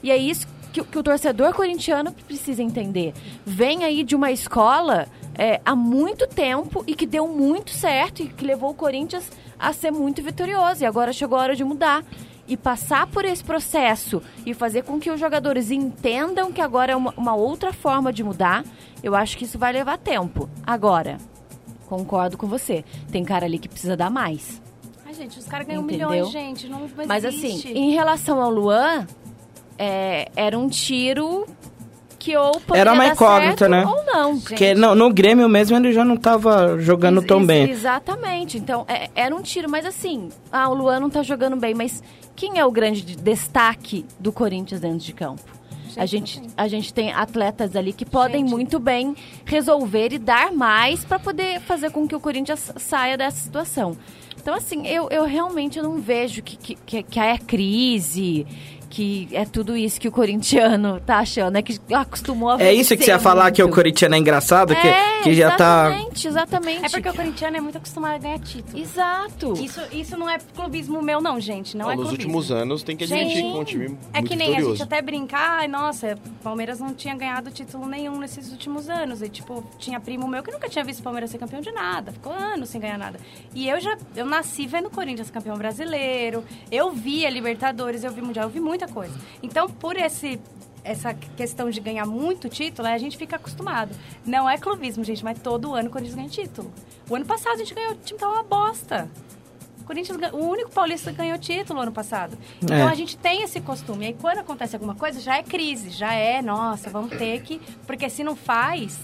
E 0.02 0.10
é 0.10 0.16
isso 0.16 0.46
que, 0.72 0.82
que 0.82 0.98
o 0.98 1.02
torcedor 1.02 1.54
corintiano 1.54 2.12
precisa 2.26 2.62
entender. 2.62 3.12
Vem 3.44 3.84
aí 3.84 4.04
de 4.04 4.14
uma 4.14 4.30
escola 4.30 5.08
é, 5.36 5.60
há 5.64 5.74
muito 5.74 6.26
tempo 6.26 6.84
e 6.86 6.94
que 6.94 7.06
deu 7.06 7.28
muito 7.28 7.70
certo 7.70 8.22
e 8.22 8.28
que 8.28 8.44
levou 8.44 8.70
o 8.70 8.74
Corinthians 8.74 9.30
a 9.58 9.72
ser 9.72 9.90
muito 9.90 10.22
vitorioso. 10.22 10.82
E 10.82 10.86
agora 10.86 11.12
chegou 11.12 11.38
a 11.38 11.42
hora 11.42 11.56
de 11.56 11.64
mudar. 11.64 12.04
E 12.48 12.56
passar 12.56 13.06
por 13.06 13.24
esse 13.26 13.44
processo 13.44 14.22
e 14.46 14.54
fazer 14.54 14.82
com 14.82 14.98
que 14.98 15.10
os 15.10 15.20
jogadores 15.20 15.70
entendam 15.70 16.50
que 16.50 16.62
agora 16.62 16.92
é 16.92 16.96
uma, 16.96 17.12
uma 17.16 17.34
outra 17.34 17.72
forma 17.72 18.10
de 18.10 18.24
mudar, 18.24 18.64
eu 19.02 19.14
acho 19.14 19.36
que 19.36 19.44
isso 19.44 19.58
vai 19.58 19.72
levar 19.72 19.98
tempo. 19.98 20.48
Agora, 20.66 21.18
concordo 21.86 22.38
com 22.38 22.46
você. 22.46 22.84
Tem 23.12 23.22
cara 23.22 23.44
ali 23.44 23.58
que 23.58 23.68
precisa 23.68 23.96
dar 23.96 24.10
mais. 24.10 24.62
Ai, 25.06 25.12
gente, 25.12 25.38
os 25.38 25.46
caras 25.46 25.66
ganham 25.66 25.82
Entendeu? 25.82 26.10
milhões, 26.10 26.30
gente. 26.32 26.68
Não 26.68 26.88
Mas 27.06 27.24
assim, 27.24 27.62
em 27.66 27.90
relação 27.92 28.42
ao 28.42 28.50
Luan, 28.50 29.06
é, 29.78 30.30
era 30.34 30.58
um 30.58 30.68
tiro 30.68 31.46
que 32.18 32.36
ou 32.36 32.52
poderia 32.60 32.80
Era 32.80 32.92
uma 32.92 33.06
incógnita, 33.06 33.68
certo 33.68 33.70
né? 33.70 33.84
ou 33.86 34.04
não. 34.04 34.38
Porque 34.40 34.74
no, 34.74 34.94
no 34.94 35.12
Grêmio 35.12 35.48
mesmo 35.48 35.76
ele 35.76 35.92
já 35.92 36.04
não 36.04 36.16
tava 36.16 36.78
jogando 36.78 37.18
Ex- 37.20 37.26
tão 37.26 37.38
ex- 37.38 37.46
bem. 37.46 37.70
Exatamente. 37.70 38.58
Então, 38.58 38.84
é- 38.88 39.08
era 39.14 39.34
um 39.34 39.40
tiro. 39.42 39.70
Mas 39.70 39.86
assim, 39.86 40.28
ah, 40.50 40.68
o 40.68 40.74
Luan 40.74 41.00
não 41.00 41.10
tá 41.10 41.22
jogando 41.22 41.56
bem. 41.56 41.74
Mas 41.74 42.02
quem 42.34 42.58
é 42.58 42.64
o 42.64 42.70
grande 42.70 43.02
de- 43.02 43.16
destaque 43.16 44.04
do 44.18 44.32
Corinthians 44.32 44.80
dentro 44.80 44.98
de 44.98 45.12
campo? 45.12 45.42
a, 45.96 46.06
gente, 46.06 46.40
a 46.56 46.68
gente 46.68 46.94
tem 46.94 47.12
atletas 47.12 47.74
ali 47.74 47.92
que 47.92 48.04
podem 48.04 48.42
Gente. 48.42 48.50
muito 48.50 48.78
bem 48.78 49.16
resolver 49.44 50.12
e 50.12 50.18
dar 50.18 50.52
mais 50.52 51.04
para 51.04 51.18
poder 51.18 51.60
fazer 51.60 51.90
com 51.90 52.06
que 52.06 52.14
o 52.14 52.20
Corinthians 52.20 52.70
saia 52.76 53.16
dessa 53.16 53.38
situação. 53.38 53.96
Então, 54.40 54.54
assim, 54.54 54.86
eu, 54.86 55.08
eu 55.10 55.24
realmente 55.24 55.82
não 55.82 55.98
vejo 55.98 56.40
que, 56.40 56.56
que, 56.56 56.74
que, 56.86 57.02
que 57.02 57.18
é 57.18 57.36
crise, 57.36 58.46
que 58.90 59.28
é 59.32 59.44
tudo 59.44 59.76
isso 59.76 60.00
que 60.00 60.08
o 60.08 60.12
corintiano 60.12 61.00
tá 61.00 61.18
achando. 61.18 61.56
É 61.56 61.62
que 61.62 61.78
acostumou 61.92 62.50
a 62.50 62.62
É 62.62 62.72
isso 62.72 62.96
que 62.96 63.04
você 63.04 63.10
ia 63.10 63.18
falar 63.18 63.50
que 63.50 63.62
o 63.62 63.66
muito. 63.66 63.74
corintiano 63.74 64.14
é 64.14 64.18
engraçado? 64.18 64.74
Que, 64.74 64.86
É, 64.88 65.20
que 65.22 65.34
já 65.34 65.50
tá. 65.56 65.88
exatamente, 65.90 66.28
exatamente. 66.28 66.84
É 66.86 66.88
porque 66.88 67.08
o 67.08 67.14
corintiano 67.14 67.56
é 67.56 67.60
muito 67.60 67.76
acostumado 67.78 68.14
a 68.14 68.18
ganhar 68.18 68.38
título. 68.38 68.78
Exato. 68.78 69.52
Isso, 69.62 69.80
isso 69.92 70.16
não 70.16 70.28
é 70.28 70.38
clubismo 70.54 71.02
meu, 71.02 71.20
não, 71.20 71.38
gente. 71.40 71.76
Não 71.76 71.86
Não, 71.86 71.92
é 71.92 71.96
nos 71.96 72.08
clubismo. 72.08 72.30
últimos 72.38 72.50
anos 72.50 72.82
tem 72.82 72.96
que 72.96 73.04
admitir 73.04 73.28
Gente, 73.36 73.42
que 73.50 73.56
é 73.56 73.60
um 73.60 73.64
time 73.64 73.88
muito 73.88 74.08
É 74.12 74.22
que 74.22 74.34
nem 74.36 74.48
a 74.48 74.50
vitorioso. 74.50 74.76
gente 74.76 74.82
até 74.84 75.02
brincar, 75.02 75.58
ai, 75.60 75.68
nossa, 75.68 76.18
Palmeiras 76.42 76.80
não 76.80 76.94
tinha 76.94 77.14
ganhado 77.14 77.50
título 77.50 77.86
nenhum 77.86 78.18
nesses 78.18 78.50
últimos 78.50 78.88
anos. 78.88 79.22
E, 79.22 79.28
tipo, 79.28 79.64
tinha 79.78 80.00
primo 80.00 80.26
meu 80.26 80.42
que 80.42 80.50
nunca 80.50 80.68
tinha 80.68 80.84
visto 80.84 81.00
o 81.00 81.02
Palmeiras 81.02 81.30
ser 81.30 81.38
campeão 81.38 81.60
de 81.60 81.70
nada. 81.72 82.12
Ficou 82.12 82.32
anos 82.32 82.68
sem 82.68 82.80
ganhar 82.80 82.98
nada. 82.98 83.18
E 83.54 83.68
eu 83.68 83.80
já, 83.80 83.96
eu 84.16 84.24
nasci 84.26 84.66
vendo 84.66 84.86
o 84.86 84.90
Corinthians 84.90 85.30
campeão 85.30 85.56
brasileiro. 85.56 86.42
Eu 86.70 86.90
vi 86.92 87.26
a 87.26 87.30
Libertadores, 87.30 88.02
eu 88.04 88.10
vi 88.12 88.22
Mundial, 88.22 88.46
eu 88.46 88.50
vi 88.50 88.60
muita 88.78 88.88
coisa. 88.88 89.14
Então, 89.42 89.68
por 89.68 89.96
esse... 89.96 90.40
essa 90.84 91.12
questão 91.36 91.68
de 91.70 91.80
ganhar 91.80 92.06
muito 92.06 92.48
título, 92.48 92.88
a 92.88 92.96
gente 92.98 93.16
fica 93.16 93.36
acostumado. 93.36 93.90
Não 94.24 94.48
é 94.48 94.56
clubismo, 94.56 95.02
gente, 95.04 95.22
mas 95.24 95.38
todo 95.38 95.74
ano 95.74 95.88
o 95.88 95.92
Corinthians 95.92 96.14
ganha 96.16 96.28
título. 96.28 96.72
O 97.10 97.14
ano 97.16 97.26
passado 97.26 97.54
a 97.54 97.58
gente 97.58 97.74
ganhou, 97.74 97.92
o 97.92 97.96
time 97.96 98.18
tava 98.18 98.32
uma 98.34 98.42
bosta. 98.44 99.08
O 99.80 99.84
Corinthians, 99.84 100.18
o 100.32 100.36
único 100.36 100.70
paulista 100.70 101.10
que 101.10 101.16
ganhou 101.18 101.38
título 101.38 101.80
ano 101.80 101.92
passado. 101.92 102.36
Então 102.62 102.76
É. 102.76 102.82
a 102.82 102.94
gente 102.94 103.16
tem 103.16 103.42
esse 103.42 103.60
costume. 103.60 104.06
Aí 104.06 104.12
quando 104.20 104.38
acontece 104.38 104.76
alguma 104.76 104.94
coisa, 104.94 105.20
já 105.20 105.36
é 105.38 105.42
crise, 105.42 105.90
já 105.90 106.12
é, 106.12 106.40
nossa, 106.42 106.88
vamos 106.90 107.10
ter 107.16 107.40
que. 107.42 107.58
Porque 107.86 108.08
se 108.10 108.22
não 108.22 108.36
faz, 108.36 108.98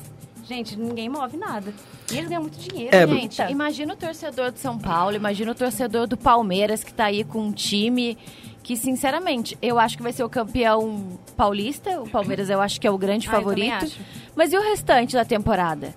gente, 0.46 0.76
ninguém 0.78 1.08
move 1.08 1.36
nada. 1.38 1.72
E 2.12 2.18
eles 2.18 2.28
ganham 2.28 2.42
muito 2.42 2.58
dinheiro, 2.58 2.94
É, 2.94 3.06
Gente, 3.06 3.36
gente. 3.36 3.50
imagina 3.50 3.94
o 3.94 3.96
torcedor 3.96 4.52
do 4.52 4.58
São 4.58 4.78
Paulo, 4.78 5.16
imagina 5.16 5.50
o 5.52 5.54
torcedor 5.54 6.06
do 6.06 6.18
Palmeiras 6.18 6.84
que 6.84 6.92
tá 6.92 7.06
aí 7.06 7.24
com 7.24 7.40
um 7.40 7.50
time 7.52 8.18
que, 8.64 8.76
sinceramente, 8.76 9.56
eu 9.62 9.78
acho 9.78 9.96
que 9.96 10.02
vai 10.02 10.10
ser 10.12 10.24
o 10.24 10.28
campeão 10.28 11.06
paulista. 11.36 12.00
O 12.00 12.08
Palmeiras 12.08 12.48
eu 12.48 12.60
acho 12.60 12.80
que 12.80 12.86
é 12.86 12.90
o 12.90 12.96
grande 12.98 13.28
Ah, 13.28 13.32
favorito. 13.32 13.86
Mas 14.34 14.52
e 14.52 14.56
o 14.56 14.62
restante 14.62 15.14
da 15.14 15.24
temporada? 15.24 15.94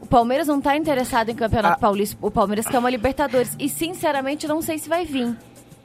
O 0.00 0.06
Palmeiras 0.06 0.48
não 0.48 0.60
tá 0.60 0.76
interessado 0.76 1.28
em 1.30 1.34
campeonato 1.34 1.76
Ah. 1.76 1.78
paulista. 1.78 2.18
O 2.20 2.30
Palmeiras 2.30 2.66
quer 2.66 2.78
uma 2.78 2.90
Libertadores. 2.90 3.54
E, 3.58 3.68
sinceramente, 3.68 4.48
não 4.48 4.60
sei 4.60 4.78
se 4.78 4.88
vai 4.88 5.04
vir. 5.04 5.36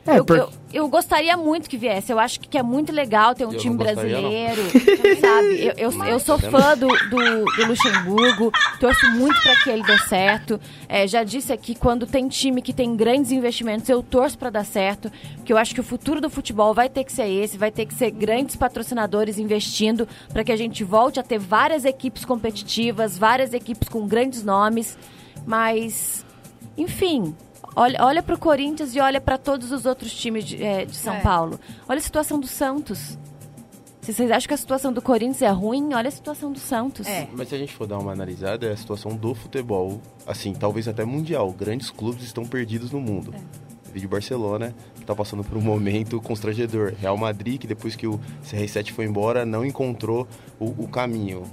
É, 0.05 0.19
eu, 0.19 0.25
por- 0.25 0.37
eu, 0.37 0.49
eu 0.73 0.87
gostaria 0.89 1.37
muito 1.37 1.69
que 1.69 1.77
viesse. 1.77 2.11
Eu 2.11 2.19
acho 2.19 2.37
que 2.41 2.57
é 2.57 2.61
muito 2.63 2.91
legal 2.91 3.33
ter 3.33 3.45
um 3.45 3.53
Eu 3.53 3.57
time 3.57 3.77
gostaria, 3.77 4.19
brasileiro. 4.19 4.61
sabe? 5.21 5.65
Eu, 5.77 5.91
eu, 5.91 6.03
eu 6.03 6.19
sou 6.19 6.37
fã 6.37 6.77
do, 6.77 6.87
do, 6.87 7.45
do 7.45 7.65
Luxemburgo, 7.67 8.51
torço 8.81 9.09
muito 9.11 9.41
para 9.41 9.55
que 9.63 9.69
ele 9.69 9.81
dê 9.83 9.97
certo. 9.99 10.59
É, 10.89 11.07
já 11.07 11.23
disse 11.23 11.53
aqui, 11.53 11.73
quando 11.73 12.05
tem 12.05 12.27
time 12.27 12.61
que 12.61 12.73
tem 12.73 12.95
grandes 12.97 13.31
investimentos, 13.31 13.87
eu 13.87 14.03
torço 14.03 14.37
para 14.37 14.49
dar 14.49 14.65
certo. 14.65 15.09
Porque 15.37 15.53
eu 15.53 15.57
acho 15.57 15.73
que 15.73 15.79
o 15.79 15.83
futuro 15.83 16.19
do 16.19 16.29
futebol 16.29 16.73
vai 16.73 16.89
ter 16.89 17.05
que 17.05 17.13
ser 17.13 17.27
esse, 17.29 17.57
vai 17.57 17.71
ter 17.71 17.85
que 17.85 17.93
ser 17.93 18.11
grandes 18.11 18.57
patrocinadores 18.57 19.37
investindo 19.39 20.05
para 20.33 20.43
que 20.43 20.51
a 20.51 20.57
gente 20.57 20.83
volte 20.83 21.17
a 21.17 21.23
ter 21.23 21.39
várias 21.39 21.85
equipes 21.85 22.25
competitivas, 22.25 23.17
várias 23.17 23.53
equipes 23.53 23.87
com 23.87 24.05
grandes 24.05 24.43
nomes. 24.43 24.97
Mas, 25.45 26.25
enfim, 26.77 27.33
olha, 27.75 27.97
olha 28.03 28.23
para 28.23 28.35
o 28.35 28.37
Corinthians 28.37 28.95
e 28.95 28.99
olha 28.99 29.19
para 29.21 29.37
todos 29.37 29.71
os 29.71 29.85
outros 29.85 30.13
times 30.13 30.45
de, 30.45 30.63
é, 30.63 30.85
de 30.85 30.95
São 30.95 31.13
É. 31.15 31.21
Paulo. 31.21 31.59
Olha 31.87 31.97
a 31.99 32.01
situação 32.01 32.39
do 32.39 32.47
Santos. 32.47 33.17
Se 34.01 34.11
vocês 34.13 34.29
acham 34.31 34.47
que 34.49 34.53
a 34.53 34.57
situação 34.57 34.91
do 34.91 35.01
Corinthians 35.01 35.41
é 35.41 35.49
ruim, 35.49 35.93
olha 35.93 36.09
a 36.09 36.11
situação 36.11 36.51
do 36.51 36.59
Santos. 36.59 37.07
É. 37.07 37.27
Mas 37.31 37.47
se 37.47 37.55
a 37.55 37.57
gente 37.57 37.73
for 37.73 37.87
dar 37.87 37.97
uma 37.99 38.11
analisada, 38.11 38.65
é 38.65 38.71
a 38.73 38.77
situação 38.77 39.15
do 39.15 39.33
futebol, 39.33 40.01
assim, 40.27 40.53
talvez 40.53 40.89
até 40.89 41.05
mundial. 41.05 41.49
Grandes 41.53 41.89
clubes 41.89 42.23
estão 42.23 42.43
perdidos 42.43 42.91
no 42.91 42.99
mundo. 42.99 43.33
Vídeo 43.93 44.09
Barcelona, 44.09 44.75
que 44.95 45.05
tá 45.05 45.15
passando 45.15 45.43
por 45.43 45.57
um 45.57 45.61
momento 45.61 46.19
constrangedor. 46.19 46.93
Real 46.99 47.15
Madrid, 47.15 47.61
que 47.61 47.67
depois 47.67 47.95
que 47.95 48.05
o 48.07 48.19
CR7 48.43 48.91
foi 48.91 49.05
embora, 49.05 49.45
não 49.45 49.63
encontrou 49.63 50.27
o, 50.59 50.65
o 50.83 50.87
caminho. 50.87 51.43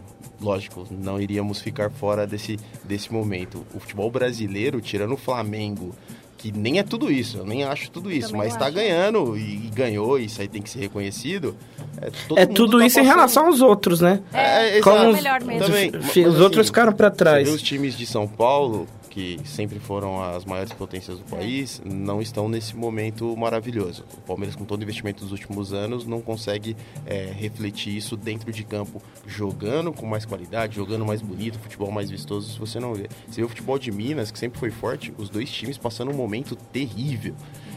Lógico, 0.41 0.87
não 0.91 1.21
iríamos 1.21 1.61
ficar 1.61 1.91
fora 1.91 2.27
desse, 2.27 2.59
desse 2.85 3.13
momento. 3.13 3.65
O 3.75 3.81
futebol 3.81 4.11
brasileiro, 4.11 4.81
tirando 4.81 5.13
o 5.13 5.17
Flamengo, 5.17 5.95
que 6.39 6.51
nem 6.51 6.79
é 6.79 6.83
tudo 6.83 7.13
isso, 7.13 7.37
eu 7.39 7.45
nem 7.45 7.63
acho 7.65 7.91
tudo 7.91 8.11
isso, 8.11 8.31
Também 8.31 8.49
mas 8.49 8.57
tá 8.57 8.65
acho. 8.67 8.75
ganhando 8.75 9.37
e, 9.37 9.67
e 9.67 9.71
ganhou, 9.75 10.19
e 10.19 10.25
isso 10.25 10.41
aí 10.41 10.49
tem 10.49 10.63
que 10.63 10.71
ser 10.71 10.79
reconhecido. 10.81 11.55
É, 12.01 12.11
todo 12.27 12.39
É 12.39 12.47
mundo 12.47 12.55
tudo 12.57 12.79
tá 12.79 12.87
isso 12.87 12.99
em 12.99 13.03
passando- 13.03 13.17
relação 13.17 13.47
aos 13.49 13.61
outros, 13.61 14.01
né? 14.01 14.21
é, 14.33 14.81
Como 14.81 14.97
exato. 14.97 15.11
os- 15.11 15.17
melhor 15.17 15.45
mesmo. 15.45 15.67
Também, 15.67 15.93
Fi- 15.93 16.23
mas 16.25 16.35
os 16.35 16.41
outros 16.41 16.61
assim, 16.61 16.69
ficaram 16.69 16.93
pra 16.95 17.11
trás. 17.11 17.47
Você 17.47 17.51
vê 17.51 17.57
os 17.57 17.63
times 17.63 17.95
de 17.99 18.07
São 18.07 18.27
Paulo, 18.27 18.87
que 19.21 19.39
sempre 19.45 19.79
foram 19.79 20.23
as 20.23 20.47
maiores 20.47 20.73
potências 20.73 21.19
do 21.19 21.25
país, 21.25 21.83
não 21.85 22.23
estão 22.23 22.49
nesse 22.49 22.75
momento 22.75 23.37
maravilhoso. 23.37 24.05
O 24.15 24.21
Palmeiras, 24.23 24.57
com 24.57 24.65
todo 24.65 24.81
o 24.81 24.83
investimento 24.83 25.23
dos 25.23 25.33
últimos 25.33 25.75
anos, 25.75 26.07
não 26.07 26.23
consegue 26.23 26.75
é, 27.05 27.31
refletir 27.31 27.95
isso 27.95 28.17
dentro 28.17 28.51
de 28.51 28.65
campo, 28.65 29.03
jogando 29.27 29.93
com 29.93 30.07
mais 30.07 30.25
qualidade, 30.25 30.77
jogando 30.77 31.05
mais 31.05 31.21
bonito, 31.21 31.59
futebol 31.59 31.91
mais 31.91 32.11
vistoso, 32.11 32.51
se 32.51 32.59
você 32.59 32.81
não 32.81 32.95
vê. 32.95 33.09
Você 33.29 33.43
vê 33.43 33.45
o 33.45 33.49
futebol 33.49 33.79
de 33.79 33.93
Minas, 33.93 34.31
que 34.31 34.39
sempre 34.39 34.59
foi 34.59 34.71
forte, 34.71 35.13
os 35.19 35.29
dois 35.29 35.51
times 35.51 35.77
passando 35.77 36.11
um 36.11 36.17
momento 36.17 36.57
terrível. 36.57 37.35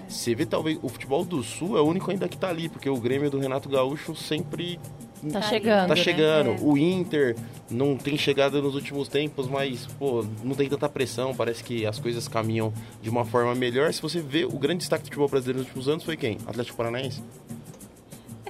Você 0.07 0.33
vê, 0.33 0.45
talvez, 0.45 0.79
o 0.81 0.87
futebol 0.87 1.25
do 1.25 1.43
Sul 1.43 1.77
é 1.77 1.81
o 1.81 1.85
único 1.85 2.09
ainda 2.09 2.29
que 2.29 2.37
tá 2.37 2.47
ali, 2.47 2.69
porque 2.69 2.89
o 2.89 2.97
Grêmio 2.97 3.29
do 3.29 3.39
Renato 3.39 3.67
Gaúcho 3.67 4.15
sempre 4.15 4.79
Tá 5.31 5.39
Tá 5.39 5.49
chegando. 5.49 5.87
Tá 5.87 5.95
né? 5.95 6.01
chegando. 6.01 6.49
É. 6.51 6.57
O 6.61 6.77
Inter 6.77 7.35
não 7.69 7.95
tem 7.95 8.17
chegado 8.17 8.61
nos 8.61 8.75
últimos 8.75 9.07
tempos, 9.07 9.47
mas, 9.47 9.85
pô, 9.99 10.25
não 10.43 10.55
tem 10.55 10.67
tanta 10.69 10.89
pressão. 10.89 11.33
Parece 11.35 11.63
que 11.63 11.85
as 11.85 11.99
coisas 11.99 12.27
caminham 12.27 12.73
de 13.01 13.09
uma 13.09 13.25
forma 13.25 13.53
melhor. 13.55 13.93
Se 13.93 14.01
você 14.01 14.19
vê, 14.19 14.45
o 14.45 14.57
grande 14.57 14.79
destaque 14.79 15.03
do 15.03 15.05
futebol 15.07 15.27
brasileiro 15.29 15.59
nos 15.59 15.67
últimos 15.67 15.87
anos 15.87 16.03
foi 16.03 16.17
quem? 16.17 16.37
Atlético 16.45 16.77
Paranaense. 16.77 17.21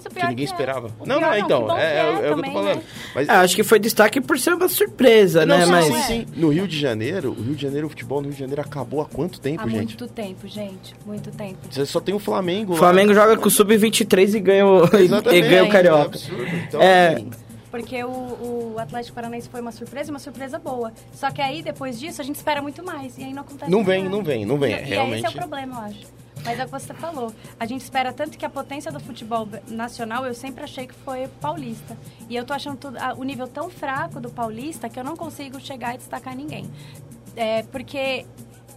Mas 0.04 0.06
o 0.06 0.10
Que 0.10 0.16
pior 0.16 0.30
ninguém 0.30 0.46
é- 0.46 0.48
esperava. 0.48 0.88
o 1.00 1.06
Não, 1.06 1.18
pior 1.18 1.22
não, 1.22 1.32
que 1.38 1.40
então. 1.42 1.68
bom 1.68 1.78
É, 1.78 1.84
é, 1.84 2.00
é 2.00 2.10
o 2.12 2.18
que 2.20 2.26
eu 2.26 2.36
tô 2.36 2.52
falando. 2.52 2.76
né? 2.78 2.84
Mas, 3.16 3.30
Ah, 3.30 3.42
acho 3.42 3.56
que 3.56 3.64
foi 3.64 3.80
destaque 3.80 4.20
por 4.22 4.38
ser 4.38 4.54
uma 4.54 4.68
surpresa, 4.68 5.46
não, 5.46 5.58
né? 5.58 5.66
sim, 5.66 5.72
Mas 5.72 5.86
sim, 5.86 5.96
é. 5.96 6.02
sim. 6.04 6.26
No 6.36 6.50
Rio 6.50 6.68
de 6.68 6.78
Janeiro, 6.80 7.32
o 7.32 7.42
Rio 7.42 7.56
de 7.56 7.62
Janeiro, 7.62 7.88
o 7.88 7.90
futebol 7.90 8.20
no 8.22 8.26
Rio 8.28 8.34
de 8.34 8.40
Janeiro 8.40 8.62
acabou 8.62 9.02
há 9.02 9.06
quanto 9.06 9.40
tempo, 9.40 9.64
Há 9.64 9.68
gente? 9.68 9.98
muito 9.98 10.08
tempo, 10.08 10.48
gente. 10.48 10.94
Muito 11.06 11.32
tempo. 11.32 11.58
Você 11.70 11.86
só 11.86 12.00
tem 12.00 12.14
o 12.14 12.20
Flamengo 12.20 12.72
o 12.72 12.74
lá. 12.74 12.80
Flamengo 12.80 13.14
joga 13.14 13.38
com 13.38 13.48
o 13.48 13.52
Sub-23 13.52 14.36
e 14.36 14.40
ganha 14.40 14.68
o, 14.68 14.84
e 14.98 15.04
Exatamente. 15.04 15.48
ganha 15.48 15.64
o 15.64 15.68
É 15.68 15.70
Carioca. 15.70 16.06
absurdo. 16.06 16.46
Então, 16.68 16.82
É. 16.82 17.14
assim, 17.16 17.30
Porque 17.72 18.04
o, 18.04 18.08
o 18.10 18.76
Atlético 18.78 19.16
Paranaense 19.16 19.50
foi 19.50 19.60
uma 19.60 19.72
surpresa, 19.72 20.12
uma 20.12 20.20
surpresa 20.20 20.60
boa. 20.60 20.92
Só 21.12 21.32
que 21.32 21.42
aí, 21.42 21.64
depois 21.64 22.00
disso, 22.00 22.22
a 22.22 22.24
gente 22.24 22.36
espera 22.36 22.62
muito 22.62 22.84
mais. 22.86 23.18
E 23.18 23.24
aí 23.24 23.34
não 23.34 23.42
acontece 23.42 23.72
Não 23.72 23.84
vem, 23.84 24.04
nada. 24.04 24.16
não 24.16 24.24
vem, 24.24 24.46
não 24.46 24.58
vem. 24.60 24.72
E, 24.72 24.74
É, 24.76 24.82
e 24.82 24.90
realmente- 24.90 25.26
esse 25.26 25.26
é 25.26 25.30
o 25.30 25.34
problema, 25.34 25.76
eu 25.78 25.82
acho. 25.86 26.23
Mas 26.46 26.60
é 26.60 26.64
o 26.64 26.66
que 26.66 26.72
você 26.72 26.94
falou. 26.94 27.34
A 27.60 27.66
gente 27.66 27.82
espera 27.82 28.12
tanto 28.12 28.38
que 28.38 28.46
a 28.46 28.50
potência 28.50 28.92
do 28.92 29.00
futebol 29.00 29.48
nacional, 29.68 30.26
eu 30.26 30.34
sempre 30.34 30.64
achei 30.64 30.86
que 30.88 30.94
foi 30.94 31.28
paulista. 31.40 31.98
E 32.30 32.36
eu 32.36 32.44
tô 32.46 32.54
achando 32.54 32.78
tudo, 32.78 32.98
ah, 33.00 33.14
o 33.18 33.24
nível 33.24 33.48
tão 33.48 33.70
fraco 33.70 34.20
do 34.20 34.30
paulista 34.30 34.90
que 34.90 35.00
eu 35.00 35.04
não 35.04 35.16
consigo 35.16 35.60
chegar 35.60 35.96
e 35.96 35.98
destacar 35.98 36.36
ninguém. 36.36 36.70
É, 37.36 37.64
porque 37.64 38.26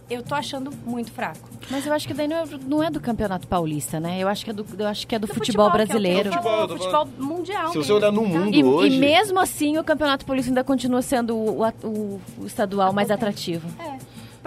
eu 0.09 0.23
tô 0.23 0.33
achando 0.33 0.71
muito 0.85 1.11
fraco. 1.11 1.47
Mas 1.69 1.85
eu 1.85 1.91
acho 1.91 2.07
que 2.07 2.13
daí 2.13 2.29
não 2.29 2.37
é, 2.37 2.45
não 2.65 2.81
é 2.83 2.89
do 2.89 3.01
Campeonato 3.01 3.45
Paulista, 3.45 3.99
né? 3.99 4.17
Eu 4.23 4.29
acho 4.29 4.45
que 4.45 4.51
é 4.51 4.53
do, 4.53 4.65
eu 4.79 4.87
acho 4.87 5.05
que 5.05 5.13
é 5.13 5.19
do, 5.19 5.27
Do 5.27 5.33
futebol, 5.33 5.69
que 5.69 5.77
é 5.77 5.83
o 5.83 5.85
que 5.85 5.87
brasileiro. 5.87 6.29
eu 6.29 6.33
falo, 6.41 6.45
Futebol, 6.45 6.67
tô 6.67 6.77
futebol 6.77 7.07
mundial. 7.27 7.67
Se 7.73 7.77
você 7.77 7.91
mesmo, 7.91 7.95
olhar 7.97 8.11
no 8.13 8.21
tá? 8.21 8.27
mundo 8.39 8.55
E, 8.55 8.63
hoje. 8.63 8.95
e 8.95 8.99
mesmo 8.99 9.37
assim, 9.37 9.77
o 9.77 9.83
Campeonato 9.83 10.25
Paulista 10.25 10.49
ainda 10.49 10.63
continua 10.63 11.01
sendo 11.01 11.35
o, 11.35 11.61
o- 11.61 11.67
o- 11.83 12.21
o 12.39 12.45
estadual 12.47 12.93
mais 12.93 13.11
atrativo. 13.11 13.67
É. 13.77 13.97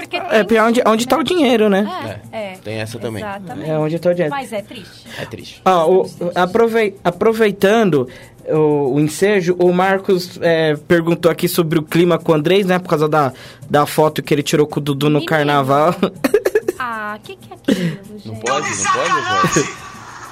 Porque 0.01 0.17
É 0.17 0.45
tem 0.45 0.59
é 0.59 0.63
onde, 0.63 0.83
onde 0.87 1.07
tá 1.07 1.17
né? 1.17 1.23
o 1.23 1.25
dinheiro, 1.25 1.69
né? 1.69 2.21
É, 2.33 2.39
é. 2.39 2.57
Tem 2.63 2.75
essa 2.81 2.99
também. 2.99 3.23
Exatamente. 3.23 3.71
É 3.71 3.79
onde 3.79 3.99
tá 3.99 4.11
o 4.11 4.15
dinheiro. 4.15 4.35
Mas 4.35 4.53
é 4.53 4.63
triste. 4.63 5.07
É 5.19 5.25
triste. 5.25 5.61
Ah, 5.65 5.87
o- 5.87 6.09
aprovei- 6.35 6.97
aproveitando 7.05 8.09
o, 8.49 8.95
o 8.95 9.01
ensejo, 9.01 9.55
o 9.59 9.73
Marcos 9.73 10.39
é, 10.43 10.75
perguntou 10.89 11.31
aqui 11.31 11.47
sobre 11.49 11.79
o 11.79 11.83
clima 11.83 12.19
com 12.19 12.33
o 12.33 12.35
Andrés, 12.35 12.67
né? 12.67 12.79
Por 12.79 12.89
causa 12.89 13.09
da, 13.09 13.33
da 13.69 13.87
foto 13.87 14.23
que 14.23 14.33
ele 14.35 14.43
tirou 14.43 14.67
com 14.67 14.81
o 14.81 14.83
Dudu 14.83 15.07
no 15.07 15.15
Menino. 15.21 15.27
carnaval. 15.29 15.95
Ah, 16.83 17.19
o 17.19 17.23
que, 17.23 17.37
que 17.37 17.53
é 17.53 17.57
aquilo, 17.57 18.19
gente? 18.19 18.27
Não 18.29 18.37
pode, 18.37 18.69
não 18.71 18.93
pode, 18.93 19.53
pode. 19.53 19.69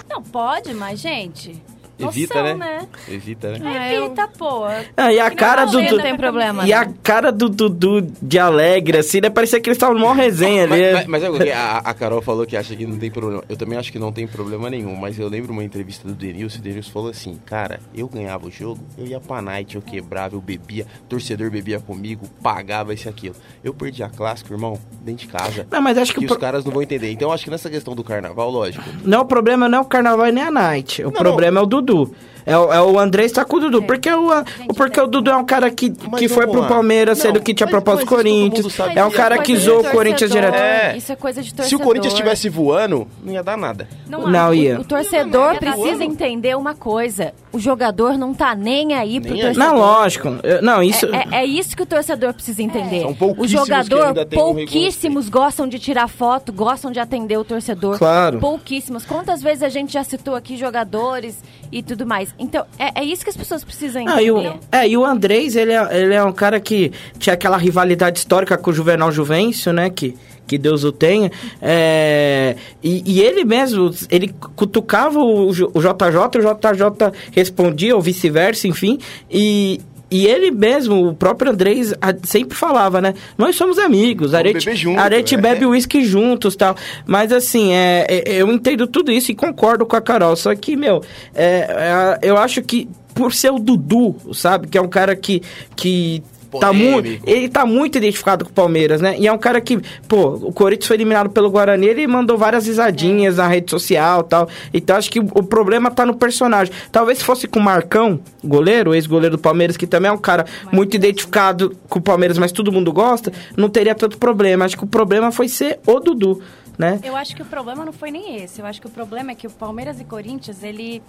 Não 0.09 0.23
pode, 0.23 0.75
mas, 0.75 0.99
gente. 0.99 1.63
Evita, 1.99 2.41
noção, 2.43 2.59
né? 2.59 2.79
né? 2.81 2.89
Evita, 3.09 3.51
né? 3.59 3.61
Ah, 3.65 3.93
eu- 3.93 4.07
Evita, 4.07 4.29
pô. 4.39 4.65
Ah, 4.97 5.13
e 5.13 5.19
a 5.21 5.31
cara 5.31 5.65
do 5.65 5.79
uma 5.79 5.83
Não 5.83 5.91
Dudu. 5.91 6.03
tem 6.03 6.17
problema. 6.17 6.67
E 6.67 6.73
a 6.73 6.85
não. 6.85 6.93
cara 7.03 7.33
do 7.33 7.49
Dudu 7.49 8.03
de 8.23 8.39
alegre, 8.39 8.99
assim, 8.99 9.21
né? 9.21 9.29
Parecia 9.31 9.61
que 9.61 9.69
eles 9.69 9.77
estavam 9.77 9.99
numa 9.99 10.15
resenha 10.15 10.65
ali. 10.65 10.93
Mas, 10.93 11.07
mas, 11.07 11.23
mas 11.23 11.41
é 11.41 11.53
a, 11.55 11.79
a 11.79 11.95
Carol 11.95 12.23
falou 12.23 12.47
que 12.47 12.57
acha 12.57 12.75
que 12.77 12.87
não 12.87 12.99
tem 12.99 13.11
problema. 13.11 13.43
Eu 13.49 13.57
também 13.57 13.79
acho 13.79 13.91
que 13.91 13.99
não 13.99 14.13
tem 14.13 14.27
problema 14.27 14.71
nenhum, 14.71 14.95
mas 14.95 15.19
eu 15.19 15.29
lembro 15.29 15.53
uma 15.53 15.65
entrevista 15.65 16.07
do 16.07 16.15
Denilson, 16.15 16.59
e 16.59 16.61
o 16.61 16.63
Denilson 16.63 16.91
falou 16.93 17.11
assim, 17.11 17.39
cara, 17.45 17.81
eu 17.95 18.07
ganhava 18.09 18.47
o 18.47 18.51
jogo, 18.51 18.81
eu 18.97 19.07
ia 19.07 19.19
pra 19.21 19.43
night, 19.43 19.75
eu 19.75 19.83
quebrava, 19.83 20.37
eu 20.37 20.41
bebia, 20.41 20.87
torcedor 21.09 21.51
bebia 21.51 21.81
comigo, 21.81 22.29
pagava 22.43 22.95
isso 22.95 23.09
e 23.09 23.11
aquilo. 23.11 23.35
Eu 23.65 23.75
perdi 23.75 24.03
a 24.03 24.09
clássica, 24.09 24.53
irmão, 24.55 24.79
dentro 25.03 25.27
de 25.27 25.33
casa. 25.33 25.67
Não, 25.71 25.81
mas 25.83 25.99
acho 25.99 26.15
que 26.15 26.25
os 26.25 26.37
caras 26.37 26.65
não 26.65 26.73
vão 26.73 26.83
entender. 26.83 27.11
Então 27.11 27.33
acho 27.33 27.45
que 27.45 27.51
nessa 27.51 27.69
questão 27.69 27.95
do 27.95 28.05
carnaval, 28.05 28.51
lógico. 28.51 28.85
Não, 29.05 29.23
o 29.23 29.25
problema 29.25 29.69
não 29.69 29.79
é 29.79 29.81
o 29.81 29.85
carnaval 29.85 30.27
e 30.29 30.33
nem 30.33 30.45
a 30.45 30.51
night. 30.51 31.03
O 31.03 31.07
Não, 31.07 31.13
problema 31.13 31.59
é 31.61 31.63
o 31.63 31.67
Dudu 31.67 31.88
tudo. 31.89 32.13
É 32.49 32.57
o, 32.59 32.73
é 32.73 32.81
o 32.83 32.99
Andrés 32.99 33.31
tá 33.33 33.45
com 33.45 33.57
o 33.57 33.61
Dudu. 33.61 33.83
Porque, 33.83 34.11
o, 34.13 34.29
porque 34.75 35.01
o 35.01 35.07
Dudu 35.07 35.31
é 35.31 35.37
um 35.37 35.45
cara 35.45 35.71
que, 35.71 35.93
Mas 36.11 36.21
que 36.21 36.29
foi 36.29 36.47
pro. 36.47 36.67
Palmeiras, 36.67 37.19
Não, 37.19 37.23
sendo 37.27 37.41
que 37.41 37.55
tinha 37.55 37.67
proposta 37.69 38.05
do 38.05 38.09
Corinthians. 38.09 38.79
É 38.95 39.05
um 39.05 39.09
Isso 39.09 39.17
cara 39.17 39.39
que 39.39 39.57
zoou 39.57 39.81
o. 39.81 39.85
Corinthians 39.91 40.31
direto. 40.31 40.55
É. 40.55 40.97
Isso 40.97 41.13
é 41.13 41.17
coisa 41.17 41.43
de 41.43 41.51
Se 41.51 41.55
torcedor. 41.57 41.81
o 41.81 41.85
Corinthians 41.85 42.13
estivesse 42.13 42.49
voando, 42.49 43.07
não 43.25 43.33
ia 43.33 43.43
dar 43.43 43.57
nada. 43.57 43.89
Não, 44.09 44.27
Não 44.29 44.49
há. 44.49 44.55
ia. 44.55 44.81
O 44.81 44.85
torcedor 44.85 45.53
Não, 45.53 45.57
precisa 45.57 45.83
voando. 45.97 46.03
entender 46.03 46.57
uma 46.57 46.75
coisa. 46.75 47.33
O 47.53 47.59
jogador 47.59 48.19
não 48.19 48.35
tá 48.35 48.55
nem 48.55 48.95
aí 48.95 49.21
pro 49.21 49.33
Nem 49.33 49.43
torcedor. 49.43 49.69
Não, 49.69 49.79
lógico. 49.79 50.29
Eu- 50.43 50.63
Não, 50.63 50.83
isso. 50.83 51.07
É, 51.07 51.25
é- 51.31 51.41
é 51.43 51.45
isso 51.47 51.77
que 51.77 51.83
o 51.83 51.87
torcedor 51.87 52.35
precisa 52.35 52.63
entender. 52.63 53.01
São 53.03 53.11
o 53.11 53.17
pouquíssimos 53.17 53.67
jogador, 53.67 54.15
têm 54.27 54.39
um 54.39 54.43
pouquíssimos 54.43 55.29
gostam 55.29 55.67
de 55.67 55.79
tirar 55.79 56.09
foto, 56.09 56.53
gostam 56.53 56.91
de 56.91 57.01
atender 57.01 57.37
o 57.39 57.45
torcedor. 57.45 57.99
Claro. 57.99 58.39
Pouquíssimos. 58.39 59.05
Quantas 59.07 59.43
vezes 59.43 59.63
a 59.63 59.69
gente 59.69 59.93
já 59.93 60.05
citou 60.05 60.35
aqui 60.35 60.57
jogadores 60.57 61.43
e 61.73 61.83
tudo 61.83 62.07
mais? 62.07 62.35
Então, 62.39 62.65
é, 62.79 63.01
é 63.01 63.05
isso 63.05 63.25
que 63.25 63.31
as 63.31 63.37
pessoas 63.37 63.65
precisam 63.65 64.05
Ah, 64.07 64.23
e 64.23 64.29
entender. 64.29 64.49
o, 64.51 64.61
é, 64.71 64.89
e 64.89 64.97
o 64.97 65.05
Andrés, 65.05 65.57
ele 65.57 65.73
é, 65.73 66.01
ele 66.03 66.15
é 66.15 66.23
um 66.23 66.33
cara 66.33 66.61
que 66.61 66.93
tinha 67.19 67.35
aquela 67.35 67.57
rivalidade 67.57 68.19
histórica 68.19 68.57
com 68.57 68.71
o 68.71 68.73
Juvenal 68.73 69.11
Juvencio, 69.11 69.73
né? 69.73 69.91
Que, 69.91 70.17
que 70.47 70.57
Deus 70.57 70.85
o 70.85 70.93
tenha. 70.93 71.31
É, 71.61 72.55
e, 72.83 73.03
e 73.05 73.21
ele 73.21 73.45
mesmo, 73.45 73.91
ele 74.09 74.35
cutucava 74.57 75.19
o, 75.19 75.49
o 75.49 75.53
JJ, 75.53 76.39
o 76.39 76.41
JJ 76.41 77.13
respondia, 77.33 77.95
ou 77.97 78.01
vice-versa, 78.01 78.69
enfim. 78.69 78.99
E, 79.31 79.81
e 80.11 80.27
ele 80.27 80.51
mesmo, 80.51 81.09
o 81.09 81.15
próprio 81.15 81.53
Andrés, 81.53 81.93
sempre 82.25 82.57
falava, 82.57 83.01
né? 83.01 83.15
Nós 83.37 83.57
somos 83.57 83.79
amigos, 83.79 84.33
a 84.33 84.39
Vamos 84.39 84.53
gente, 84.53 84.65
beber 84.65 84.77
junto, 84.77 85.01
a 85.01 85.11
gente 85.11 85.35
é. 85.35 85.39
bebe 85.39 85.67
uísque 85.67 86.05
juntos 86.05 86.57
tal. 86.57 86.75
Mas 87.07 87.31
assim, 87.33 87.73
é, 87.73 88.07
é- 88.09 88.35
eu 88.41 88.51
entendo 88.51 88.87
tudo 88.87 89.13
isso 89.13 89.31
e 89.31 89.35
concordo 89.35 89.85
com 89.85 89.97
a 89.97 90.01
Carol. 90.01 90.35
Só 90.35 90.55
que, 90.55 90.77
meu, 90.77 91.03
é, 91.35 92.19
é, 92.23 92.29
eu 92.29 92.37
acho 92.39 92.63
que 92.63 92.89
por 93.15 93.35
ser 93.35 93.51
o 93.51 93.59
Dudu, 93.59 94.17
sabe? 94.33 94.69
Que 94.69 94.79
é 94.79 94.81
um 94.81 94.89
cara 94.89 95.15
que. 95.15 95.43
que 95.77 96.23
Tá 96.59 96.73
muito, 96.73 97.29
ele 97.29 97.49
tá 97.49 97.67
muito 97.67 97.99
identificado 97.99 98.45
com 98.45 98.51
o 98.51 98.55
Palmeiras, 98.55 99.03
né? 99.03 99.17
E 99.19 99.27
é 99.27 99.33
um 99.33 99.37
cara 99.37 99.61
que, 99.61 99.79
pô, 100.09 100.29
o 100.29 100.53
Corinthians 100.53 100.87
foi 100.87 100.97
eliminado 100.97 101.29
pelo 101.29 101.51
Guarani, 101.51 101.87
ele 101.87 102.07
mandou 102.07 102.39
várias 102.39 102.67
risadinhas 102.67 103.37
na 103.37 103.47
rede 103.47 103.71
social 103.71 104.21
e 104.21 104.25
tal. 104.25 104.49
Então 104.73 104.97
acho 104.97 105.11
que 105.11 105.21
o, 105.21 105.25
o 105.35 105.43
problema 105.43 105.91
tá 105.91 106.07
no 106.07 106.17
personagem. 106.17 106.73
Talvez 106.91 107.19
se 107.19 107.25
fosse 107.25 107.47
com 107.47 107.59
o 107.59 107.63
Marcão, 107.63 108.21
goleiro, 108.43 108.95
ex-goleiro 108.95 109.37
do 109.37 109.41
Palmeiras, 109.41 109.77
que 109.77 109.87
também 109.87 110.09
é 110.09 110.13
um 110.13 110.19
cara 110.19 110.47
muito 110.73 110.95
identificado 110.97 111.77
com 111.89 111.99
o 111.99 112.03
Palmeiras, 112.03 112.39
mas 112.39 112.51
todo 112.51 112.73
mundo 112.73 112.93
gosta, 112.93 113.31
não 113.57 113.69
teria 113.69 113.95
tanto 113.95 114.17
problema. 114.17 114.65
Acho 114.65 114.77
que 114.77 114.85
o 114.85 114.89
problema 114.89 115.31
foi 115.31 115.49
ser 115.49 115.79
o 115.87 116.01
Dudu, 116.01 116.43
né? 116.79 116.99
Eu 117.05 117.15
acho 117.15 117.37
que 117.37 117.43
o 117.43 117.47
problema 117.47 117.85
não 117.85 117.93
foi 117.93 118.11
nem 118.11 118.37
esse. 118.37 118.61
Eu 118.61 118.67
acho 118.67 118.81
que 118.81 118.87
o 118.87 118.91
problema 118.91 119.33
é 119.33 119.35
que 119.35 119.47
o 119.47 119.51
Palmeiras 119.51 120.01
e 120.01 120.05
Corinthians, 120.05 120.63
ele 120.63 121.03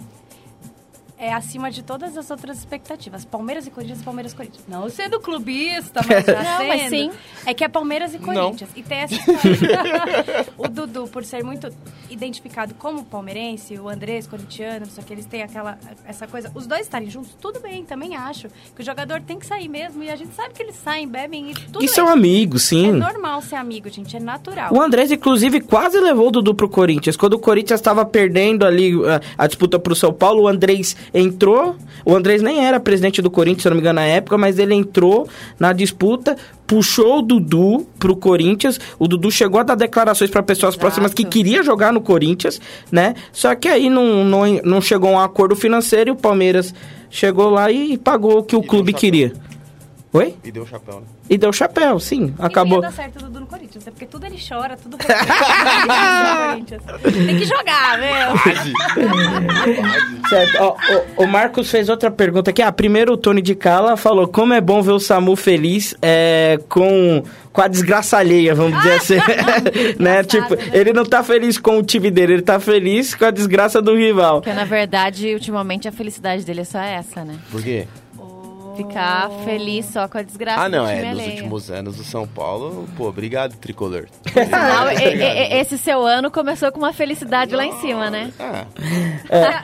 é 1.20 1.32
acima 1.34 1.70
de 1.70 1.82
todas 1.82 2.16
as 2.16 2.30
outras 2.30 2.58
expectativas. 2.58 3.24
Palmeiras 3.26 3.66
e 3.66 3.70
Corinthians, 3.70 4.00
Palmeiras 4.02 4.32
e 4.32 4.36
Corinthians. 4.36 4.64
Não 4.66 4.88
sendo 4.88 5.20
clubista, 5.20 6.00
mas 6.08 6.24
já 6.24 6.32
Não, 6.42 6.56
sendo. 6.58 6.68
mas 6.68 6.88
sim. 6.88 7.10
É 7.44 7.52
que 7.52 7.62
é 7.62 7.68
Palmeiras 7.68 8.14
e 8.14 8.18
Não. 8.18 8.24
Corinthians. 8.24 8.70
E 8.74 8.82
tem 8.82 8.98
essa 9.00 9.14
história. 9.14 10.46
o 10.56 10.66
Dudu, 10.66 11.06
por 11.08 11.24
ser 11.24 11.44
muito 11.44 11.70
identificado 12.08 12.74
como 12.74 13.04
palmeirense, 13.04 13.78
o 13.78 13.88
Andrés, 13.88 14.26
corintiano, 14.26 14.86
só 14.86 15.02
que 15.02 15.12
eles 15.12 15.26
têm 15.26 15.42
aquela 15.42 15.78
essa 16.06 16.26
coisa. 16.26 16.50
Os 16.54 16.66
dois 16.66 16.82
estarem 16.82 17.10
juntos, 17.10 17.36
tudo 17.40 17.60
bem, 17.60 17.84
também 17.84 18.16
acho. 18.16 18.48
Que 18.74 18.82
o 18.82 18.84
jogador 18.84 19.20
tem 19.20 19.38
que 19.38 19.46
sair 19.46 19.68
mesmo. 19.68 20.02
E 20.02 20.10
a 20.10 20.16
gente 20.16 20.34
sabe 20.34 20.54
que 20.54 20.62
eles 20.62 20.76
saem, 20.76 21.06
bebem 21.06 21.50
e 21.50 21.54
tudo 21.54 21.84
E 21.84 21.88
são 21.88 22.06
bem. 22.06 22.14
amigos, 22.14 22.64
É 22.64 22.68
sim. 22.68 22.92
normal 22.92 23.42
ser 23.42 23.56
amigo, 23.56 23.88
gente. 23.90 24.16
É 24.16 24.20
natural. 24.20 24.72
O 24.74 24.80
Andrés, 24.80 25.12
inclusive, 25.12 25.60
quase 25.60 26.00
levou 26.00 26.28
o 26.28 26.30
Dudu 26.30 26.54
pro 26.54 26.68
Corinthians. 26.68 27.16
Quando 27.16 27.34
o 27.34 27.38
Corinthians 27.38 27.78
estava 27.80 28.04
perdendo 28.06 28.64
ali 28.64 28.96
uh, 28.96 29.02
a 29.36 29.46
disputa 29.46 29.78
pro 29.78 29.94
São 29.94 30.12
Paulo, 30.12 30.42
o 30.44 30.48
Andrés 30.48 30.96
entrou. 31.12 31.76
O 32.04 32.14
Andrés 32.14 32.42
nem 32.42 32.64
era 32.64 32.80
presidente 32.80 33.20
do 33.20 33.30
Corinthians, 33.30 33.62
se 33.62 33.68
eu 33.68 33.70
não 33.70 33.76
me 33.76 33.80
engano, 33.80 34.00
na 34.00 34.06
época, 34.06 34.38
mas 34.38 34.58
ele 34.58 34.74
entrou 34.74 35.28
na 35.58 35.72
disputa, 35.72 36.36
puxou 36.66 37.18
o 37.18 37.22
Dudu 37.22 37.86
pro 37.98 38.16
Corinthians. 38.16 38.80
O 38.98 39.06
Dudu 39.06 39.30
chegou 39.30 39.60
a 39.60 39.62
dar 39.62 39.74
declarações 39.74 40.30
para 40.30 40.42
pessoas 40.42 40.74
Exato. 40.74 40.80
próximas 40.80 41.12
que 41.12 41.24
queria 41.24 41.62
jogar 41.62 41.92
no 41.92 42.00
Corinthians, 42.00 42.60
né? 42.90 43.14
Só 43.32 43.54
que 43.54 43.68
aí 43.68 43.90
não, 43.90 44.24
não, 44.24 44.44
não 44.64 44.80
chegou 44.80 45.10
a 45.10 45.12
um 45.12 45.18
acordo 45.18 45.54
financeiro 45.54 46.10
e 46.10 46.12
o 46.12 46.16
Palmeiras 46.16 46.74
chegou 47.10 47.50
lá 47.50 47.70
e 47.70 47.98
pagou 47.98 48.38
o 48.38 48.42
que 48.42 48.56
o 48.56 48.60
deu 48.60 48.68
clube 48.68 48.92
queria. 48.92 49.32
Oi? 50.12 50.34
E 50.42 50.50
deu 50.50 50.66
chapéu, 50.66 51.00
né? 51.00 51.06
E 51.28 51.38
deu 51.38 51.52
chapéu, 51.52 52.00
sim. 52.00 52.34
E 52.36 52.44
Acabou. 52.44 52.80
não 52.80 52.88
ia 52.88 52.90
dar 52.90 52.96
certo 52.96 53.20
o 53.20 53.22
Dudu 53.26 53.40
no 53.40 53.46
Corinthians, 53.46 53.84
né? 53.84 53.92
Porque 53.92 54.06
tudo 54.06 54.26
ele 54.26 54.36
chora, 54.36 54.76
tudo 54.76 54.98
Corinthians. 54.98 56.82
Tem 57.02 57.38
que 57.38 57.44
jogar, 57.44 57.96
meu. 57.96 58.36
Certo. 60.28 60.56
Ó, 60.60 60.76
o, 61.16 61.24
o 61.24 61.28
Marcos 61.28 61.70
fez 61.70 61.88
outra 61.88 62.10
pergunta 62.10 62.50
aqui. 62.50 62.60
Ah, 62.60 62.72
primeiro 62.72 63.12
o 63.12 63.16
Tony 63.16 63.40
de 63.40 63.54
Cala 63.54 63.96
falou 63.96 64.26
como 64.26 64.52
é 64.52 64.60
bom 64.60 64.82
ver 64.82 64.90
o 64.90 64.98
Samu 64.98 65.36
feliz 65.36 65.94
é, 66.02 66.58
com, 66.68 67.22
com 67.52 67.62
a 67.62 67.68
desgraça 67.68 68.18
alheia, 68.18 68.52
vamos 68.52 68.76
dizer 68.78 68.94
assim. 68.94 69.18
né? 69.96 70.24
Tipo, 70.24 70.56
né? 70.56 70.70
ele 70.72 70.92
não 70.92 71.04
tá 71.04 71.22
feliz 71.22 71.56
com 71.56 71.78
o 71.78 71.84
time 71.84 72.10
dele, 72.10 72.32
ele 72.34 72.42
tá 72.42 72.58
feliz 72.58 73.14
com 73.14 73.26
a 73.26 73.30
desgraça 73.30 73.80
do 73.80 73.94
rival. 73.94 74.40
Porque, 74.40 74.52
na 74.52 74.64
verdade, 74.64 75.32
ultimamente 75.34 75.86
a 75.86 75.92
felicidade 75.92 76.44
dele 76.44 76.62
é 76.62 76.64
só 76.64 76.80
essa, 76.80 77.24
né? 77.24 77.36
Por 77.48 77.62
quê? 77.62 77.86
Ficar 78.88 79.30
feliz 79.44 79.86
só 79.86 80.08
com 80.08 80.18
a 80.18 80.22
desgraça 80.22 80.62
Ah, 80.62 80.68
não, 80.68 80.84
do 80.84 80.90
time 80.90 81.00
é. 81.02 81.10
Nos 81.10 81.20
alheio. 81.20 81.30
últimos 81.36 81.70
anos 81.70 82.00
o 82.00 82.04
São 82.04 82.26
Paulo, 82.26 82.88
pô, 82.96 83.08
obrigado, 83.08 83.54
tricolor. 83.56 84.06
Não, 84.34 84.90
e- 84.92 85.16
e- 85.16 85.60
esse 85.60 85.76
seu 85.76 86.04
ano 86.06 86.30
começou 86.30 86.70
com 86.72 86.78
uma 86.78 86.92
felicidade 86.92 87.54
lá 87.54 87.64
em 87.64 87.72
cima, 87.80 88.08
né? 88.10 88.30
Ah, 88.40 88.64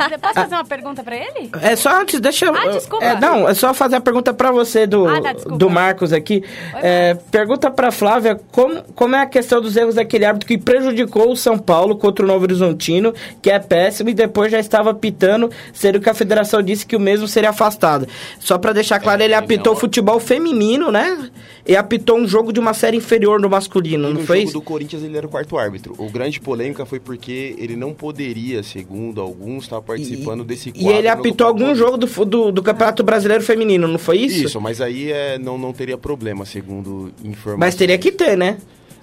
Você 0.09 0.19
pode 0.19 0.35
fazer 0.35 0.55
uma 0.55 0.65
pergunta 0.65 1.03
pra 1.03 1.17
ele? 1.17 1.51
É 1.63 1.77
só 1.77 2.01
antes, 2.01 2.21
deixa 2.21 2.47
eu. 2.47 2.55
Ah, 2.55 2.69
desculpa. 2.69 3.05
É, 3.05 3.19
não, 3.21 3.49
é 3.49 3.55
só 3.55 3.73
fazer 3.73 3.97
a 3.97 4.01
pergunta 4.01 4.33
pra 4.35 4.51
você 4.51 4.87
do, 4.87 5.07
Ah, 5.09 5.21
tá, 5.21 5.33
do 5.33 5.71
Marcos 5.71 6.13
aqui. 6.13 6.43
É, 6.75 7.15
pergunta 7.31 7.71
pra 7.71 7.91
Flávia 7.91 8.39
como, 8.53 8.83
como 8.95 9.17
é 9.17 9.23
a 9.23 9.27
questão 9.27 9.61
dos 9.61 9.77
erros 9.77 9.95
daquele 9.95 10.25
árbitro 10.25 10.47
que 10.49 10.59
prejudicou 10.59 11.31
o 11.31 11.37
São 11.37 11.59
Paulo 11.59 11.97
contra 11.97 12.25
o 12.25 12.29
Novo 12.29 12.45
Horizontino, 12.45 13.15
que 13.41 13.51
é 13.51 13.59
péssimo, 13.59 14.11
e 14.11 14.15
depois 14.15 14.51
já 14.53 14.59
estava 14.59 14.91
apitando, 14.91 15.51
sendo 15.73 16.01
que 16.01 16.09
a 16.11 16.15
federação 16.15 16.63
disse 16.63 16.87
que 16.87 16.97
o 16.97 17.01
mesmo 17.01 17.27
seria 17.29 17.51
afastado. 17.51 18.07
Só 18.39 18.59
pra 18.59 18.73
deixar 18.73 19.01
claro, 19.07 19.23
É, 19.23 19.25
ele 19.25 19.35
apitou 19.35 19.73
não. 19.75 19.81
futebol 19.81 20.21
feminino, 20.21 20.91
né? 20.91 21.31
E 21.67 21.75
apitou 21.77 22.17
um 22.17 22.29
jogo 22.29 22.53
de 22.53 22.61
uma 22.61 22.73
série 22.75 22.97
inferior 22.97 23.41
no 23.41 23.49
masculino, 23.51 24.09
E 24.09 24.13
não 24.13 24.21
no 24.21 24.27
foi 24.27 24.37
jogo 24.39 24.49
isso? 24.51 24.53
do 24.59 24.63
Corinthians 24.63 25.03
ele 25.03 25.17
era 25.17 25.27
o 25.27 25.29
quarto 25.31 25.59
árbitro. 25.59 25.95
O 25.99 26.09
grande 26.11 26.41
polêmica 26.41 26.87
foi 26.87 27.01
porque 27.01 27.57
ele 27.59 27.75
não 27.75 27.93
poderia, 27.93 28.63
segundo 28.63 29.21
alguns, 29.21 29.65
estar 29.65 29.81
participando 29.83 30.45
desse 30.45 30.69
E 30.69 30.73
quadro. 30.73 30.93
ele 30.99 31.09
no 31.09 31.15
apitou 31.15 31.47
algum 31.47 31.75
jogo 31.75 31.97
do, 31.97 32.07
do, 32.25 32.53
do 32.53 32.63
Campeonato 32.63 33.03
Brasileiro 33.03 33.43
Feminino, 33.43 33.89
não 33.89 33.99
foi 33.99 34.19
isso? 34.19 34.45
Isso, 34.45 34.61
mas 34.61 34.81
aí 34.81 35.11
é, 35.11 35.39
não, 35.39 35.59
não 35.59 35.73
teria 35.73 35.99
problema, 35.99 36.45
segundo 36.45 37.13
informações. 37.25 37.59
Mas 37.59 37.75
teria 37.75 37.99
que 37.99 38.13
ter, 38.13 38.37
né? 38.37 38.59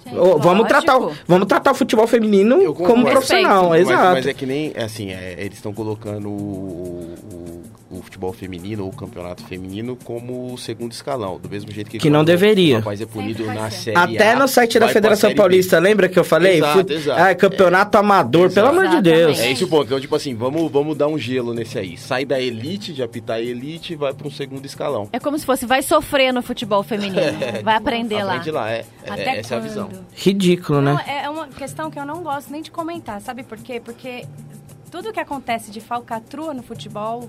Ô, 0.06 0.36
vamos, 0.38 0.44
lógico. 0.44 0.68
tratar, 0.68 0.98
o- 0.98 1.12
vamos 1.26 1.48
tratar 1.48 1.72
o 1.72 1.74
futebol 1.74 2.06
feminino 2.06 2.74
como 2.74 3.06
profissional, 3.06 3.70
Mas, 3.70 3.88
exato. 3.88 4.12
mas 4.12 4.26
é 4.26 4.34
que 4.34 4.44
nem, 4.44 4.70
é 4.74 4.84
assim, 4.84 5.10
é, 5.10 5.34
eles 5.38 5.54
estão 5.54 5.72
colocando 5.72 6.28
o, 6.28 7.14
o- 7.32 7.62
o 7.98 8.02
futebol 8.02 8.32
feminino 8.32 8.84
ou 8.84 8.90
o 8.90 8.96
campeonato 8.96 9.42
feminino 9.44 9.96
como 10.04 10.52
o 10.52 10.58
segundo 10.58 10.92
escalão, 10.92 11.38
do 11.38 11.48
mesmo 11.48 11.70
jeito 11.70 11.90
que... 11.90 11.98
Que 11.98 12.10
não 12.10 12.20
quando 12.20 12.26
deveria. 12.26 12.76
O 12.76 12.78
rapaz 12.78 13.00
é 13.00 13.06
punido 13.06 13.44
na 13.46 13.70
ser. 13.70 13.94
série 13.94 13.96
Até 14.16 14.32
A, 14.32 14.38
no 14.38 14.48
site 14.48 14.78
da 14.78 14.88
Federação 14.88 15.28
Série 15.28 15.34
B. 15.34 15.38
Paulista, 15.40 15.78
lembra 15.78 16.08
que 16.08 16.18
eu 16.18 16.24
falei? 16.24 16.58
Exato, 16.58 16.78
Fut- 16.78 16.92
exato. 16.92 17.20
Ah, 17.22 17.34
campeonato 17.34 17.98
amador, 17.98 18.52
pelo 18.52 18.68
amor 18.68 18.88
de. 18.88 19.02
Deus. 19.02 19.38
É 19.38 19.52
esse 19.52 19.64
o 19.64 19.68
ponto. 19.68 19.84
Então, 19.86 20.00
tipo 20.00 20.14
assim, 20.16 20.34
vamos, 20.34 20.70
vamos 20.70 20.96
dar 20.96 21.08
um 21.08 21.18
gelo 21.18 21.52
nesse 21.52 21.78
aí. 21.78 21.96
Sai 21.98 22.24
da 22.24 22.40
elite, 22.40 22.92
de 22.92 23.02
apitar 23.02 23.36
a 23.36 23.40
elite 23.40 23.92
e 23.92 23.96
vai 23.96 24.12
para 24.14 24.26
um 24.26 24.30
segundo 24.30 24.64
escalão. 24.64 25.08
É 25.12 25.18
como 25.20 25.38
se 25.38 25.44
fosse, 25.44 25.66
vai 25.66 25.82
sofrer 25.82 26.32
no 26.32 26.42
futebol 26.42 26.82
feminino. 26.82 27.14
Vai 27.62 27.76
aprender 27.76 28.22
lá. 28.22 28.32
Aprende 28.34 28.50
lá, 28.50 28.70
é. 28.70 28.84
é 29.04 29.10
Até 29.10 29.38
essa 29.38 29.54
é 29.54 29.58
a 29.58 29.60
quando? 29.60 29.68
visão. 29.68 29.88
Ridículo, 30.14 30.80
Não, 30.80 30.94
né? 30.96 31.04
é 31.24 31.28
uma 31.30 31.46
questão 31.48 31.90
que 31.90 31.98
eu 31.98 32.04
não 32.06 32.22
gosto 32.22 32.50
nem 32.50 32.62
de 32.62 32.70
comentar, 32.70 33.20
sabe 33.20 33.42
por 33.42 33.58
quê? 33.58 33.80
Porque 33.84 34.24
tudo 34.90 35.12
que 35.12 35.20
acontece 35.20 35.70
de 35.70 35.80
falcatrua 35.80 36.54
no 36.54 36.62
futebol, 36.62 37.28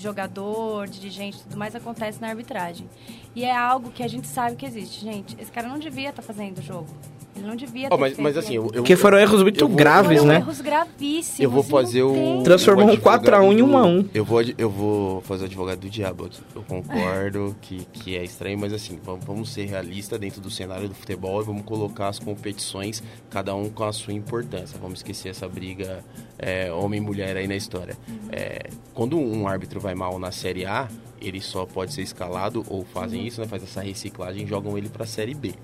jogador, 0.00 0.88
dirigente 0.88 1.42
tudo 1.42 1.56
mais, 1.56 1.74
acontece 1.74 2.20
na 2.20 2.28
arbitragem. 2.28 2.88
E 3.34 3.44
é 3.44 3.54
algo 3.54 3.90
que 3.90 4.02
a 4.02 4.08
gente 4.08 4.26
sabe 4.26 4.56
que 4.56 4.66
existe, 4.66 5.04
gente. 5.04 5.36
Esse 5.40 5.52
cara 5.52 5.68
não 5.68 5.78
devia 5.78 6.10
estar 6.10 6.22
fazendo 6.22 6.58
o 6.58 6.62
jogo. 6.62 6.88
Ele 7.36 7.46
não 7.46 7.54
devia 7.56 7.88
ter 7.88 7.96
mas, 7.96 8.08
feito 8.12 8.22
mas 8.22 8.36
assim, 8.36 8.54
eu, 8.54 8.64
eu- 8.66 8.72
Porque 8.72 8.96
foram 8.96 9.18
erros 9.18 9.42
muito 9.42 9.60
eu 9.62 9.68
vou- 9.68 9.76
graves, 9.76 10.18
Foram 10.18 10.32
né? 10.32 10.36
erros 10.38 10.60
gravíssimos. 10.60 11.40
Eu 11.40 11.50
vou 11.50 11.62
fazer 11.62 12.02
o. 12.02 12.42
Transformou 12.42 12.88
um 12.90 12.96
4 12.96 13.34
a 13.36 13.40
1 13.40 13.52
em 13.52 13.62
1 13.62 13.76
a 13.76 13.84
1. 13.86 14.08
Eu 14.14 14.24
vou, 14.24 14.40
eu 14.56 14.70
vou 14.70 15.20
fazer 15.22 15.42
o 15.44 15.46
advogado 15.46 15.80
do 15.80 15.90
diabo 15.90 16.24
aqui. 16.26 16.40
Eu 16.54 16.62
concordo 16.62 17.54
que, 17.60 17.86
que 17.92 18.16
é 18.16 18.24
estranho, 18.24 18.58
mas 18.58 18.72
assim, 18.72 18.98
vamos, 19.04 19.24
vamos 19.24 19.52
ser 19.52 19.66
realistas 19.66 20.18
dentro 20.18 20.40
do 20.40 20.50
cenário 20.50 20.88
do 20.88 20.94
futebol 20.94 21.40
e 21.42 21.44
vamos 21.44 21.62
colocar 21.64 22.08
as 22.08 22.18
competições, 22.18 23.02
cada 23.30 23.54
um 23.54 23.68
com 23.68 23.84
a 23.84 23.92
sua 23.92 24.12
importância. 24.12 24.78
Vamos 24.80 25.00
esquecer 25.00 25.28
essa 25.28 25.46
briga 25.48 26.02
é, 26.38 26.72
homem 26.72 27.00
e 27.00 27.02
mulher 27.04 27.36
aí 27.36 27.46
na 27.46 27.56
história. 27.56 27.96
É, 28.30 28.68
quando 28.94 29.18
um 29.18 29.46
árbitro 29.46 29.78
vai 29.80 29.94
mal 29.94 30.18
na 30.18 30.30
Série 30.32 30.64
A, 30.64 30.88
ele 31.20 31.40
só 31.40 31.64
pode 31.66 31.92
ser 31.92 32.02
escalado, 32.02 32.64
ou 32.68 32.84
fazem 32.84 33.26
isso, 33.26 33.40
né? 33.40 33.46
Faz 33.46 33.62
essa 33.62 33.80
reciclagem 33.80 34.44
e 34.44 34.46
jogam 34.46 34.76
ele 34.76 34.88
pra 34.88 35.06
Série 35.06 35.34
B. 35.34 35.54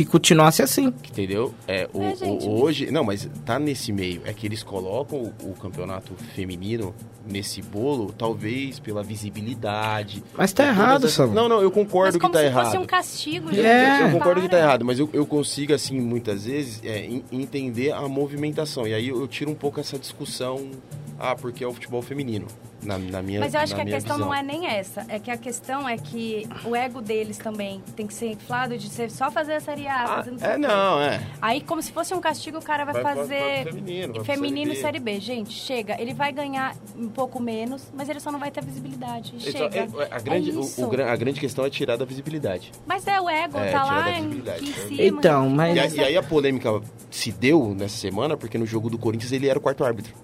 Que 0.00 0.06
continuasse 0.06 0.62
assim. 0.62 0.86
Entendeu? 0.86 1.52
É, 1.68 1.86
o, 1.92 2.02
É, 2.02 2.16
gente. 2.16 2.46
o- 2.46 2.62
hoje. 2.62 2.90
Não, 2.90 3.04
mas 3.04 3.28
tá 3.44 3.58
nesse 3.58 3.92
meio. 3.92 4.22
É 4.24 4.32
que 4.32 4.46
eles 4.46 4.62
colocam 4.62 5.30
o, 5.42 5.50
o 5.50 5.52
campeonato 5.52 6.14
feminino 6.34 6.94
nesse 7.30 7.60
bolo, 7.60 8.10
talvez 8.16 8.80
pela 8.80 9.02
visibilidade. 9.02 10.22
Mas 10.34 10.54
tá 10.54 10.66
errado, 10.66 11.06
Samu. 11.06 11.34
Não, 11.34 11.50
não, 11.50 11.58
eu 11.60 11.64
Mas 11.68 11.74
concordo 11.74 12.18
que 12.18 12.30
tá 12.30 12.38
se 12.38 12.44
errado. 12.46 12.64
fosse 12.64 12.78
um 12.78 12.86
castigo, 12.86 13.48
gente. 13.52 13.60
É. 13.66 14.04
Eu 14.06 14.10
concordo 14.12 14.40
que 14.40 14.48
tá 14.48 14.58
errado, 14.58 14.86
mas 14.86 14.98
eu, 14.98 15.08
eu 15.12 15.26
consigo, 15.26 15.74
assim, 15.74 16.00
muitas 16.00 16.46
vezes, 16.46 16.80
é, 16.82 17.04
en- 17.04 17.22
entender 17.30 17.92
a 17.92 18.08
movimentação. 18.08 18.86
E 18.86 18.94
aí 18.94 19.08
eu 19.08 19.28
tiro 19.28 19.50
um 19.50 19.54
pouco 19.54 19.80
essa 19.80 19.98
discussão, 19.98 20.70
ah, 21.20 21.36
porque 21.36 21.62
é 21.62 21.66
o 21.66 21.72
futebol 21.72 22.02
feminino. 22.02 22.46
Na, 22.82 22.96
na 22.96 23.20
minha 23.20 23.40
Mas 23.40 23.52
eu 23.52 23.60
acho 23.60 23.74
que 23.74 23.80
a 23.82 23.84
questão 23.84 24.16
visão. 24.16 24.28
não 24.30 24.34
é 24.34 24.42
nem 24.42 24.66
essa. 24.66 25.04
É 25.06 25.18
que 25.18 25.30
a 25.30 25.36
questão 25.36 25.86
é 25.86 25.98
que 25.98 26.48
o 26.64 26.74
ego 26.74 27.02
deles 27.02 27.36
também 27.36 27.82
tem 27.94 28.06
que 28.06 28.14
ser 28.14 28.28
inflado 28.30 28.78
de 28.78 28.88
ser 28.88 29.10
só 29.10 29.30
fazer 29.30 29.52
a 29.52 29.60
Série 29.60 29.86
A. 29.86 30.02
Ah, 30.02 30.06
fazer 30.16 30.30
não 30.30 30.38
sei 30.38 30.48
é, 30.48 30.56
não, 30.56 30.98
é. 31.02 31.20
Aí, 31.42 31.60
como 31.60 31.82
se 31.82 31.92
fosse 31.92 32.14
um 32.14 32.20
castigo, 32.22 32.56
o 32.56 32.62
cara 32.62 32.84
vai, 32.86 32.94
Vai 33.02 33.14
fazer 33.16 33.38
vai 33.38 33.62
pro 33.64 33.72
feminino, 33.74 34.06
vai 34.06 34.12
pro 34.14 34.24
feminino 34.24 34.72
e 34.72 34.76
Série 34.76 34.80
Série 34.82 34.98
B. 34.98 35.20
Gente, 35.20 35.52
chega. 35.52 36.00
Ele 36.00 36.14
vai 36.14 36.32
ganhar 36.32 36.74
um 36.96 37.08
pouco 37.10 37.38
menos, 37.38 37.82
mas 37.92 38.08
ele 38.08 38.18
só 38.18 38.32
não 38.32 38.38
vai 38.38 38.50
ter 38.50 38.64
visibilidade. 38.64 39.34
Então, 39.36 39.52
Chega. 39.52 39.78
é- 39.78 40.08
a, 40.10 40.18
grande, 40.18 40.50
É 40.50 40.54
o- 40.54 40.60
isso. 40.60 40.86
o 40.86 41.02
a 41.02 41.16
grande 41.16 41.38
questão 41.38 41.66
é 41.66 41.70
tirar 41.70 41.96
da 41.98 42.06
visibilidade. 42.06 42.72
Mas 42.86 43.06
é 43.06 43.20
o 43.20 43.28
ego, 43.28 43.58
É, 43.58 43.72
tá 43.72 43.82
tirar 43.82 43.84
lá 43.84 44.00
da 44.02 44.10
em, 44.18 44.42
em 44.62 44.72
cima. 44.72 45.02
Então, 45.02 45.50
mas- 45.50 45.76
E, 45.76 45.80
a- 46.00 46.02
e 46.02 46.06
aí 46.06 46.16
a 46.16 46.22
polêmica 46.22 46.80
se 47.10 47.30
deu 47.30 47.74
nessa 47.76 47.98
semana 47.98 48.38
porque 48.38 48.56
no 48.56 48.64
jogo 48.64 48.88
do 48.88 48.96
Corinthians 48.96 49.32
ele 49.32 49.48
era 49.48 49.58
o 49.58 49.62
quarto 49.62 49.84
árbitro. 49.84 50.14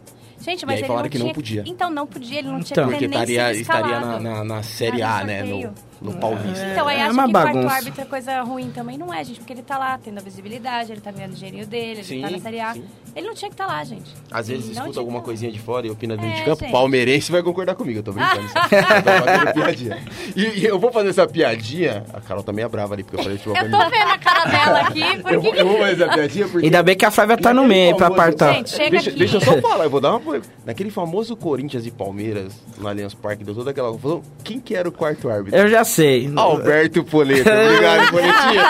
Gente, 0.46 0.62
E 0.62 0.66
mas 0.66 0.74
aí 0.76 0.80
ele 0.80 0.86
falaram 0.86 1.04
não 1.04 1.10
que 1.10 1.18
não 1.18 1.24
tinha... 1.26 1.34
podia. 1.34 1.64
Então, 1.66 1.90
não 1.90 2.06
podia, 2.06 2.38
ele 2.38 2.48
não 2.48 2.58
Então. 2.60 2.64
tinha 2.64 2.86
que 2.86 2.90
Porque 2.92 3.04
estaria, 3.06 3.52
estaria 3.52 4.00
na, 4.00 4.20
na, 4.20 4.44
na 4.44 4.62
Série 4.62 5.02
A, 5.02 5.24
né? 5.24 5.42
No, 5.42 5.74
no 6.00 6.12
Paulista. 6.14 6.66
Então, 6.72 6.86
aí 6.88 6.98
É 6.98 7.02
acha 7.02 7.12
uma 7.12 7.26
que 7.26 7.32
quarto 7.32 7.54
bagunça. 7.54 7.74
árbitro 7.74 8.02
é 8.02 8.04
coisa 8.04 8.42
ruim 8.42 8.70
também. 8.70 8.98
Não 8.98 9.12
é, 9.12 9.24
gente, 9.24 9.38
porque 9.40 9.52
ele 9.52 9.62
tá 9.62 9.78
lá 9.78 9.98
tendo 10.02 10.18
a 10.18 10.22
visibilidade, 10.22 10.92
ele 10.92 11.00
tá 11.00 11.10
ganhando 11.10 11.32
o 11.32 11.36
dinheirinho 11.36 11.66
dele, 11.66 11.86
ele 12.00 12.04
Sim, 12.04 12.22
tá 12.22 12.30
na 12.30 12.38
Série 12.38 12.60
A. 12.60 12.74
sim. 12.74 12.84
Ele 13.14 13.26
não 13.26 13.34
tinha 13.34 13.48
que 13.48 13.54
estar 13.54 13.66
lá, 13.66 13.82
gente. 13.82 14.10
Às 14.30 14.48
vezes 14.48 14.70
escuta 14.70 15.00
alguma 15.00 15.20
que- 15.20 15.24
coisinha 15.24 15.50
de 15.50 15.58
fora 15.58 15.86
e 15.86 15.90
opina 15.90 16.16
dentro 16.16 16.30
É, 16.30 16.34
de 16.34 16.44
campo. 16.44 16.60
gente. 16.60 16.72
Palmeirense 16.72 17.32
vai 17.32 17.42
concordar 17.42 17.74
comigo, 17.74 18.00
eu 18.00 18.02
tô 18.02 18.12
brincando. 18.12 18.42
eu 18.42 19.02
tô 19.02 19.24
fazendo 19.24 19.52
piadinha. 19.54 20.04
E, 20.36 20.42
e 20.60 20.64
eu 20.66 20.78
vou 20.78 20.92
fazer 20.92 21.08
essa 21.10 21.26
piadinha. 21.26 22.04
A 22.12 22.20
Carol 22.20 22.42
tá 22.42 22.52
meio 22.52 22.68
brava 22.68 22.94
ali, 22.94 23.02
porque 23.02 23.18
eu 23.18 23.22
falei 23.22 23.38
futebol 23.38 23.56
Eu 23.64 23.70
tô 23.70 23.90
vendo 23.90 24.10
a 24.10 24.18
cara 24.18 24.44
dela 24.44 24.80
aqui, 24.80 25.00
Eu 25.16 25.22
porque... 25.22 25.36
vou, 25.38 25.54
eu 25.54 25.66
vou 25.66 25.78
fazer 25.78 26.02
essa 26.02 26.12
piadinha 26.14 26.48
porque. 26.48 26.66
Ainda 26.66 26.82
bem 26.82 26.96
que 26.96 27.04
a 27.06 27.10
Flávia 27.10 27.36
tá 27.38 27.54
no 27.54 27.64
meio 27.64 27.96
pra 27.96 28.06
famoso- 28.08 28.20
apartar. 28.22 28.52
Gente, 28.54 28.70
chega 28.70 28.90
deixa, 28.90 29.10
aqui. 29.10 29.18
deixa 29.18 29.36
eu 29.36 29.40
só 29.40 29.60
falar, 29.62 29.84
eu 29.84 29.90
vou 29.90 30.00
dar 30.00 30.14
uma. 30.16 30.40
Naquele 30.64 30.90
famoso 30.90 31.34
Corinthians 31.36 31.86
e 31.86 31.90
Palmeiras, 31.90 32.52
no 32.78 32.86
Allianz 32.86 33.14
Parque, 33.14 33.44
deu 33.44 33.54
toda 33.54 33.70
aquela. 33.70 33.96
Quem 34.44 34.60
que 34.60 34.74
era 34.74 34.86
o 34.88 34.92
quarto 34.92 35.30
árbitro? 35.30 35.58
Eu 35.58 35.68
já 35.68 35.84
sei. 35.86 36.30
Alberto 36.36 37.02
Poleto. 37.04 37.48
Obrigado, 37.48 38.10
Poletinha. 38.12 38.62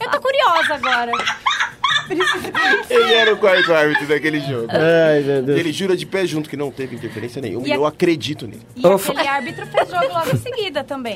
Eu 0.00 0.10
tô 0.10 0.20
curiosa 0.20 0.74
agora. 0.74 1.12
Ele 2.90 3.14
era 3.14 3.32
o 3.32 3.36
quarto 3.38 3.72
árbitro 3.72 4.06
daquele 4.06 4.38
jogo. 4.40 4.68
Ai, 4.70 5.20
meu 5.20 5.42
Deus. 5.42 5.58
Ele 5.58 5.72
jura 5.72 5.96
de 5.96 6.04
pé 6.04 6.26
junto 6.26 6.50
que 6.50 6.56
não 6.56 6.70
teve 6.70 6.96
interferência 6.96 7.40
nenhuma. 7.40 7.66
E 7.66 7.72
a- 7.72 7.76
eu 7.76 7.86
acredito 7.86 8.46
nele. 8.46 8.60
E 8.76 8.86
Ô, 8.86 8.94
aquele 8.94 9.26
árbitro 9.26 9.66
fez 9.66 9.88
jogo 9.88 10.08
logo 10.12 10.30
em 10.34 10.36
seguida 10.38 10.84
também. 10.84 11.14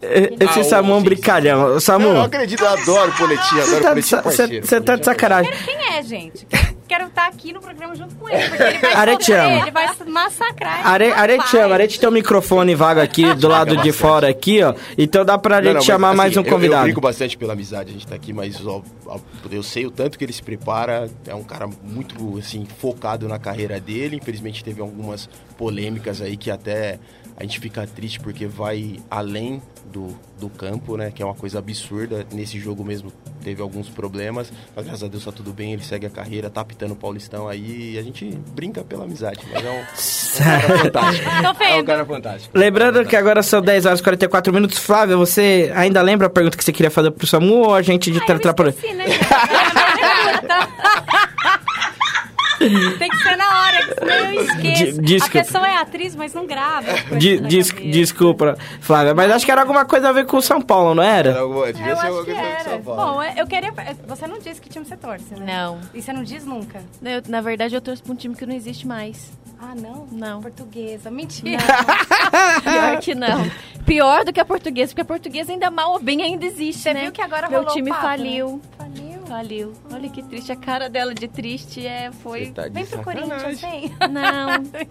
Esse 0.00 0.60
Ah, 0.60 0.64
Samu 0.64 0.92
é 0.92 0.96
um 0.96 1.02
brincalhão. 1.02 1.58
Ô, 1.58 1.66
Não, 1.66 1.74
eu 1.74 1.80
Samu, 1.80 2.20
acredito, 2.20 2.60
eu 2.62 2.68
adoro 2.68 3.12
Poletinha, 3.18 3.62
você 3.62 3.76
adoro 3.76 3.82
tá, 3.82 3.94
de 3.94 4.02
sa- 4.02 4.22
você- 4.22 4.60
você 4.60 4.80
tá 4.80 4.96
de 4.96 5.04
sacanagem. 5.04 5.52
Quem 5.64 5.92
é, 5.96 6.02
gente? 6.02 6.46
Quero- 6.46 6.67
Quero 6.88 7.06
estar 7.08 7.26
aqui 7.28 7.52
no 7.52 7.60
programa 7.60 7.94
junto 7.94 8.14
com 8.14 8.28
ele, 8.28 8.48
porque 8.48 8.62
ele 8.62 8.78
vai 8.78 8.94
Aretiano. 8.94 9.42
sofrer, 9.50 9.62
ele 9.62 9.70
vai 9.70 9.88
massacrar. 10.06 10.86
Are, 10.86 11.04
esse 11.44 11.58
Arete 11.58 12.00
tem 12.00 12.08
um 12.08 12.12
microfone 12.12 12.74
vago 12.74 13.00
aqui 13.00 13.34
do 13.34 13.46
lado 13.46 13.76
de 13.76 13.92
fora 13.92 14.28
aqui, 14.28 14.62
ó. 14.62 14.74
Então 14.96 15.24
dá 15.24 15.36
pra 15.36 15.62
gente 15.62 15.84
chamar 15.84 16.14
mais 16.14 16.30
assim, 16.32 16.40
um 16.40 16.44
eu- 16.44 16.50
convidado. 16.50 16.80
Eu, 16.82 16.84
brinco 16.86 17.00
bastante 17.00 17.36
pela 17.36 17.52
amizade, 17.52 17.90
a 17.90 17.92
gente 17.92 18.06
tá 18.06 18.14
aqui, 18.14 18.32
mas 18.32 18.66
ó, 18.66 18.82
ó, 19.06 19.18
eu 19.50 19.62
sei 19.62 19.84
o 19.86 19.90
tanto 19.90 20.18
que 20.18 20.24
ele 20.24 20.32
se 20.32 20.42
prepara. 20.42 21.10
É 21.26 21.34
um 21.34 21.44
cara 21.44 21.68
muito, 21.82 22.38
assim, 22.38 22.66
focado 22.78 23.28
na 23.28 23.38
carreira 23.38 23.78
dele. 23.78 24.16
Infelizmente 24.16 24.64
teve 24.64 24.80
algumas 24.80 25.28
polêmicas 25.58 26.22
aí 26.22 26.36
que 26.36 26.50
até 26.50 26.98
a 27.38 27.42
gente 27.44 27.60
fica 27.60 27.86
triste 27.86 28.18
porque 28.18 28.46
vai 28.46 28.98
além 29.08 29.62
do, 29.92 30.08
do 30.40 30.48
campo, 30.48 30.96
né? 30.96 31.12
Que 31.14 31.22
é 31.22 31.24
uma 31.24 31.36
coisa 31.36 31.60
absurda. 31.60 32.26
Nesse 32.32 32.58
jogo 32.58 32.84
mesmo 32.84 33.12
teve 33.44 33.62
alguns 33.62 33.88
problemas, 33.88 34.52
mas 34.74 34.84
graças 34.84 35.04
a 35.04 35.08
Deus 35.08 35.24
tá 35.24 35.30
tudo 35.30 35.52
bem. 35.52 35.72
Ele 35.72 35.84
segue 35.84 36.04
a 36.04 36.10
carreira, 36.10 36.50
tá 36.50 36.62
apitando 36.62 36.92
o 36.92 36.96
Paulistão 36.96 37.46
aí. 37.46 37.92
E 37.94 37.98
a 37.98 38.02
gente 38.02 38.28
brinca 38.50 38.82
pela 38.82 39.04
amizade, 39.04 39.38
mas 39.52 39.64
é 39.64 39.70
um, 39.70 39.78
um 39.78 40.44
cara 40.44 40.78
fantástico. 40.78 41.28
É 41.62 41.80
um 41.80 41.84
cara 41.84 42.04
fantástico. 42.04 42.58
Lembrando 42.58 43.04
que 43.04 43.14
agora 43.14 43.40
são 43.40 43.62
10 43.62 43.86
horas 43.86 44.00
e 44.00 44.02
44 44.02 44.52
minutos. 44.52 44.76
Flávia, 44.78 45.16
você 45.16 45.70
ainda 45.76 46.02
lembra 46.02 46.26
a 46.26 46.30
pergunta 46.30 46.56
que 46.56 46.64
você 46.64 46.72
queria 46.72 46.90
fazer 46.90 47.12
pro 47.12 47.24
Samu 47.24 47.68
ou 47.68 47.74
a 47.74 47.82
gente 47.82 48.10
de 48.10 48.18
eu 48.18 48.26
tetrapolê? 48.26 48.70
esqueci, 48.70 48.94
né? 48.94 49.04
Tem 52.98 53.08
que 53.10 53.16
ser 53.18 53.36
na 53.36 53.48
hora, 53.62 53.86
que 53.86 53.94
senão 53.94 54.32
eu 54.32 54.42
esqueço. 54.42 55.24
A 55.26 55.30
pessoa 55.30 55.68
é 55.68 55.76
atriz, 55.76 56.14
mas 56.16 56.34
não 56.34 56.46
grava. 56.46 56.86
des- 57.18 57.70
cabeça. 57.72 57.90
desculpa, 57.90 58.56
Flávia, 58.80 59.14
mas 59.14 59.30
acho 59.30 59.44
que 59.44 59.50
era 59.52 59.60
alguma 59.62 59.84
coisa 59.84 60.08
a 60.08 60.12
ver 60.12 60.26
com 60.26 60.36
o 60.38 60.42
São 60.42 60.60
Paulo, 60.60 60.94
não 60.94 61.02
Era 61.02 61.30
era? 61.30 61.40
alguma- 61.40 61.72
devia 61.72 61.90
Eu 61.92 61.96
ser 61.96 62.06
acho 62.06 62.16
alguma 62.16 62.24
coisa 62.24 62.40
de 62.40 62.46
era. 62.46 62.64
São 62.64 62.82
Paulo. 62.82 63.12
Bom, 63.14 63.22
eu 63.22 63.46
queria... 63.46 63.72
Você 64.06 64.26
não 64.26 64.38
disse 64.38 64.60
que 64.60 64.68
time 64.68 64.84
você 64.84 64.96
torce, 64.96 65.34
né? 65.34 65.44
Não. 65.46 65.78
E 65.94 66.02
você 66.02 66.12
não 66.12 66.22
diz 66.22 66.44
nunca? 66.44 66.80
Eu, 67.02 67.22
na 67.28 67.40
verdade, 67.40 67.74
eu 67.74 67.80
torço 67.80 68.02
pra 68.02 68.12
um 68.12 68.16
time 68.16 68.34
que 68.34 68.44
não 68.46 68.54
existe 68.54 68.86
mais. 68.86 69.30
Ah, 69.60 69.74
não? 69.74 70.06
Não. 70.12 70.40
Portuguesa. 70.40 71.10
Mentira. 71.10 71.58
Pior 72.62 72.98
que 73.00 73.14
não. 73.14 73.50
Pior 73.84 74.24
do 74.24 74.32
que 74.32 74.38
a 74.40 74.44
portuguesa, 74.44 74.88
porque 74.90 75.00
a 75.00 75.04
portuguesa 75.04 75.50
ainda 75.52 75.70
mal 75.70 75.92
ou 75.92 75.98
bem 76.00 76.22
ainda 76.22 76.44
existe, 76.46 76.82
Você 76.82 76.94
né? 76.94 77.02
viu 77.02 77.12
que 77.12 77.20
agora 77.22 77.48
Meu 77.48 77.60
rolou 77.60 77.72
o 77.72 77.76
time 77.76 77.90
papo, 77.90 78.02
né? 78.02 78.08
faliu. 78.10 78.60
Faliu. 78.76 78.94
Faliu. 78.94 79.07
Olha 79.30 80.08
que 80.08 80.22
triste. 80.22 80.50
A 80.52 80.56
cara 80.56 80.88
dela 80.88 81.14
de 81.14 81.28
triste 81.28 81.86
é, 81.86 82.10
foi... 82.22 82.46
Você 82.46 82.52
tá 82.52 82.68
de 82.68 82.74
Vem 82.74 82.86
pro. 82.86 83.02
Corinthians, 83.02 83.60
vem. 83.60 83.92
Não. 84.10 84.48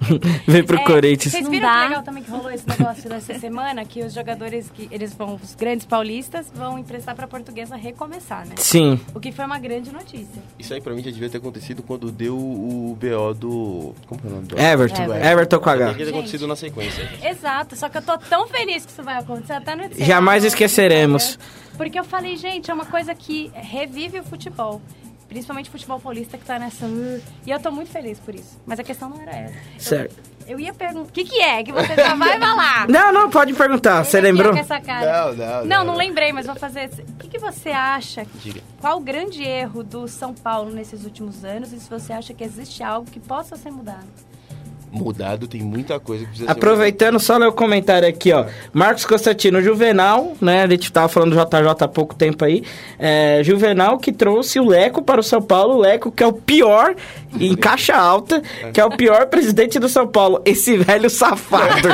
Vem 0.48 0.64
pro 0.64 0.78
É, 0.78 0.84
Corinthians. 0.86 1.32
Vocês 1.34 1.44
Não 1.44 1.52
viram 1.52 1.68
dá. 1.68 1.82
que 1.82 1.88
legal 1.90 2.04
também 2.04 2.24
que 2.24 2.32
rolou 2.32 2.52
esse 2.52 2.68
negócio 2.68 3.10
nessa 3.10 3.38
semana? 3.40 3.84
Que 3.86 4.04
os 4.04 4.14
jogadores, 4.14 4.70
que 4.74 4.88
eles 4.92 5.14
vão, 5.14 5.36
os 5.42 5.56
grandes 5.56 5.86
paulistas, 5.86 6.48
vão 6.54 6.78
emprestar 6.80 7.16
pra 7.16 7.28
portuguesa 7.28 7.76
recomeçar, 7.76 8.46
né? 8.48 8.56
Sim. 8.58 9.00
O 9.14 9.20
que 9.20 9.32
foi 9.32 9.46
uma 9.46 9.60
grande 9.60 9.92
notícia. 9.92 10.42
Isso 10.58 10.74
aí 10.74 10.82
pra 10.82 10.94
mim 10.94 11.04
já 11.04 11.12
devia 11.12 11.30
ter 11.30 11.38
acontecido 11.38 11.84
quando 11.84 12.12
deu 12.12 12.36
o 12.38 12.98
BO 13.00 13.34
do. 13.34 13.96
Como 14.08 14.22
que 14.22 14.28
é 14.28 14.30
o 14.30 14.34
nome 14.34 14.48
do 14.48 14.60
Everton. 14.60 15.04
Everton. 15.04 15.26
Everton 15.28 15.60
com 15.60 15.66
Já 15.70 15.76
H. 15.76 15.88
devia 15.90 16.06
ter 16.06 16.12
acontecido 16.12 16.48
na 16.48 16.56
sequência. 16.56 17.10
Exato, 17.24 17.76
só 17.76 17.90
que 17.90 17.98
eu 17.98 18.02
tô 18.02 18.18
tão 18.18 18.48
feliz 18.48 18.86
que 18.86 18.92
isso 18.92 19.04
vai 19.04 19.18
acontecer 19.18 19.54
até 19.54 19.76
no 19.76 19.84
Jamais 19.98 20.44
esqueceremos. 20.44 21.38
Porque 21.78 22.00
eu 22.00 22.04
falei, 22.04 22.36
gente, 22.36 22.70
é 22.72 22.74
uma 22.74 22.86
coisa 22.86 23.14
que 23.16 23.52
revive 23.54 24.20
o 24.20 24.24
futebol. 24.24 24.82
Principalmente 25.30 25.68
o 25.68 25.72
futebol 25.72 26.00
paulista 26.00 26.38
que 26.38 26.46
tá 26.46 26.58
nessa. 26.58 26.86
"Uh", 26.86 27.22
E 27.46 27.52
eu 27.52 27.60
tô 27.60 27.70
muito 27.70 27.92
feliz 27.92 28.18
por 28.20 28.34
isso. 28.34 28.58
Mas 28.66 28.80
a 28.80 28.84
questão 28.84 29.10
não 29.10 29.22
era 29.22 29.32
essa. 29.32 29.56
Certo. 29.78 30.16
Eu 30.48 30.58
ia 30.58 30.74
perguntar. 30.74 31.10
O 31.10 31.12
que, 31.12 31.26
que 31.26 31.42
é? 31.42 31.62
Que 31.62 31.74
você 31.74 31.94
já 31.94 32.16
vai 32.16 32.40
falar. 32.40 32.88
Não, 32.90 33.12
não, 33.12 33.30
pode 33.30 33.54
perguntar. 33.54 34.06
Você 34.06 34.18
aqui, 34.20 34.28
lembrou? 34.28 34.56
essa 34.56 34.80
cara. 34.80 35.26
Não, 35.26 35.34
não, 35.36 35.46
Não, 35.46 35.66
não. 35.66 35.86
não 35.88 35.96
lembrei, 35.98 36.32
mas 36.32 36.46
vou 36.46 36.56
fazer. 36.56 36.90
O 37.10 37.14
que, 37.18 37.28
que 37.28 37.38
você 37.38 37.70
acha? 37.72 38.26
Diga. 38.36 38.62
Qual 38.80 38.96
o 38.98 39.02
grande 39.02 39.44
erro 39.44 39.84
do 39.84 40.08
São 40.08 40.34
Paulo 40.34 40.72
nesses 40.72 41.04
últimos 41.04 41.44
anos? 41.44 41.74
E 41.74 41.80
se 41.82 41.90
você 41.90 42.14
acha 42.14 42.34
que 42.34 42.46
existe 42.46 42.82
algo 42.82 43.12
que 43.12 43.20
possa 43.20 43.58
ser 43.58 43.70
mudado? 43.72 44.08
Mudado, 44.90 45.48
tem 45.48 45.62
muita 45.62 46.00
coisa 46.00 46.24
que 46.24 46.30
precisa 46.30 46.48
ser 46.48 46.52
Aproveitando, 46.52 47.20
só 47.20 47.38
ler 47.38 47.48
o 47.48 47.52
comentário 47.52 48.08
aqui, 48.08 48.32
ó. 48.32 48.46
Marcos 48.72 49.06
Constantino 49.06 49.62
Juvenal, 49.62 50.34
né? 50.40 50.64
A 50.64 50.68
gente 50.68 50.92
tava 50.92 51.10
falando 51.10 51.36
do 51.36 51.36
JJ 51.36 51.84
há 51.84 51.88
pouco 51.88 52.16
tempo 52.16 52.46
aí. 52.46 52.64
É, 52.98 53.42
Juvenal 53.44 53.98
que 53.98 54.14
trouxe 54.14 54.60
o 54.60 54.66
Leco 54.66 55.02
para 55.02 55.20
o 55.20 55.24
São 55.24 55.42
Paulo. 55.42 55.76
O 55.76 55.80
Leco, 55.82 56.10
que 56.10 56.24
é 56.24 56.28
o 56.28 56.32
pior, 56.32 56.96
em 57.38 57.54
caixa 57.56 57.96
alta, 57.96 58.42
que 58.74 58.80
é 58.80 58.86
o 58.86 58.90
pior 58.96 59.28
presidente 59.28 59.78
do 59.78 59.90
São 59.90 60.08
Paulo. 60.08 60.42
Esse 60.46 60.78
velho 60.78 61.10
safado. 61.10 61.90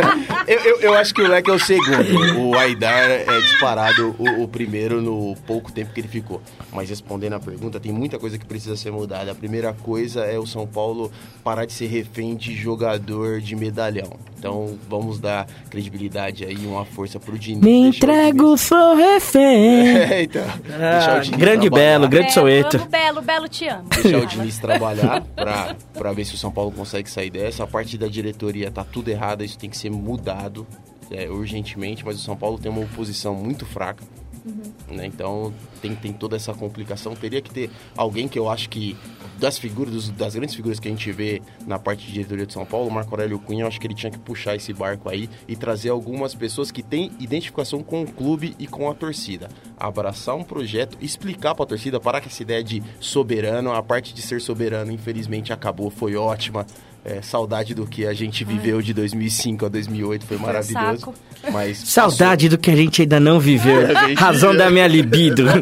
eu, 0.48 0.58
eu, 0.58 0.80
eu 0.80 0.94
acho 0.94 1.12
que 1.12 1.20
o 1.20 1.28
Leque 1.28 1.50
é 1.50 1.54
o 1.54 1.58
segundo. 1.58 2.40
O 2.40 2.56
Aidar 2.56 3.10
é 3.10 3.40
disparado 3.42 4.16
o, 4.18 4.42
o 4.42 4.48
primeiro 4.48 5.02
no 5.02 5.36
pouco 5.46 5.70
tempo 5.70 5.92
que 5.92 6.00
ele 6.00 6.08
ficou. 6.08 6.40
Mas 6.72 6.88
respondendo 6.88 7.34
a 7.34 7.40
pergunta, 7.40 7.78
tem 7.78 7.92
muita 7.92 8.18
coisa 8.18 8.38
que 8.38 8.46
precisa 8.46 8.76
ser 8.76 8.90
mudada. 8.90 9.32
A 9.32 9.34
primeira 9.34 9.74
coisa 9.74 10.24
é 10.24 10.38
o 10.38 10.46
São 10.46 10.66
Paulo 10.66 11.12
parar 11.44 11.66
de 11.66 11.72
ser 11.72 11.86
refém 11.86 12.37
de 12.38 12.54
jogador 12.54 13.40
de 13.40 13.54
medalhão. 13.56 14.10
Então 14.38 14.78
vamos 14.88 15.18
dar 15.18 15.46
credibilidade 15.68 16.44
aí, 16.44 16.64
uma 16.64 16.84
força 16.84 17.18
pro 17.18 17.36
Diniz. 17.36 17.60
Me 17.60 17.88
entrego, 17.88 18.56
sou 18.56 18.94
refém. 18.94 19.88
É, 19.98 20.22
então. 20.22 20.42
Ah, 20.80 21.20
grande 21.36 21.68
trabalhar. 21.68 21.70
Belo, 21.70 22.08
grande 22.08 22.32
Soeto. 22.32 22.78
Belo, 22.88 23.20
Belo, 23.20 23.48
te 23.48 23.66
amo. 23.66 23.88
deixar 23.88 24.18
o 24.18 24.26
Diniz 24.26 24.58
trabalhar 24.58 25.22
pra, 25.34 25.76
pra 25.92 26.12
ver 26.12 26.24
se 26.24 26.34
o 26.34 26.38
São 26.38 26.50
Paulo 26.52 26.70
consegue 26.70 27.10
sair 27.10 27.30
dessa. 27.30 27.64
A 27.64 27.66
parte 27.66 27.98
da 27.98 28.06
diretoria 28.06 28.70
tá 28.70 28.84
tudo 28.84 29.08
errado, 29.08 29.42
isso 29.44 29.58
tem 29.58 29.68
que 29.68 29.76
ser 29.76 29.90
mudado 29.90 30.66
é, 31.10 31.28
urgentemente, 31.28 32.04
mas 32.04 32.16
o 32.16 32.22
São 32.22 32.36
Paulo 32.36 32.58
tem 32.58 32.70
uma 32.70 32.82
oposição 32.82 33.34
muito 33.34 33.66
fraca. 33.66 34.04
né? 34.88 35.06
Então 35.06 35.52
tem, 35.82 35.94
tem 35.94 36.12
toda 36.12 36.36
essa 36.36 36.54
complicação. 36.54 37.14
Teria 37.14 37.42
que 37.42 37.50
ter 37.50 37.70
alguém 37.96 38.28
que 38.28 38.38
eu 38.38 38.48
acho 38.48 38.68
que, 38.68 38.96
das 39.38 39.58
figuras, 39.58 39.92
dos- 39.94 40.10
das 40.10 40.34
grandes 40.34 40.54
figuras 40.54 40.78
que 40.80 40.88
a 40.88 40.90
gente 40.90 41.10
vê 41.12 41.40
na 41.66 41.78
parte 41.78 42.06
de 42.06 42.12
diretoria 42.12 42.44
de 42.46 42.52
São 42.52 42.64
Paulo, 42.66 42.88
o 42.88 42.90
Marco 42.90 43.10
Aurélio 43.14 43.38
Cunha, 43.38 43.62
eu 43.64 43.68
acho 43.68 43.80
que 43.80 43.86
ele 43.86 43.94
tinha 43.94 44.10
que 44.10 44.18
puxar 44.18 44.56
esse 44.56 44.72
barco 44.72 45.08
aí 45.08 45.28
e 45.46 45.54
trazer 45.56 45.90
algumas 45.90 46.34
pessoas 46.34 46.70
que 46.70 46.82
têm 46.82 47.12
identificação 47.20 47.82
com 47.82 48.02
o 48.02 48.06
clube 48.06 48.54
e 48.58 48.66
com 48.66 48.90
a 48.90 48.94
torcida. 48.94 49.48
abraçar 49.80 50.34
um 50.34 50.42
projeto, 50.42 50.98
explicar 51.00 51.54
pra 51.54 51.64
torcida, 51.64 52.00
parar 52.00 52.20
com 52.20 52.26
essa 52.28 52.42
ideia 52.42 52.64
de 52.64 52.82
soberano. 52.98 53.72
A 53.72 53.80
parte 53.82 54.12
de 54.12 54.20
ser 54.20 54.40
soberano, 54.40 54.90
infelizmente, 54.90 55.52
acabou, 55.52 55.88
foi 55.88 56.16
ótima. 56.16 56.66
É, 57.04 57.22
saudade 57.22 57.74
do 57.74 57.86
que 57.86 58.04
a 58.04 58.12
gente 58.12 58.44
viveu 58.44 58.82
de 58.82 58.92
2005 58.92 59.64
a 59.64 59.68
2008, 59.68 60.26
foi 60.26 60.36
maravilhoso. 60.36 60.98
saco. 60.98 61.14
Mas 61.52 61.78
Saudade 61.88 62.48
do 62.48 62.58
que 62.58 62.70
a 62.72 62.76
gente 62.76 63.02
ainda 63.02 63.20
não 63.20 63.38
viveu. 63.38 63.82
A 64.16 64.20
Razão 64.20 64.50
viveu. 64.50 64.64
da 64.66 64.70
minha 64.70 64.86
libido. 64.88 65.44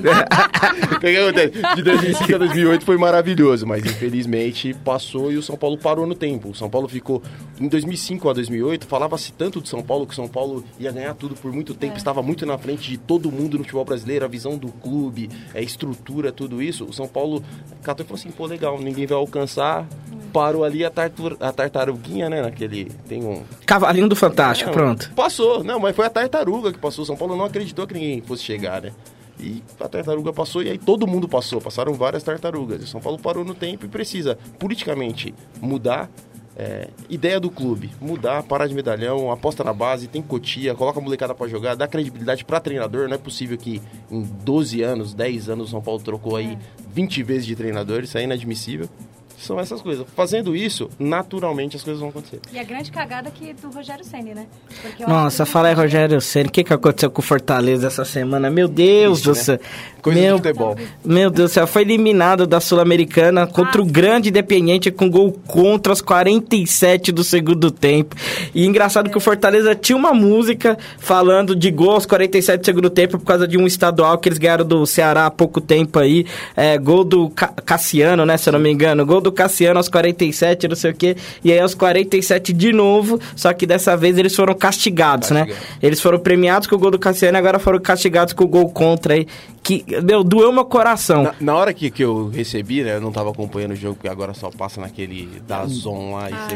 O 0.97 0.99
que 1.01 1.11
que 1.13 1.17
acontece? 1.19 1.77
De 1.77 1.83
2005 1.83 2.35
a 2.35 2.39
2008 2.39 2.85
foi 2.85 2.97
maravilhoso, 2.97 3.66
mas 3.67 3.85
infelizmente 3.85 4.73
passou 4.85 5.33
e 5.33 5.37
o 5.37 5.43
São 5.43 5.57
Paulo 5.57 5.77
parou 5.77 6.07
no 6.07 6.15
tempo. 6.15 6.51
O 6.51 6.55
São 6.55 6.71
Paulo 6.71 6.89
ficou. 6.89 7.21
Em 7.61 7.69
2005 7.69 8.31
a 8.31 8.33
2008, 8.33 8.87
falava-se 8.87 9.33
tanto 9.33 9.61
de 9.61 9.69
São 9.69 9.83
Paulo 9.83 10.07
que 10.07 10.13
o 10.13 10.17
São 10.17 10.29
Paulo 10.29 10.65
ia 10.79 10.93
ganhar 10.93 11.15
tudo 11.15 11.35
por 11.35 11.53
muito 11.53 11.75
tempo, 11.75 11.97
estava 11.97 12.23
muito 12.23 12.47
na 12.47 12.57
frente 12.57 12.89
de 12.89 12.97
todo 12.97 13.31
mundo 13.33 13.59
no 13.59 13.65
futebol 13.65 13.85
brasileiro, 13.85 14.25
a 14.25 14.29
visão 14.29 14.57
do 14.57 14.69
clube, 14.69 15.29
a 15.55 15.61
estrutura, 15.61 16.31
tudo 16.31 16.63
isso. 16.63 16.85
O 16.85 16.93
São 16.93 17.09
Paulo 17.09 17.43
catou 17.83 18.05
e 18.05 18.09
falou 18.09 18.21
assim: 18.21 18.31
pô, 18.31 18.47
legal, 18.47 18.79
ninguém 18.81 19.07
vai 19.07 19.19
alcançar. 19.19 19.87
Parou 20.33 20.65
ali 20.65 20.85
a, 20.85 20.91
tartur, 20.91 21.37
a 21.41 21.51
tartaruguinha, 21.51 22.29
né? 22.29 22.43
Naquele. 22.43 22.87
Tem 23.09 23.25
um. 23.25 23.43
Cavalinho 23.65 24.07
do 24.07 24.15
Fantástico, 24.15 24.69
Não, 24.71 24.77
pronto. 24.77 25.11
Passou, 25.17 25.65
não, 25.65 25.81
mas 25.81 25.97
foi 25.97 26.05
a 26.05 26.11
tartaruga 26.11 26.73
que 26.73 26.79
passou. 26.79 27.05
São 27.05 27.17
Paulo 27.17 27.35
não 27.35 27.45
acreditou 27.47 27.87
que 27.87 27.95
ninguém 27.95 28.21
fosse 28.21 28.43
chegar, 28.43 28.83
né? 28.83 28.93
E 29.39 29.63
a 29.79 29.89
tartaruga 29.89 30.33
passou 30.33 30.63
e 30.63 30.71
aí 30.71 30.79
todo 30.79 31.07
mundo 31.07 31.29
passou. 31.29 31.61
Passaram 31.61 31.93
várias 31.93 32.23
tartarugas. 32.23 32.83
O 32.83 32.87
São 32.87 33.01
Paulo 33.01 33.19
parou 33.19 33.45
no 33.45 33.55
tempo 33.55 33.85
e 33.85 33.89
precisa, 33.89 34.39
politicamente, 34.59 35.35
mudar. 35.61 36.11
é, 36.59 36.89
ideia 37.11 37.39
do 37.39 37.51
clube, 37.51 37.91
mudar, 38.01 38.43
parar 38.43 38.67
de 38.67 38.75
medalhão, 38.75 39.31
aposta 39.31 39.63
na 39.63 39.75
base, 39.75 40.09
tem 40.09 40.23
cotia, 40.23 40.75
coloca 40.75 40.99
a 40.99 41.03
molecada 41.03 41.35
pra 41.35 41.47
jogar, 41.47 41.77
dá 41.77 41.87
credibilidade 41.87 42.47
pra 42.47 42.59
treinador. 42.59 43.09
Não 43.09 43.15
é 43.15 43.19
possível 43.19 43.59
que 43.59 43.83
em 44.11 44.23
12 44.23 44.81
anos, 44.83 45.13
10 45.13 45.51
anos, 45.51 45.69
o 45.69 45.71
São 45.71 45.83
Paulo 45.83 46.01
trocou 46.03 46.35
aí 46.35 46.57
20 46.91 47.23
vezes 47.23 47.45
de 47.45 47.55
treinador, 47.55 48.03
isso 48.05 48.17
é 48.17 48.23
inadmissível. 48.23 48.89
São 49.39 49.61
essas 49.61 49.83
coisas. 49.83 50.07
Fazendo 50.17 50.57
isso, 50.57 50.89
naturalmente 50.99 51.77
as 51.77 51.83
coisas 51.83 52.01
vão 52.01 52.09
acontecer. 52.09 52.41
E 52.53 52.59
a 52.59 52.65
grande 52.65 52.91
cagada 52.91 53.31
que 53.31 53.53
do 53.55 53.71
Rogério 53.71 54.05
Ceni, 54.05 54.35
né? 54.35 54.47
Porque 54.83 55.05
Nossa, 55.07 55.45
fala 55.45 55.69
aí, 55.69 55.75
Rogério 55.75 56.21
Ceni, 56.21 56.49
o 56.49 56.53
que, 56.53 56.65
que 56.65 56.73
aconteceu 56.73 57.11
com 57.11 57.21
o 57.21 57.25
Fortaleza 57.25 57.87
essa 57.87 58.05
semana? 58.05 58.49
Meu 58.51 58.67
Deus 58.67 59.21
do 59.23 59.31
né? 59.31 59.35
céu. 59.37 59.59
Coisa 60.01 60.21
Meu, 60.21 60.37
futebol. 60.37 60.77
meu 61.05 61.31
Deus 61.31 61.51
do 61.51 61.53
céu, 61.55 61.67
foi 61.67 61.83
eliminado 61.83 62.47
da 62.47 62.61
Sul-Americana 62.61 63.47
contra 63.47 63.83
o 63.83 63.85
grande 63.85 64.29
Independiente 64.29 64.91
com 64.91 65.11
gol 65.11 65.33
contra 65.47 65.93
os 65.93 66.01
47 66.01 67.11
do 67.13 67.25
segundo 67.25 67.71
tempo. 67.71 68.15
E 68.55 68.65
engraçado 68.67 69.11
que 69.11 69.17
o 69.19 69.21
Fortaleza 69.21 69.75
tinha 69.75 69.97
uma 69.97 70.15
música 70.15 70.79
falando 70.99 71.55
de 71.57 71.71
gol 71.71 71.91
aos 71.93 72.07
47 72.07 72.61
do 72.61 72.65
segundo 72.67 72.89
tempo 72.91 73.19
por 73.19 73.25
causa 73.25 73.47
de 73.49 73.59
um 73.59 73.67
estadual 73.67 74.17
que 74.19 74.29
eles 74.29 74.39
ganharam 74.39 74.65
do 74.65 74.87
Ceará 74.87 75.27
há 75.27 75.31
pouco 75.31 75.61
tempo 75.61 75.99
aí. 75.99 76.25
É, 76.57 76.79
gol 76.79 77.03
do 77.05 77.29
Ca- 77.31 77.53
Cassiano, 77.65 78.25
né, 78.25 78.37
se 78.37 78.49
eu 78.49 78.53
não 78.53 78.61
me 78.61 78.71
engano. 78.71 79.05
Gol 79.05 79.21
do 79.27 79.33
Cassiano 79.33 79.79
aos 79.79 79.89
47, 79.89 80.69
não 80.69 80.77
sei 80.77 80.93
o 80.93 80.95
quê. 80.95 81.17
E 81.43 81.53
aí 81.53 81.59
aos 81.59 81.75
47 81.75 82.53
de 82.53 82.73
novo, 82.73 83.19
só 83.35 83.53
que 83.53 83.67
dessa 83.67 83.97
vez 83.97 84.17
eles 84.17 84.35
foram 84.35 84.55
castigados, 84.55 85.31
né? 85.31 85.49
Eles 85.83 86.01
foram 86.01 86.19
premiados 86.19 86.69
com 86.69 86.77
o 86.77 86.79
gol 86.79 86.91
do 86.93 86.99
Cassiano 86.99 87.37
e 87.37 87.41
agora 87.41 87.59
foram 87.59 87.81
castigados 87.81 88.33
com 88.33 88.45
o 88.45 88.49
gol 88.49 88.71
contra 88.71 89.15
aí. 89.15 89.27
Que, 89.63 89.85
meu, 90.05 90.23
doeu 90.23 90.53
meu 90.53 90.65
coração. 90.65 91.25
Na, 91.25 91.35
na 91.41 91.55
hora 91.57 91.75
que, 91.75 91.91
que 91.91 92.05
eu 92.05 92.29
recebi, 92.29 92.85
né? 92.85 92.95
Eu 92.97 93.01
não 93.01 93.11
tava 93.11 93.31
acompanhando 93.31 93.73
o 93.73 93.77
jogo, 93.77 93.97
porque 93.97 94.09
agora 94.09 94.33
só 94.33 94.49
passa 94.49 94.81
naquele 94.81 95.29
da 95.47 95.67
Zon 95.67 96.15
lá. 96.15 96.31
E 96.31 96.35
você 96.35 96.55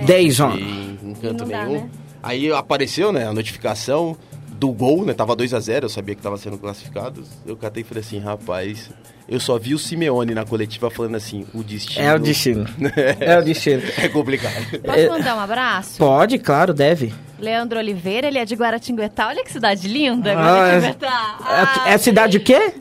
não 1.03 1.14
canto 1.14 1.43
Não 1.45 1.51
dá, 1.51 1.64
nenhum. 1.64 1.81
né? 1.81 1.89
Aí 2.23 2.53
apareceu, 2.53 3.11
né? 3.11 3.27
A 3.27 3.33
notificação 3.33 4.16
do 4.61 4.70
gol, 4.72 5.06
né? 5.06 5.14
Tava 5.14 5.34
2 5.34 5.54
a 5.54 5.61
0 5.61 5.86
eu 5.86 5.88
sabia 5.88 6.14
que 6.14 6.20
tava 6.20 6.36
sendo 6.36 6.58
classificado. 6.58 7.24
Eu 7.46 7.56
catei 7.56 7.80
e 7.80 7.84
falei 7.84 8.02
assim, 8.02 8.18
rapaz... 8.18 8.90
Eu 9.26 9.40
só 9.40 9.56
vi 9.58 9.74
o 9.74 9.78
Simeone 9.78 10.34
na 10.34 10.44
coletiva 10.44 10.90
falando 10.90 11.14
assim, 11.14 11.46
o 11.54 11.62
destino... 11.62 12.04
É 12.04 12.14
o 12.14 12.18
destino. 12.18 12.66
É 13.20 13.38
o 13.38 13.42
destino. 13.42 13.80
É 13.96 14.08
complicado. 14.08 14.66
Posso 14.84 15.08
mandar 15.08 15.36
um 15.36 15.40
abraço? 15.40 15.96
Pode, 15.98 16.38
claro, 16.38 16.74
deve. 16.74 17.14
Leandro 17.38 17.78
Oliveira, 17.78 18.26
ele 18.26 18.38
é 18.38 18.44
de 18.44 18.54
Guaratinguetá. 18.56 19.28
Olha 19.28 19.42
que 19.44 19.50
cidade 19.52 19.86
linda, 19.88 20.32
Ah, 20.36 20.66
é- 20.66 20.80
Guaratinguetá. 20.80 21.84
É, 21.86 21.92
é 21.94 21.98
cidade 21.98 22.36
o 22.36 22.40
quê? 22.40 22.74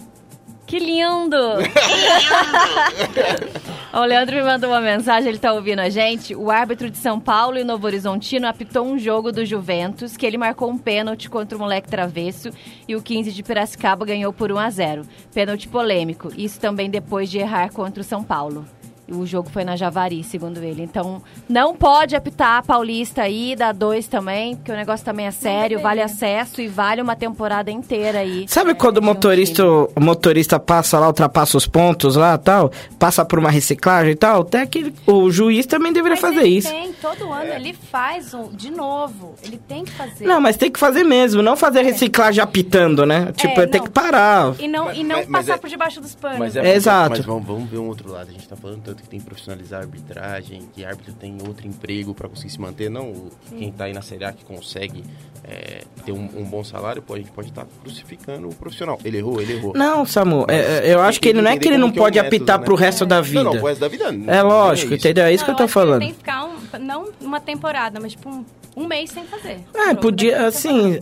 Que 0.65 0.79
lindo! 0.79 1.37
o 3.91 4.05
Leandro 4.05 4.35
me 4.35 4.43
mandou 4.43 4.69
uma 4.69 4.81
mensagem, 4.81 5.29
ele 5.29 5.39
tá 5.39 5.51
ouvindo 5.51 5.79
a 5.79 5.89
gente. 5.89 6.35
O 6.35 6.51
árbitro 6.51 6.89
de 6.89 6.97
São 6.97 7.19
Paulo 7.19 7.57
e 7.57 7.63
Novo 7.63 7.87
Horizontino 7.87 8.47
apitou 8.47 8.85
um 8.85 8.99
jogo 8.99 9.31
do 9.31 9.45
Juventus, 9.45 10.15
que 10.15 10.25
ele 10.25 10.37
marcou 10.37 10.69
um 10.69 10.77
pênalti 10.77 11.29
contra 11.29 11.57
o 11.57 11.61
moleque 11.61 11.89
travesso 11.89 12.51
e 12.87 12.95
o 12.95 13.01
15 13.01 13.31
de 13.31 13.41
Piracicaba 13.41 14.05
ganhou 14.05 14.31
por 14.31 14.51
1 14.51 14.59
a 14.59 14.69
0 14.69 15.01
Pênalti 15.33 15.67
polêmico. 15.67 16.29
Isso 16.37 16.59
também 16.59 16.89
depois 16.89 17.29
de 17.31 17.39
errar 17.39 17.71
contra 17.71 18.01
o 18.01 18.05
São 18.05 18.23
Paulo. 18.23 18.65
O 19.11 19.25
jogo 19.25 19.49
foi 19.49 19.63
na 19.63 19.75
Javari, 19.75 20.23
segundo 20.23 20.57
ele. 20.63 20.81
Então, 20.83 21.21
não 21.47 21.75
pode 21.75 22.15
apitar 22.15 22.57
a 22.57 22.61
Paulista 22.63 23.23
aí, 23.23 23.55
da 23.55 23.71
2 23.71 24.07
também, 24.07 24.55
porque 24.55 24.71
o 24.71 24.75
negócio 24.75 25.05
também 25.05 25.27
é 25.27 25.31
sério, 25.31 25.79
vale 25.79 26.01
acesso 26.01 26.61
e 26.61 26.67
vale 26.67 27.01
uma 27.01 27.15
temporada 27.15 27.71
inteira 27.71 28.19
aí. 28.19 28.45
Sabe 28.47 28.73
quando 28.73 28.97
o 28.97 29.01
motorista, 29.01 29.63
o 29.65 29.89
motorista 29.99 30.59
passa 30.59 30.99
lá, 30.99 31.07
ultrapassa 31.07 31.57
os 31.57 31.65
pontos 31.67 32.15
lá 32.15 32.37
tal, 32.37 32.71
passa 32.97 33.23
por 33.25 33.39
uma 33.39 33.49
reciclagem 33.49 34.11
e 34.11 34.15
tal? 34.15 34.41
Até 34.41 34.65
que 34.65 34.93
o 35.07 35.29
juiz 35.31 35.65
também 35.65 35.91
deveria 35.93 36.15
Mas 36.15 36.21
fazer 36.21 36.41
ele 36.45 36.57
isso. 36.57 36.69
Tem, 36.69 36.91
todo 36.93 37.31
ano 37.31 37.53
ele 37.53 37.73
faz 37.73 38.33
um, 38.33 38.49
de 38.49 38.71
novo. 38.71 39.35
Ele 39.43 39.57
tem 39.57 39.83
que 39.83 39.91
fazer. 39.91 40.25
Não, 40.25 40.39
mas 40.41 40.57
tem 40.57 40.71
que 40.71 40.79
fazer 40.79 41.03
mesmo, 41.03 41.41
não 41.41 41.55
fazer 41.55 41.81
reciclagem 41.81 42.43
apitando, 42.43 43.05
né? 43.05 43.31
Tipo, 43.35 43.61
É, 43.61 43.67
tem 43.67 43.81
que 43.81 43.89
parar. 43.89 44.53
E 44.59 44.67
não, 44.67 44.91
e 44.93 45.03
não 45.03 45.17
Mas- 45.17 45.27
mas 45.27 45.45
passar 45.45 45.57
é- 45.57 45.61
por 45.61 45.69
debaixo 45.69 46.01
dos 46.01 46.15
panos. 46.15 46.39
Mas 46.39 46.55
É 46.55 46.75
exato. 46.75 47.17
Mas 47.17 47.25
vamos, 47.25 47.45
vamos 47.47 47.69
ver 47.69 47.77
um 47.77 47.87
outro 47.87 48.11
lado. 48.11 48.29
A 48.29 48.31
gente 48.31 48.47
tá 48.47 48.55
falando 48.55 48.81
tanto 48.83 48.98
que 49.01 49.09
tem 49.09 49.19
que 49.19 49.25
profissionalizar 49.25 49.79
a 49.79 49.83
arbitragem, 49.83 50.63
que 50.73 50.83
árbitro 50.85 51.13
tem 51.13 51.37
outro 51.47 51.67
emprego 51.67 52.13
pra 52.13 52.27
conseguir 52.29 52.51
se 52.51 52.59
manter. 52.59 52.89
Não, 52.89 53.07
o- 53.11 53.31
quem 53.57 53.71
tá 53.71 53.85
aí 53.85 53.93
na 53.93 54.01
Série 54.01 54.25
A 54.25 54.31
que 54.33 54.43
consegue 54.45 55.03
é, 55.43 55.81
ter 56.05 56.11
um, 56.11 56.29
um 56.37 56.43
bom 56.43 56.63
salário, 56.63 57.01
pô, 57.01 57.13
a 57.15 57.17
gente 57.17 57.31
pode 57.31 57.49
estar 57.49 57.65
crucificando 57.81 58.47
o 58.49 58.53
profissional. 58.53 58.99
Ele 59.03 59.17
errou, 59.17 59.41
ele 59.41 59.53
errou. 59.53 59.73
Não, 59.73 60.05
Samu, 60.05 60.45
Mas 60.47 60.55
é, 60.57 60.87
é, 60.89 60.93
eu 60.93 61.01
acho 61.01 61.19
que 61.19 61.29
ele 61.29 61.41
não 61.41 61.49
é 61.49 61.57
que 61.57 61.67
ele 61.67 61.77
não 61.77 61.87
é 61.87 61.91
o 61.91 61.93
pode 61.93 62.17
método, 62.17 62.35
apitar 62.35 62.59
né? 62.59 62.65
pro 62.65 62.75
resto 62.75 63.05
da 63.05 63.19
vida. 63.21 63.43
Não, 63.43 63.53
não, 63.53 63.59
pro 63.59 63.67
resto 63.67 63.79
da 63.81 63.87
vida. 63.87 64.11
não- 64.11 64.31
É 64.31 64.43
não 64.43 64.49
lógico, 64.49 64.93
isso. 64.93 65.07
entendeu? 65.07 65.23
É 65.25 65.33
isso 65.33 65.43
que 65.45 65.49
eu 65.51 65.55
tô 65.55 65.63
acho 65.63 65.73
que 65.73 65.79
ele 65.79 65.85
falando. 65.87 65.99
tem 66.01 66.09
que 66.11 66.17
ficar, 66.17 66.45
um, 66.45 66.55
não 66.79 67.09
uma 67.21 67.39
temporada, 67.39 67.99
mas 67.99 68.11
tipo 68.11 68.29
um, 68.29 68.45
um 68.75 68.85
mês 68.85 69.09
sem 69.09 69.23
fazer. 69.25 69.59
É, 69.73 69.85
Jogo 69.89 70.01
podia, 70.01 70.45
assim, 70.47 70.99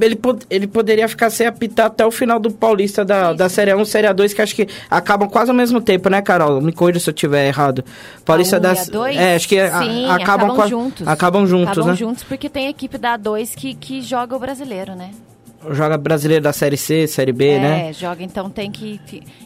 ele, 0.00 0.16
pod- 0.16 0.44
ele 0.50 0.66
poderia 0.66 1.08
ficar 1.08 1.30
sem 1.30 1.46
apitar 1.46 1.86
até 1.86 2.04
o 2.04 2.10
final 2.10 2.38
do 2.38 2.50
Paulista 2.50 3.04
da, 3.04 3.32
da 3.32 3.48
Série 3.48 3.74
1 3.74 3.84
Série 3.84 4.12
2, 4.12 4.34
que 4.34 4.42
acho 4.42 4.54
que 4.54 4.68
acabam 4.90 5.28
quase 5.28 5.50
ao 5.50 5.56
mesmo 5.56 5.80
tempo, 5.80 6.08
né, 6.10 6.20
Carol? 6.20 6.60
Me 6.60 6.72
corrija 6.72 7.00
se 7.00 7.08
eu 7.08 7.14
tiver 7.20 7.46
errado. 7.46 7.84
Paulista 8.24 8.56
A 8.56 8.58
um 8.58 8.62
da 8.62 8.72
a? 8.72 9.16
É, 9.16 9.34
acho 9.36 9.48
que 9.48 9.58
a- 9.58 9.78
Sim, 9.78 10.04
acabam, 10.06 10.22
acabam 10.22 10.56
qua- 10.56 10.66
juntos. 10.66 11.06
Acabam 11.08 11.46
juntos, 11.46 11.72
Acabam 11.72 11.90
né? 11.90 11.96
juntos 11.96 12.22
porque 12.24 12.48
tem 12.48 12.66
a 12.66 12.70
equipe 12.70 12.98
da 12.98 13.16
A2 13.18 13.54
que, 13.54 13.74
que 13.74 14.02
joga 14.02 14.34
o 14.36 14.38
brasileiro, 14.38 14.94
né? 14.94 15.10
Joga 15.72 15.98
brasileiro 15.98 16.42
da 16.42 16.52
Série 16.54 16.76
C, 16.78 17.06
Série 17.06 17.32
B, 17.32 17.48
é, 17.48 17.58
né? 17.58 17.92
joga, 17.92 18.22
então 18.24 18.48
tem 18.48 18.70
que. 18.70 18.98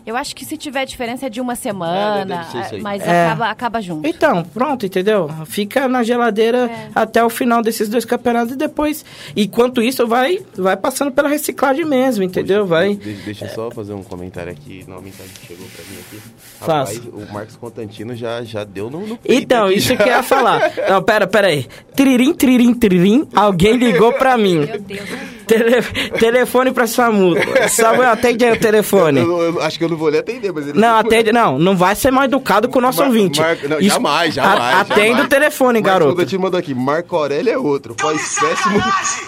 Eu 0.07 0.15
acho 0.17 0.35
que 0.37 0.45
se 0.45 0.57
tiver 0.57 0.85
diferença 0.85 1.27
é 1.27 1.29
de 1.29 1.41
uma 1.41 1.57
semana, 1.57 2.45
ser 2.45 2.61
isso 2.61 2.75
aí. 2.77 2.81
mas 2.81 3.03
É. 3.03 3.27
acaba, 3.27 3.51
acaba 3.51 3.81
junto. 3.83 4.07
Então, 4.07 4.45
pronto, 4.45 4.87
entendeu? 4.87 5.29
Fica 5.47 5.89
na 5.89 6.05
geladeira 6.05 6.71
É. 6.71 6.89
até 6.95 7.25
o 7.25 7.29
final 7.29 7.63
desses 7.63 7.89
dois 7.89 8.05
campeonatos 8.05 8.55
e 8.55 8.57
depois. 8.57 9.05
Enquanto 9.37 9.83
isso, 9.83 10.07
vai, 10.07 10.39
vai 10.57 10.77
passando 10.77 11.11
pela 11.11 11.29
reciclagem 11.29 11.85
mesmo, 11.85 12.23
entendeu? 12.23 12.65
Vai. 12.65 12.95
De- 12.95 13.15
deixa 13.15 13.47
eu 13.47 13.49
só 13.51 13.71
fazer 13.73 13.93
um 13.95 14.03
comentário 14.05 14.53
aqui, 14.53 14.85
na 14.87 15.01
mensagem 15.01 15.33
que 15.41 15.47
chegou 15.49 15.67
pra 15.75 15.85
mim 15.85 15.99
aqui. 16.01 16.23
Faça. 16.61 16.93
Rapaz, 16.95 17.01
o 17.29 17.33
Marcos 17.33 17.57
Constantino 17.57 18.15
já, 18.15 18.43
já 18.45 18.63
deu 18.63 18.89
no, 18.89 19.05
no 19.07 19.19
Então, 19.29 19.67
aqui, 19.67 19.79
isso 19.79 19.89
já. 19.89 19.97
que 19.97 20.03
eu 20.05 20.07
ia 20.09 20.23
falar. 20.23 20.71
Não, 20.89 21.03
pera, 21.03 21.27
pera 21.27 21.49
aí. 21.49 21.67
Tririm, 21.97 22.33
tririm, 22.35 22.73
tririm, 22.73 23.27
alguém 23.35 23.77
ligou 23.77 24.13
pra 24.13 24.39
mim. 24.39 24.61
Meu 24.61 24.79
Deus. 24.81 25.09
Tele- 26.11 26.19
telefone 26.35 26.73
pra 26.73 26.87
Samu. 26.87 27.35
Samuel, 27.69 28.11
atende 28.11 28.45
aí 28.45 28.53
o 28.53 28.61
telefone. 28.61 29.21
Eu, 29.21 29.41
eu 29.43 29.63
acho 29.63 29.79
que 29.79 29.85
eu 29.85 29.89
não 29.89 29.97
vou 29.97 30.09
lhe 30.11 30.19
atender, 30.19 30.53
mas 30.53 30.69
ele... 30.69 30.79
Não, 30.79 30.97
atende, 30.99 31.33
não, 31.33 31.59
não 31.59 31.77
vai 31.77 31.95
ser 31.95 32.11
mal 32.11 32.25
educado 32.25 32.69
com 32.69 32.79
o 32.79 32.83
nosso 32.83 32.99
Mar- 33.01 33.07
ouvinte. 33.09 33.41
Mar- 33.41 33.57
não, 33.69 33.79
Isso- 33.79 33.89
jamais, 33.95 34.39
a- 34.39 34.43
jamais. 34.43 34.81
Atende 34.81 35.07
jamais. 35.09 35.25
o 35.25 35.29
telefone, 35.29 35.81
garoto. 35.81 36.11
Constantino 36.15 36.43
mandou 36.43 36.59
aqui, 36.59 36.75
Marco 36.75 37.17
Aurélio 37.17 37.53
é 37.53 37.59
outro. 37.59 37.95
Faz 37.99 38.37
péssimo, 38.39 38.81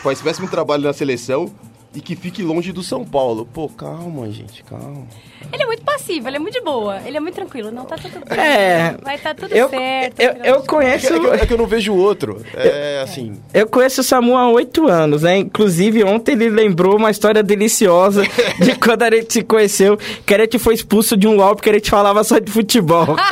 faz 0.03 0.21
péssimo 0.21 0.49
trabalho 0.49 0.83
na 0.83 0.93
seleção 0.93 1.51
e 1.97 2.01
que 2.01 2.15
fique 2.15 2.43
longe 2.43 2.71
do 2.73 2.83
São 2.83 3.05
Paulo. 3.05 3.49
Pô, 3.53 3.69
calma, 3.69 4.31
gente, 4.31 4.63
calma. 4.63 5.07
Ele 5.53 5.63
é 5.63 5.67
muito 5.67 5.83
passivo, 5.83 6.29
ele 6.29 6.37
é 6.37 6.39
muito 6.39 6.55
de 6.55 6.61
boa, 6.61 7.01
ele 7.07 7.17
é 7.17 7.21
muito 7.21 7.35
tranquilo. 7.35 7.71
Não 7.71 7.85
tá 7.85 7.97
tudo 7.97 8.21
bem. 8.29 8.39
É. 8.39 8.97
Vai 9.03 9.17
tá 9.19 9.33
tudo 9.35 9.53
Eu, 9.55 9.69
certo. 9.69 10.21
eu, 10.21 10.33
eu 10.45 10.55
É 10.57 10.67
conheço. 10.67 11.07
é 11.07 11.19
que 11.21 11.27
eu- 11.27 11.35
é 11.35 11.47
que 11.47 11.53
eu 11.53 11.59
não 11.59 11.67
vejo 11.67 11.93
o 11.93 11.97
outro. 11.97 12.43
É 12.55 13.01
assim... 13.03 13.41
Eu 13.55 13.67
conheço 13.69 14.01
o 14.01 14.05
Samu 14.05 14.37
há 14.37 14.49
oito 14.51 14.87
anos, 14.89 15.23
né? 15.23 15.39
Inclusive, 15.39 16.03
ontem 16.05 16.33
ele 16.33 16.51
lembrou 16.51 16.97
uma 16.97 17.11
história 17.11 17.43
deliciosa 17.43 18.23
de 18.61 18.75
quando 18.77 19.03
a 19.05 19.11
gente 19.11 19.33
se 19.33 19.43
conheceu, 19.43 19.97
que 20.27 20.35
a 20.35 20.39
gente 20.41 20.59
foi 20.59 20.75
expulso 20.75 21.17
de 21.17 21.27
um 21.29 21.35
LOL 21.37 21.55
porque 21.57 21.71
a 21.71 21.75
gente 21.75 21.91
falava 21.91 22.23
só 22.25 22.39
de 22.39 22.51
futebol. 22.51 23.17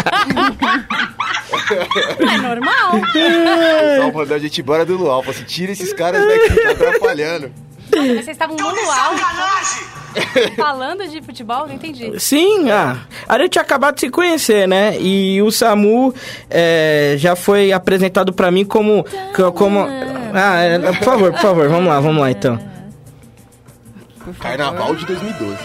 É 2.19 2.39
normal. 2.39 2.93
Só 4.03 4.13
mandar 4.13 4.35
a 4.35 4.39
gente 4.39 4.61
embora 4.61 4.85
do 4.85 4.97
Luau. 4.97 5.23
Falei 5.23 5.37
assim, 5.39 5.47
tira 5.47 5.73
esses 5.73 5.93
caras 5.93 6.27
daqui, 6.27 6.61
tá 6.63 6.71
atrapalhando. 6.73 7.53
Mas 7.91 8.07
vocês 8.09 8.29
estavam 8.29 8.57
no 8.57 8.69
luau 8.69 9.13
falando 10.57 11.09
de 11.09 11.21
futebol, 11.23 11.67
não 11.67 11.75
entendi. 11.75 12.13
Sim, 12.21 12.71
ah, 12.71 12.99
a 13.29 13.39
gente 13.39 13.51
tinha 13.51 13.63
acabado 13.63 13.95
de 13.97 14.01
se 14.03 14.11
conhecer, 14.11 14.67
né? 14.69 14.97
E 15.01 15.41
o 15.43 15.51
Samu 15.51 16.15
é, 16.51 17.15
já 17.19 17.35
foi 17.37 17.73
apresentado 17.73 18.33
pra 18.33 18.51
mim 18.51 18.65
como. 18.65 19.05
co- 19.35 19.53
como 19.53 19.81
ah, 20.35 20.61
é, 20.61 20.79
por 20.79 21.05
favor, 21.05 21.33
por 21.33 21.41
favor, 21.41 21.69
vamos 21.69 21.89
lá, 21.89 22.01
vamos 22.01 22.21
lá 22.21 22.31
então. 22.31 22.59
Carnaval 24.41 24.95
de 24.95 25.05
2012. 25.07 25.57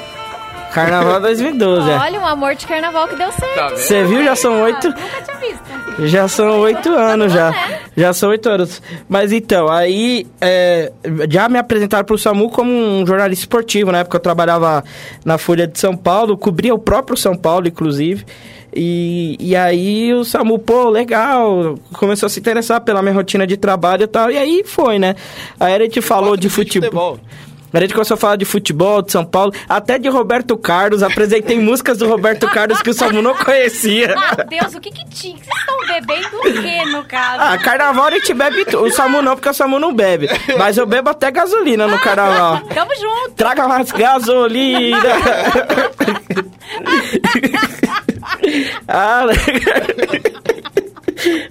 Carnaval 0.74 1.20
2012, 1.22 1.90
é. 1.90 1.98
Olha, 1.98 2.20
um 2.20 2.28
amor 2.28 2.54
de 2.54 2.68
carnaval 2.68 3.08
que 3.08 3.16
deu 3.16 3.32
certo. 3.32 3.78
Você 3.78 4.04
viu? 4.04 4.24
Já 4.24 4.36
são 4.36 4.62
oito. 4.62 4.88
Nunca 4.90 5.22
tinha 5.24 5.38
visto. 5.38 6.08
Já 6.08 6.28
são 6.28 6.60
oito 6.60 6.90
anos 6.94 7.32
já. 7.34 7.52
Já 8.00 8.14
são 8.14 8.30
oito 8.30 8.48
anos. 8.48 8.82
Mas 9.10 9.34
então, 9.34 9.68
aí 9.68 10.26
é, 10.40 10.90
já 11.30 11.50
me 11.50 11.60
apresentaram 11.60 12.06
pro 12.06 12.18
SAMU 12.18 12.50
como 12.50 12.72
um 12.72 13.06
jornalista 13.06 13.44
esportivo, 13.44 13.92
na 13.92 14.00
época 14.00 14.16
eu 14.16 14.22
trabalhava 14.22 14.82
na 15.26 15.38
Folha 15.38 15.68
de 15.68 15.78
São 15.78 15.98
Paulo, 15.98 16.38
cobria 16.38 16.74
o 16.74 16.80
próprio 16.80 17.18
São 17.18 17.36
Paulo, 17.36 17.68
inclusive. 17.68 18.26
E, 18.74 19.36
e 19.38 19.54
aí 19.54 20.14
o 20.14 20.24
SAMU, 20.24 20.60
pô, 20.60 20.90
legal, 20.90 21.78
começou 21.92 22.28
a 22.28 22.30
se 22.30 22.40
interessar 22.40 22.80
pela 22.80 23.02
minha 23.02 23.14
rotina 23.14 23.46
de 23.46 23.58
trabalho 23.58 24.04
e 24.04 24.08
tal. 24.08 24.32
E 24.32 24.38
aí 24.38 24.64
foi, 24.64 24.98
né? 24.98 25.16
Aí 25.60 25.74
a 25.74 25.80
gente 25.80 26.02
falou 26.02 26.38
de 26.38 26.48
futebol. 26.48 27.20
A 27.74 27.80
gente 27.80 27.94
começou 27.94 28.16
a 28.16 28.18
falar 28.18 28.36
de 28.36 28.46
futebol, 28.46 29.02
de 29.02 29.12
São 29.12 29.26
Paulo, 29.26 29.54
até 29.68 29.98
de 29.98 30.10
Roberto 30.10 30.58
Carlos. 30.58 31.04
Apresentei 31.04 31.58
músicas 31.62 31.98
do 31.98 32.08
Roberto 32.08 32.48
Carlos 32.48 32.82
que 32.82 32.90
o 32.90 32.94
Samu 32.94 33.22
não 33.22 33.36
conhecia. 33.36 34.16
Deus, 34.50 34.74
o 34.74 34.80
que 34.80 34.92
que 34.92 35.08
tinha? 35.10 35.38
Vocês 35.38 35.58
estão 35.58 35.78
bebendo 35.88 36.38
o 36.38 36.62
quê, 36.62 36.86
no 36.86 37.04
caso? 37.06 37.42
Ah, 37.42 37.58
carnaval 37.58 38.06
a 38.06 38.12
gente 38.12 38.34
bebe 38.34 38.66
tudo. 38.66 38.86
O 38.86 38.92
Samu 38.92 39.22
não, 39.22 39.36
porque 39.36 39.50
o 39.50 39.54
Samu 39.54 39.80
não 39.80 39.94
bebe. 39.94 40.30
Mas 40.58 40.78
eu 40.78 40.86
bebo 40.86 41.10
até 41.10 41.30
gasolina 41.32 41.88
no 41.88 42.00
carnaval. 42.00 42.62
Tamo 42.74 42.92
junto. 42.96 43.32
Traga 43.36 43.68
mais 43.68 43.92
gasolina. 43.92 45.00
ah, 48.88 49.26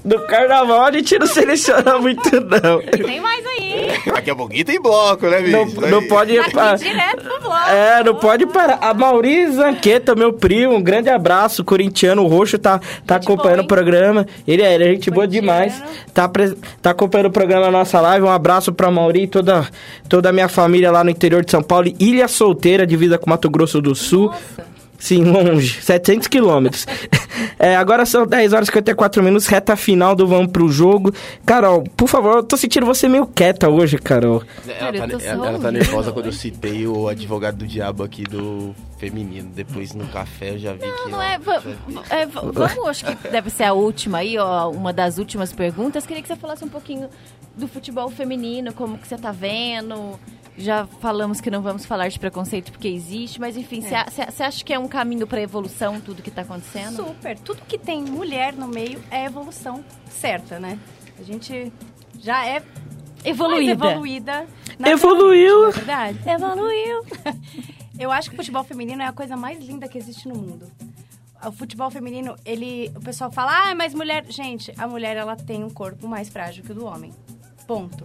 no 0.05 0.21
carnaval 0.27 0.83
a 0.83 0.93
gente 0.93 1.19
não 1.19 1.27
seleciona 1.27 1.99
muito, 1.99 2.31
não. 2.41 2.81
Tem 2.83 3.21
mais 3.21 3.45
aí. 3.47 3.89
Daqui 4.07 4.31
a 4.31 4.35
pouquinho 4.35 4.65
tem 4.65 4.81
bloco, 4.81 5.27
né, 5.27 5.41
Não, 5.41 5.65
bicho? 5.67 5.81
não 5.89 6.07
pode... 6.09 6.35
pa- 6.53 6.75
Direto 6.75 7.23
pro 7.23 7.41
bloco. 7.41 7.69
É, 7.71 8.03
não 8.05 8.15
pode 8.15 8.47
parar. 8.47 8.79
A 8.81 8.93
Mauri 8.95 9.51
Zanqueta, 9.53 10.15
meu 10.15 10.33
primo, 10.33 10.75
um 10.77 10.83
grande 10.83 11.09
abraço. 11.11 11.65
Corintiano, 11.65 12.23
o 12.23 12.27
Roxo 12.29 12.59
tá, 12.59 12.79
tá 13.07 13.15
Gente 13.17 13.25
acompanhando 13.25 13.57
boa, 13.59 13.65
o 13.65 13.69
programa. 13.69 14.27
Ele 14.47 14.63
é, 14.63 14.75
ele 14.75 14.85
é 14.85 14.89
gente 14.93 15.11
boa 15.11 15.27
demais. 15.27 15.83
Tá, 16.13 16.25
apres- 16.25 16.55
tá 16.83 16.91
acompanhando 16.91 17.27
o 17.27 17.31
programa 17.33 17.67
na 17.67 17.71
nossa 17.73 18.01
live. 18.01 18.25
Um 18.27 18.31
abraço 18.31 18.73
pra 18.73 18.91
Mauri 18.91 19.25
e 19.25 19.27
toda, 19.29 19.67
toda 20.09 20.29
a 20.31 20.33
minha 20.33 20.49
família 20.49 20.91
lá 20.91 21.05
no 21.05 21.11
interior 21.11 21.45
de 21.45 21.51
São 21.51 21.63
Paulo. 21.63 21.93
Ilha 22.01 22.27
Solteira, 22.29 22.87
divisa 22.87 23.19
com 23.19 23.31
Mato 23.31 23.49
Grosso 23.51 23.81
do 23.81 23.95
Sul. 23.95 24.33
Sim, 24.99 25.25
longe, 25.25 25.81
700 25.83 26.29
quilômetros. 26.29 26.87
É, 27.57 27.77
agora 27.77 28.05
são 28.07 28.27
10 28.27 28.53
horas 28.53 28.67
e 28.67 28.71
54 28.71 29.23
minutos, 29.23 29.47
reta 29.47 29.77
final 29.77 30.15
do 30.15 30.27
Vamos 30.27 30.51
Pro 30.51 30.69
Jogo. 30.69 31.13
Carol, 31.47 31.85
por 31.97 32.09
favor, 32.09 32.37
eu 32.37 32.43
tô 32.43 32.57
sentindo 32.57 32.85
você 32.87 33.09
meio 33.09 33.27
quieta 33.27 33.69
hoje, 33.69 33.97
Carol. 33.99 34.43
Ela 34.67 34.79
Cara, 34.79 35.09
tá, 35.19 35.25
ela- 35.25 35.49
ela 35.49 35.59
tá 35.59 35.71
nervosa 35.71 36.11
quando 36.13 36.27
eu 36.27 36.33
citei 36.33 36.87
o 36.87 37.09
advogado 37.09 37.57
do 37.59 37.67
diabo 37.67 38.03
aqui 38.03 38.23
do 38.25 38.75
feminino. 38.99 39.51
Depois 39.55 39.93
no 39.95 40.07
café 40.09 40.51
eu 40.55 40.59
já 40.59 40.73
vi 40.73 40.81
que. 40.81 41.11
Não 41.11 41.23
é, 41.23 41.39
va- 41.39 41.63
é, 42.11 42.27
va- 42.27 42.43
vamos, 42.53 42.89
acho 42.89 43.05
que 43.07 43.29
deve 43.29 43.51
ser 43.51 43.65
a 43.65 43.73
última 43.73 44.19
aí, 44.19 44.37
ó, 44.39 44.69
uma 44.71 44.93
das 44.93 45.19
últimas 45.19 45.53
perguntas. 45.53 46.07
Queria 46.07 46.23
que 46.23 46.29
você 46.29 46.37
falasse 46.37 46.65
um 46.65 46.69
pouquinho 46.69 47.09
do 47.57 47.67
futebol 47.69 48.09
feminino, 48.11 48.73
como 48.73 48.99
que 48.99 49.07
você 49.07 49.17
tá 49.17 49.31
vendo. 49.33 50.19
Já 50.59 50.87
falamos 50.87 51.41
que 51.41 51.51
não 51.51 51.63
vamos 51.63 51.87
falar 51.87 52.09
de 52.09 52.19
preconceito 52.19 52.73
porque 52.73 52.89
existe, 52.89 53.41
mas 53.41 53.57
enfim, 53.57 53.81
você 53.81 53.95
você 54.31 54.43
acha 54.43 54.65
que 54.65 54.73
é 54.73 54.79
um 54.79 54.89
caminho 54.89 55.25
para 55.27 55.41
evolução 55.41 56.01
tudo 56.01 56.21
que 56.21 56.33
tá 56.33 56.43
acontecendo? 56.43 56.97
Super. 56.97 57.39
Tudo 57.39 57.63
que 57.63 57.79
tem 57.79 58.03
mulher 58.03 58.53
no 58.55 58.67
meio 58.67 59.01
é 59.11 59.25
evolução 59.25 59.85
certa, 60.11 60.59
né? 60.59 60.79
A 61.19 61.23
gente 61.23 61.73
já 62.19 62.45
é 62.45 62.63
Evoluída. 63.25 63.73
evoluída. 63.73 64.47
Evoluiu. 64.85 65.69
É 65.69 65.73
verdade? 65.73 66.19
Evoluiu. 66.29 67.05
Eu 67.99 68.13
acho 68.13 68.31
que 68.31 68.37
o 68.37 68.39
futebol 68.39 68.63
feminino 68.63 69.03
é 69.03 69.07
a 69.07 69.13
coisa 69.13 69.37
mais 69.37 69.59
linda 69.59 69.89
que 69.89 69.99
existe 69.99 70.29
no 70.29 70.37
mundo. 70.37 70.71
O 71.45 71.51
futebol 71.53 71.91
feminino, 71.91 72.37
ele, 72.45 72.93
o 72.95 73.01
pessoal 73.01 73.31
fala, 73.31 73.71
ah, 73.71 73.75
mas 73.75 73.93
mulher, 73.93 74.25
gente, 74.29 74.73
a 74.77 74.87
mulher 74.87 75.17
ela 75.17 75.35
tem 75.37 75.65
um 75.65 75.71
corpo 75.71 76.07
mais 76.07 76.29
frágil 76.29 76.63
que 76.65 76.73
o 76.73 76.75
do 76.75 76.85
homem. 76.85 77.13
Ponto. 77.67 78.05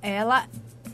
Ela, 0.00 0.46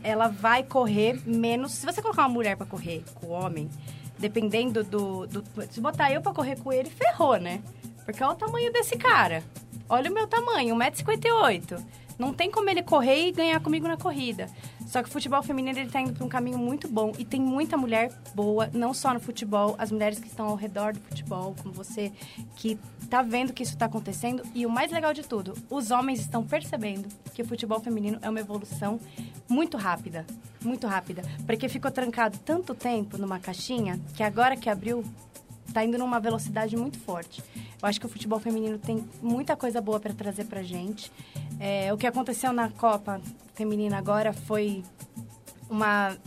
ela 0.03 0.27
vai 0.27 0.63
correr 0.63 1.21
menos. 1.25 1.73
Se 1.73 1.85
você 1.85 2.01
colocar 2.01 2.23
uma 2.23 2.29
mulher 2.29 2.55
pra 2.55 2.65
correr 2.65 3.03
com 3.15 3.27
o 3.27 3.29
homem, 3.31 3.69
dependendo 4.17 4.83
do, 4.83 5.27
do, 5.27 5.43
se 5.69 5.81
botar 5.81 6.11
eu 6.11 6.21
pra 6.21 6.33
correr 6.33 6.59
com 6.59 6.71
ele, 6.71 6.89
ferrou, 6.89 7.37
né? 7.37 7.61
Porque 8.05 8.23
olha 8.23 8.33
o 8.33 8.35
tamanho 8.35 8.71
desse 8.71 8.97
cara. 8.97 9.43
Olha 9.89 10.09
o 10.09 10.13
meu 10.13 10.27
tamanho, 10.27 10.75
1,58m. 10.75 11.83
Não 12.21 12.31
tem 12.31 12.51
como 12.51 12.69
ele 12.69 12.83
correr 12.83 13.29
e 13.29 13.31
ganhar 13.31 13.59
comigo 13.59 13.87
na 13.87 13.97
corrida. 13.97 14.47
Só 14.85 15.01
que 15.01 15.09
o 15.09 15.11
futebol 15.11 15.41
feminino 15.41 15.79
ele 15.79 15.89
tá 15.89 15.99
indo 15.99 16.13
para 16.13 16.23
um 16.23 16.29
caminho 16.29 16.59
muito 16.59 16.87
bom 16.87 17.13
e 17.17 17.25
tem 17.25 17.41
muita 17.41 17.75
mulher 17.75 18.11
boa, 18.35 18.69
não 18.71 18.93
só 18.93 19.11
no 19.11 19.19
futebol, 19.19 19.73
as 19.79 19.91
mulheres 19.91 20.19
que 20.19 20.27
estão 20.27 20.45
ao 20.45 20.55
redor 20.55 20.93
do 20.93 20.99
futebol, 20.99 21.55
como 21.63 21.73
você, 21.73 22.11
que 22.55 22.77
tá 23.09 23.23
vendo 23.23 23.53
que 23.53 23.63
isso 23.63 23.75
tá 23.75 23.87
acontecendo. 23.87 24.43
E 24.53 24.67
o 24.67 24.69
mais 24.69 24.91
legal 24.91 25.15
de 25.15 25.23
tudo, 25.23 25.55
os 25.67 25.89
homens 25.89 26.19
estão 26.19 26.45
percebendo 26.45 27.09
que 27.33 27.41
o 27.41 27.45
futebol 27.45 27.79
feminino 27.79 28.19
é 28.21 28.29
uma 28.29 28.39
evolução 28.39 28.99
muito 29.49 29.75
rápida, 29.75 30.23
muito 30.63 30.85
rápida, 30.85 31.23
porque 31.47 31.67
ficou 31.67 31.89
trancado 31.89 32.37
tanto 32.45 32.75
tempo 32.75 33.17
numa 33.17 33.39
caixinha 33.39 33.99
que 34.13 34.21
agora 34.21 34.55
que 34.55 34.69
abriu 34.69 35.03
tá 35.71 35.83
indo 35.83 35.97
numa 35.97 36.19
velocidade 36.19 36.75
muito 36.75 36.99
forte. 36.99 37.43
Eu 37.81 37.87
acho 37.87 37.99
que 37.99 38.05
o 38.05 38.09
futebol 38.09 38.39
feminino 38.39 38.77
tem 38.77 39.03
muita 39.21 39.55
coisa 39.55 39.81
boa 39.81 39.99
para 39.99 40.13
trazer 40.13 40.45
pra 40.45 40.61
gente. 40.61 41.11
É, 41.59 41.93
o 41.93 41.97
que 41.97 42.07
aconteceu 42.07 42.51
na 42.53 42.69
Copa 42.69 43.21
Feminina 43.53 43.97
agora 43.97 44.33
foi 44.33 44.83
uma, 45.69 46.17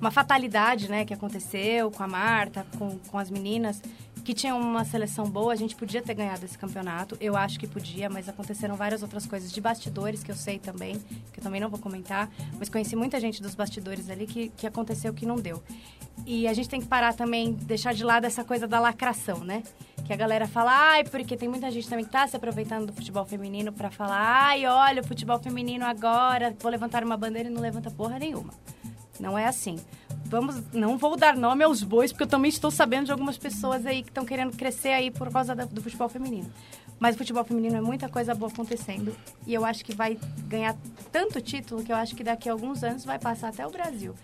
uma 0.00 0.10
fatalidade, 0.10 0.88
né, 0.88 1.04
que 1.04 1.12
aconteceu 1.12 1.90
com 1.90 2.02
a 2.02 2.08
Marta, 2.08 2.66
com, 2.78 2.98
com 2.98 3.18
as 3.18 3.30
meninas, 3.30 3.82
que 4.24 4.32
tinham 4.34 4.58
uma 4.60 4.84
seleção 4.84 5.28
boa, 5.28 5.52
a 5.52 5.56
gente 5.56 5.74
podia 5.74 6.00
ter 6.00 6.14
ganhado 6.14 6.44
esse 6.44 6.56
campeonato, 6.56 7.16
eu 7.20 7.36
acho 7.36 7.58
que 7.58 7.66
podia, 7.66 8.08
mas 8.08 8.28
aconteceram 8.28 8.76
várias 8.76 9.02
outras 9.02 9.26
coisas 9.26 9.50
de 9.50 9.60
bastidores 9.60 10.22
que 10.22 10.30
eu 10.30 10.36
sei 10.36 10.58
também, 10.58 10.98
que 11.32 11.40
eu 11.40 11.42
também 11.42 11.60
não 11.60 11.68
vou 11.68 11.78
comentar, 11.78 12.30
mas 12.58 12.68
conheci 12.68 12.94
muita 12.94 13.18
gente 13.18 13.42
dos 13.42 13.54
bastidores 13.54 14.08
ali 14.08 14.26
que, 14.26 14.48
que 14.50 14.66
aconteceu 14.66 15.12
que 15.12 15.26
não 15.26 15.36
deu. 15.36 15.62
E 16.24 16.46
a 16.46 16.52
gente 16.52 16.68
tem 16.68 16.80
que 16.80 16.86
parar 16.86 17.14
também, 17.14 17.52
deixar 17.52 17.92
de 17.94 18.04
lado 18.04 18.24
essa 18.24 18.44
coisa 18.44 18.68
da 18.68 18.78
lacração, 18.78 19.38
né? 19.38 19.62
Que 20.04 20.12
a 20.12 20.16
galera 20.16 20.46
fala, 20.46 20.70
ai, 20.72 21.04
porque 21.04 21.36
tem 21.36 21.48
muita 21.48 21.70
gente 21.70 21.88
também 21.88 22.04
que 22.04 22.10
tá 22.10 22.26
se 22.26 22.36
aproveitando 22.36 22.86
do 22.86 22.92
futebol 22.92 23.24
feminino 23.24 23.72
pra 23.72 23.90
falar, 23.90 24.20
ai, 24.20 24.66
olha, 24.66 25.02
o 25.02 25.04
futebol 25.04 25.38
feminino 25.38 25.84
agora, 25.84 26.54
vou 26.60 26.70
levantar 26.70 27.02
uma 27.02 27.16
bandeira 27.16 27.48
e 27.48 27.52
não 27.52 27.60
levanta 27.60 27.90
porra 27.90 28.18
nenhuma. 28.18 28.52
Não 29.18 29.36
é 29.38 29.46
assim. 29.46 29.78
Vamos, 30.26 30.62
não 30.72 30.96
vou 30.96 31.16
dar 31.16 31.36
nome 31.36 31.62
aos 31.62 31.82
bois, 31.82 32.10
porque 32.12 32.24
eu 32.24 32.28
também 32.28 32.48
estou 32.48 32.70
sabendo 32.70 33.06
de 33.06 33.12
algumas 33.12 33.36
pessoas 33.36 33.84
aí 33.84 34.02
que 34.02 34.08
estão 34.08 34.24
querendo 34.24 34.56
crescer 34.56 34.88
aí 34.90 35.10
por 35.10 35.30
causa 35.30 35.54
da- 35.54 35.64
do 35.66 35.82
futebol 35.82 36.08
feminino. 36.08 36.50
Mas 36.98 37.14
o 37.14 37.18
futebol 37.18 37.44
feminino 37.44 37.76
é 37.76 37.80
muita 37.80 38.08
coisa 38.08 38.34
boa 38.34 38.50
acontecendo. 38.50 39.14
E 39.46 39.52
eu 39.52 39.64
acho 39.64 39.84
que 39.84 39.94
vai 39.94 40.16
ganhar 40.48 40.74
tanto 41.10 41.40
título 41.40 41.82
que 41.82 41.92
eu 41.92 41.96
acho 41.96 42.14
que 42.14 42.22
daqui 42.24 42.48
a 42.48 42.52
alguns 42.52 42.82
anos 42.82 43.04
vai 43.04 43.18
passar 43.18 43.48
até 43.48 43.66
o 43.66 43.70
Brasil. 43.70 44.14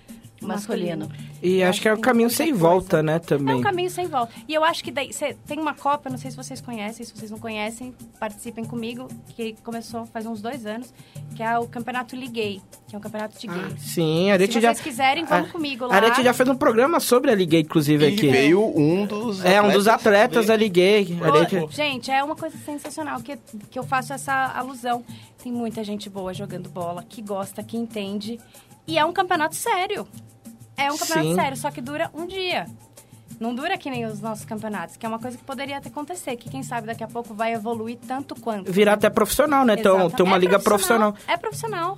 O 0.49 0.55
Masculino. 0.57 1.09
E 1.43 1.61
Eu 1.61 1.69
acho 1.69 1.81
que 1.81 1.89
é 1.89 1.93
um 1.93 1.97
tem 1.97 2.03
caminho 2.03 2.31
sem 2.31 2.49
coisa. 2.49 2.61
volta, 2.61 3.03
né, 3.03 3.17
É 3.17 3.19
também. 3.19 3.55
um 3.57 3.61
caminho 3.61 3.91
sem 3.91 4.07
volta. 4.07 4.33
E 4.49 4.55
eu 4.55 4.65
acho 4.65 4.83
que 4.83 4.91
daí, 4.91 5.13
cê, 5.13 5.37
tem 5.47 5.59
uma 5.59 5.75
Copa, 5.75 6.11
não 6.11 6.19
sei 6.19 6.31
se 6.31 6.37
vocês 6.37 6.61
conhecem, 6.61 7.05
se 7.07 7.15
vocês 7.17 7.31
não 7.31 7.39
conhecem, 7.39 7.95
participem 8.19 8.65
comigo, 8.65 9.07
que 9.37 9.55
começou 9.65 10.07
faz 10.07 10.27
uns 10.27 10.41
dois 10.43 10.67
anos, 10.67 10.93
que 11.37 11.43
é 11.43 11.59
o 11.59 11.67
Campeonato 11.69 12.17
Liguei, 12.17 12.61
que 12.89 12.95
é 12.97 12.99
um 12.99 13.01
campeonato 13.01 13.39
de 13.39 13.47
gays. 13.47 13.81
Sim, 13.83 14.31
a 14.31 14.35
Se 14.39 14.41
gente 14.47 14.61
já... 14.61 14.75
vocês 14.75 14.81
quiserem, 14.81 15.25
vamos 15.25 15.49
a- 15.49 15.53
comigo 15.53 15.87
lá. 15.87 15.99
A 15.99 16.05
gente 16.09 16.23
já 16.25 16.33
fez 16.35 16.49
um 16.49 16.57
programa 16.57 16.99
sobre 17.01 17.31
a 17.31 17.35
Liga, 17.35 17.57
inclusive, 17.57 18.09
E 18.09 18.15
aqui. 18.15 18.29
veio 18.29 18.61
um 18.77 19.07
dos 19.07 19.45
É, 19.45 19.61
um 19.63 19.71
dos 19.71 19.87
atletas 19.87 20.47
da. 20.47 20.59
A 20.59 20.59
Pô, 20.59 21.45
gente... 21.45 21.77
Gente, 21.77 22.11
é 22.11 22.23
uma 22.23 22.35
coisa 22.37 22.57
sensacional 22.59 23.21
que, 23.21 23.37
que 23.71 23.79
eu 23.79 23.83
faço 23.85 24.13
essa 24.13 24.33
alusão. 24.55 25.05
Tem 25.43 25.53
muita 25.53 25.85
gente 25.85 26.11
boa 26.11 26.35
jogando 26.35 26.69
bola, 26.69 27.05
que 27.09 27.23
gosta, 27.23 27.63
que 27.63 27.77
entende. 27.77 28.39
E 28.87 28.99
é 28.99 29.05
um 29.05 29.13
campeonato 29.13 29.55
sério. 29.55 30.07
É 30.79 30.91
um 30.93 30.97
campeonato 30.97 31.29
Sim. 31.29 31.35
sério, 31.35 31.57
só 31.57 31.71
que 31.71 31.81
dura 31.81 32.11
um 32.15 32.27
dia. 32.27 32.67
Não 33.41 33.55
dura 33.55 33.77
que 33.77 33.91
nem 33.91 34.05
os 34.07 34.21
nossos 34.21 34.45
campeonatos, 34.45 34.97
que 34.97 35.05
é 35.05 35.09
uma 35.09 35.19
coisa 35.19 35.37
que 35.37 35.45
poderia 35.45 35.79
até 35.79 35.89
acontecer, 35.89 36.37
que 36.37 36.49
quem 36.49 36.63
sabe 36.63 36.87
daqui 36.87 37.05
a 37.05 37.09
pouco 37.09 37.35
vai 37.35 37.53
evoluir 37.53 37.99
tanto 38.07 38.35
quanto. 38.35 38.71
Virar 38.71 38.95
até 38.95 39.09
profissional, 39.11 39.65
né? 39.65 39.75
Então, 39.79 40.11
ter 40.11 40.23
uma 40.23 40.37
É 40.37 40.39
liga 40.41 40.59
profissional. 40.59 41.15
É 41.27 41.37
profissional. 41.37 41.97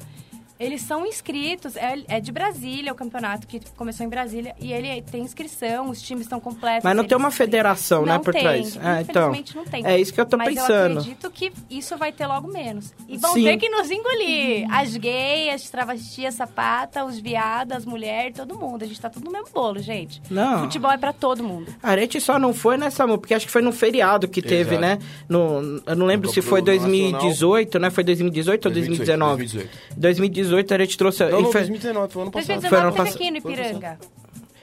Eles 0.61 0.83
são 0.83 1.07
inscritos, 1.07 1.75
é, 1.75 1.99
é 2.07 2.21
de 2.21 2.31
Brasília 2.31 2.93
o 2.93 2.95
campeonato 2.95 3.47
que 3.47 3.61
começou 3.77 4.05
em 4.05 4.11
Brasília 4.11 4.55
e 4.61 4.75
ele 4.75 5.01
tem 5.01 5.23
inscrição, 5.23 5.89
os 5.89 6.03
times 6.03 6.25
estão 6.25 6.39
completos. 6.39 6.85
Mas 6.85 6.95
não 6.95 7.03
tem 7.03 7.17
uma 7.17 7.31
federação, 7.31 8.05
né, 8.05 8.19
por 8.19 8.35
tem, 8.35 8.43
trás. 8.43 8.79
Ah, 8.83 9.01
então. 9.01 9.31
Infelizmente 9.31 9.57
não 9.57 9.65
tem. 9.65 9.87
É 9.87 9.99
isso 9.99 10.13
que 10.13 10.21
eu 10.21 10.27
tô 10.27 10.37
Mas 10.37 10.49
pensando. 10.49 10.97
eu 10.97 10.99
acredito 10.99 11.31
que 11.31 11.51
isso 11.71 11.97
vai 11.97 12.13
ter 12.13 12.27
logo 12.27 12.53
menos. 12.53 12.93
E 13.09 13.17
vão 13.17 13.33
Sim. 13.33 13.45
ter 13.45 13.57
que 13.57 13.71
nos 13.71 13.91
engolir. 13.91 14.67
As 14.71 14.95
gays, 14.97 15.55
as 15.55 15.71
travestis, 15.71 16.35
sapata, 16.35 17.07
os 17.07 17.19
viados, 17.19 17.75
as 17.75 17.87
mulheres, 17.87 18.37
todo 18.37 18.55
mundo. 18.59 18.83
A 18.83 18.87
gente 18.87 19.01
tá 19.01 19.09
tudo 19.09 19.25
no 19.25 19.33
mesmo 19.33 19.49
bolo, 19.55 19.79
gente. 19.81 20.21
Não. 20.29 20.65
Futebol 20.65 20.91
é 20.91 20.99
pra 20.99 21.15
todo 21.15 21.43
mundo. 21.43 21.75
A 21.83 21.97
gente 21.97 22.21
só 22.21 22.39
não 22.39 22.53
foi 22.53 22.77
nessa, 22.77 23.07
porque 23.09 23.33
acho 23.33 23.47
que 23.47 23.53
foi 23.53 23.63
no 23.63 23.73
feriado 23.73 24.29
que 24.29 24.43
teve, 24.43 24.75
Exato. 24.75 24.81
né? 24.81 24.99
No, 25.27 25.81
eu 25.87 25.97
não 25.97 26.05
lembro 26.05 26.27
No 26.29 26.35
se 26.35 26.43
foi 26.43 26.61
Campeonato 26.61 26.87
2018, 26.91 27.79
né? 27.79 27.89
Foi 27.89 28.05
2018 28.05 28.67
ou 28.67 28.73
2019? 28.75 29.37
2018. 29.37 29.71
2018 29.97 30.50
a 30.59 30.79
gente 30.79 30.97
trouxe. 30.99 31.25
Não, 31.25 31.31
não, 31.43 31.53
foi- 31.53 31.61
2019, 31.63 32.13
foi 32.13 32.23
ano 32.23 32.31
passado. 32.31 32.47
2019 32.61 32.69
Foi 32.69 32.79
ano 32.79 32.93
teve 32.93 33.05
pass- 33.07 33.15
aqui 33.17 33.31
no 33.31 33.41
foi 33.41 33.53
Ipiranga. 33.53 33.99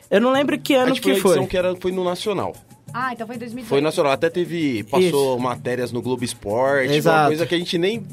Eu 0.10 0.22
não 0.22 0.32
lembro 0.32 0.58
que 0.60 0.74
A 0.76 0.84
ano 0.84 0.92
foi 0.96 1.00
que 1.02 1.10
a 1.10 1.14
edição 1.14 1.34
foi. 1.34 1.48
que 1.48 1.58
era, 1.58 1.76
foi 1.76 1.92
no 1.92 2.04
Nacional. 2.04 2.56
Ah, 2.94 3.12
então 3.14 3.28
foi 3.28 3.36
2018. 3.38 3.68
Foi 3.70 3.82
nacional. 3.82 4.14
Até 4.14 4.30
teve. 4.30 4.84
Passou 4.86 5.38
matérias 5.38 5.92
no 5.92 6.02
Globo 6.02 6.24
Esporte. 6.24 6.94
Exato. 6.94 7.20
Uma 7.20 7.28
coisa 7.28 7.46
que 7.46 7.54
a 7.54 7.58
gente 7.58 7.78
nem 7.78 8.04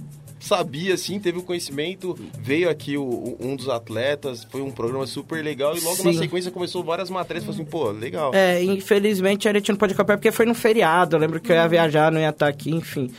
sabia, 0.41 0.93
assim, 0.95 1.19
teve 1.21 1.39
o 1.39 1.43
conhecimento. 1.43 2.19
Veio 2.39 2.69
aqui 2.69 2.97
o- 2.99 3.03
o- 3.05 3.37
um 3.41 3.55
dos 3.57 3.69
atletas. 3.69 4.45
Foi 4.51 4.61
um 4.61 4.71
programa 4.73 5.07
super 5.07 5.43
legal. 5.43 5.77
E 5.77 5.81
logo 5.81 6.03
na 6.03 6.13
Sim. 6.13 6.19
sequência 6.19 6.51
começou 6.51 6.83
várias 6.83 7.09
matérias. 7.09 7.45
Falei 7.45 7.61
assim, 7.61 7.71
pô, 7.71 7.91
legal. 7.93 8.35
É, 8.35 8.63
infelizmente 8.65 9.49
a 9.49 9.53
gente 9.55 9.71
não 9.71 9.77
pode 9.79 9.95
acompanhar 9.95 10.19
porque 10.19 10.33
foi 10.33 10.45
no 10.45 10.55
feriado. 10.55 11.15
Eu 11.17 11.21
lembro 11.21 11.41
que 11.41 11.53
eu 11.53 11.57
ia 11.57 11.69
viajar, 11.69 12.11
não 12.11 12.21
ia 12.21 12.31
estar 12.31 12.49
aqui, 12.49 12.71
enfim. 12.75 13.11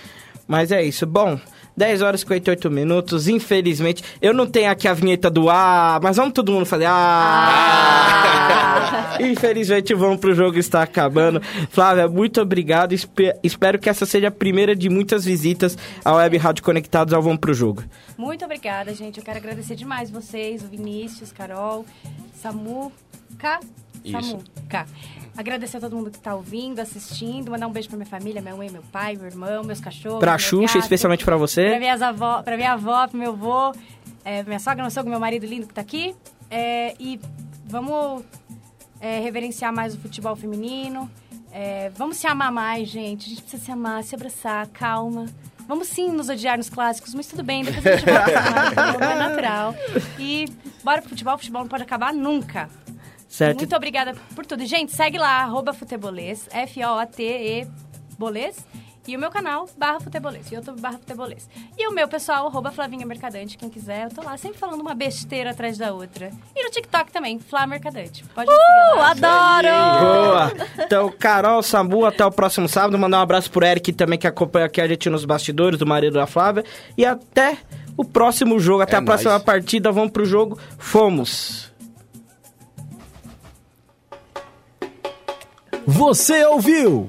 Mas 0.45 0.71
é 0.73 0.83
isso. 0.83 1.07
Bom, 1.07 1.39
10 1.77 2.01
horas 2.01 2.21
e 2.21 2.23
58 2.23 2.71
minutos, 2.71 3.27
infelizmente. 3.27 4.03
Eu 4.21 4.33
não 4.33 4.47
tenho 4.47 4.71
aqui 4.71 4.87
a 4.87 4.93
vinheta 4.93 5.29
do 5.29 5.49
Ah, 5.49 5.99
mas 6.01 6.15
vamos 6.17 6.33
todo 6.33 6.51
mundo 6.51 6.65
fazer 6.65 6.85
Ah! 6.87 9.15
infelizmente 9.19 9.93
vamos 9.93 10.19
pro 10.19 10.33
jogo 10.33 10.57
está 10.57 10.81
acabando. 10.83 11.41
Flávia, 11.69 12.07
muito 12.07 12.41
obrigado. 12.41 12.93
Espe- 12.93 13.35
espero 13.43 13.77
que 13.79 13.89
essa 13.89 14.05
seja 14.05 14.29
a 14.29 14.31
primeira 14.31 14.75
de 14.75 14.89
muitas 14.89 15.25
visitas 15.25 15.77
ao 16.03 16.17
Web 16.17 16.37
Rádio 16.37 16.63
Conectados 16.63 17.13
ao 17.13 17.21
Vamos 17.21 17.39
pro 17.39 17.53
Jogo. 17.53 17.83
Muito 18.17 18.43
obrigada, 18.45 18.93
gente. 18.93 19.17
Eu 19.19 19.23
quero 19.25 19.37
agradecer 19.37 19.75
demais 19.75 20.09
vocês, 20.09 20.63
o 20.63 20.67
Vinícius, 20.67 21.31
Carol, 21.31 21.85
Samu, 22.41 22.91
K. 23.37 23.59
Isso. 24.03 24.21
Samu, 24.21 24.43
K. 24.69 24.85
Agradecer 25.37 25.77
a 25.77 25.79
todo 25.81 25.95
mundo 25.95 26.09
que 26.09 26.19
tá 26.19 26.33
ouvindo, 26.33 26.79
assistindo, 26.79 27.51
mandar 27.51 27.67
um 27.67 27.71
beijo 27.71 27.89
pra 27.89 27.97
minha 27.97 28.09
família, 28.09 28.41
minha 28.41 28.55
mãe, 28.55 28.69
meu 28.69 28.83
pai, 28.91 29.15
meu 29.17 29.25
irmão, 29.25 29.63
meus 29.63 29.81
cachorros. 29.81 30.19
Pra 30.19 30.31
meu 30.31 30.39
Xuxa, 30.39 30.75
gato, 30.75 30.83
especialmente 30.83 31.25
pra 31.25 31.33
Pra 31.35 31.37
você. 31.37 31.77
minhas 31.77 32.01
avó, 32.01 32.41
pra 32.41 32.55
minha 32.55 32.71
avó, 32.73 33.05
pro 33.07 33.17
meu 33.17 33.33
avô, 33.33 33.73
é, 34.23 34.43
minha 34.43 34.59
sogra, 34.59 34.81
meu 34.81 34.89
sogro, 34.91 35.09
meu 35.09 35.19
marido 35.19 35.45
lindo 35.45 35.67
que 35.67 35.73
tá 35.73 35.81
aqui. 35.81 36.15
É, 36.49 36.95
e 36.97 37.19
vamos 37.65 38.23
é, 39.01 39.19
reverenciar 39.19 39.73
mais 39.73 39.93
o 39.93 39.99
futebol 39.99 40.35
feminino. 40.37 41.11
É, 41.51 41.89
vamos 41.95 42.17
se 42.17 42.27
amar 42.27 42.51
mais, 42.51 42.87
gente. 42.87 43.25
A 43.25 43.29
gente 43.29 43.41
precisa 43.41 43.63
se 43.63 43.71
amar, 43.71 44.03
se 44.03 44.15
abraçar, 44.15 44.67
calma. 44.67 45.25
Vamos 45.67 45.87
sim 45.87 46.11
nos 46.11 46.29
odiar 46.29 46.57
nos 46.57 46.69
clássicos, 46.69 47.13
mas 47.13 47.27
tudo 47.27 47.43
bem, 47.43 47.63
depois 47.63 47.85
a 47.85 47.97
gente 47.97 48.05
volta 48.05 49.05
é 49.05 49.15
natural. 49.15 49.75
E 50.19 50.45
bora 50.83 51.01
pro 51.01 51.09
futebol, 51.09 51.33
o 51.33 51.37
futebol 51.37 51.61
não 51.61 51.67
pode 51.67 51.83
acabar 51.83 52.13
nunca. 52.13 52.69
Certo? 53.35 53.57
Muito 53.57 53.75
obrigada 53.75 54.15
por 54.33 54.45
tudo. 54.45 54.65
Gente, 54.65 54.93
segue 54.93 55.17
lá, 55.17 55.41
arroba 55.41 55.73
futebolês, 55.73 56.47
F-O-A-T-E 56.51 57.67
bolês. 58.17 58.65
E 59.05 59.15
o 59.15 59.19
meu 59.19 59.29
canal, 59.29 59.69
barra 59.77 59.99
futebolês, 59.99 60.49
YouTube 60.49 60.79
barra 60.79 60.97
futebolês. 60.97 61.47
E 61.77 61.85
o 61.85 61.91
meu 61.91 62.07
pessoal, 62.07 62.47
arroba 62.47 62.71
Flavinha 62.71 63.05
Mercadante, 63.05 63.57
quem 63.57 63.69
quiser, 63.69 64.05
eu 64.05 64.09
tô 64.09 64.23
lá 64.23 64.37
sempre 64.37 64.57
falando 64.57 64.79
uma 64.79 64.95
besteira 64.95 65.51
atrás 65.51 65.77
da 65.77 65.93
outra. 65.93 66.31
E 66.55 66.63
no 66.63 66.71
TikTok 66.71 67.11
também, 67.11 67.37
Flá 67.37 67.67
Mercadante. 67.67 68.23
Pode 68.33 68.49
me 68.49 68.55
seguir 68.55 68.97
lá. 68.97 69.11
Adoro! 69.11 69.99
Boa! 69.99 70.51
Então, 70.85 71.11
Carol, 71.19 71.61
Sambu, 71.61 72.05
até 72.05 72.25
o 72.25 72.31
próximo 72.31 72.69
sábado. 72.69 72.97
Mandar 72.97 73.19
um 73.19 73.21
abraço 73.21 73.51
pro 73.51 73.65
Eric 73.65 73.91
também, 73.91 74.17
que 74.17 74.25
acompanha 74.25 74.65
aqui 74.65 74.79
a 74.79 74.87
gente 74.87 75.09
nos 75.09 75.25
bastidores, 75.25 75.77
do 75.77 75.85
marido 75.85 76.13
da 76.13 76.25
Flávia. 76.25 76.63
E 76.97 77.05
até 77.05 77.57
o 77.97 78.05
próximo 78.05 78.59
jogo, 78.59 78.81
até 78.81 78.95
É 78.95 78.99
a 78.99 79.03
próxima 79.03 79.31
nóis. 79.33 79.43
partida. 79.43 79.91
Vamos 79.91 80.11
pro 80.11 80.25
jogo. 80.25 80.57
Fomos! 80.79 81.74
Você 85.87 86.43
ouviu? 86.45 87.07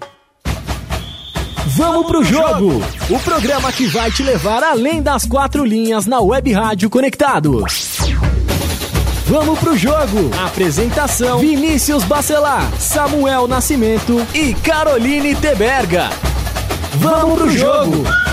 Vamos 1.68 2.07
pro 2.07 2.22
jogo! 2.22 2.83
O 3.09 3.18
programa 3.20 3.72
que 3.72 3.87
vai 3.87 4.11
te 4.11 4.22
levar 4.22 4.62
além 4.62 5.01
das 5.01 5.24
quatro 5.24 5.64
linhas 5.64 6.05
na 6.05 6.20
Web 6.20 6.53
Rádio 6.53 6.91
Conectados. 6.91 8.01
Vamos 9.27 9.59
pro 9.59 9.79
jogo! 9.79 10.31
Apresentação: 10.47 11.39
Vinícius 11.39 12.05
Bacelar, 12.05 12.70
Samuel 12.79 13.49
Nascimento 13.49 14.24
e 14.35 14.53
Caroline 14.53 15.35
Teberga. 15.35 16.11
Vamos 16.97 17.39
pro 17.39 17.51
jogo! 17.51 18.26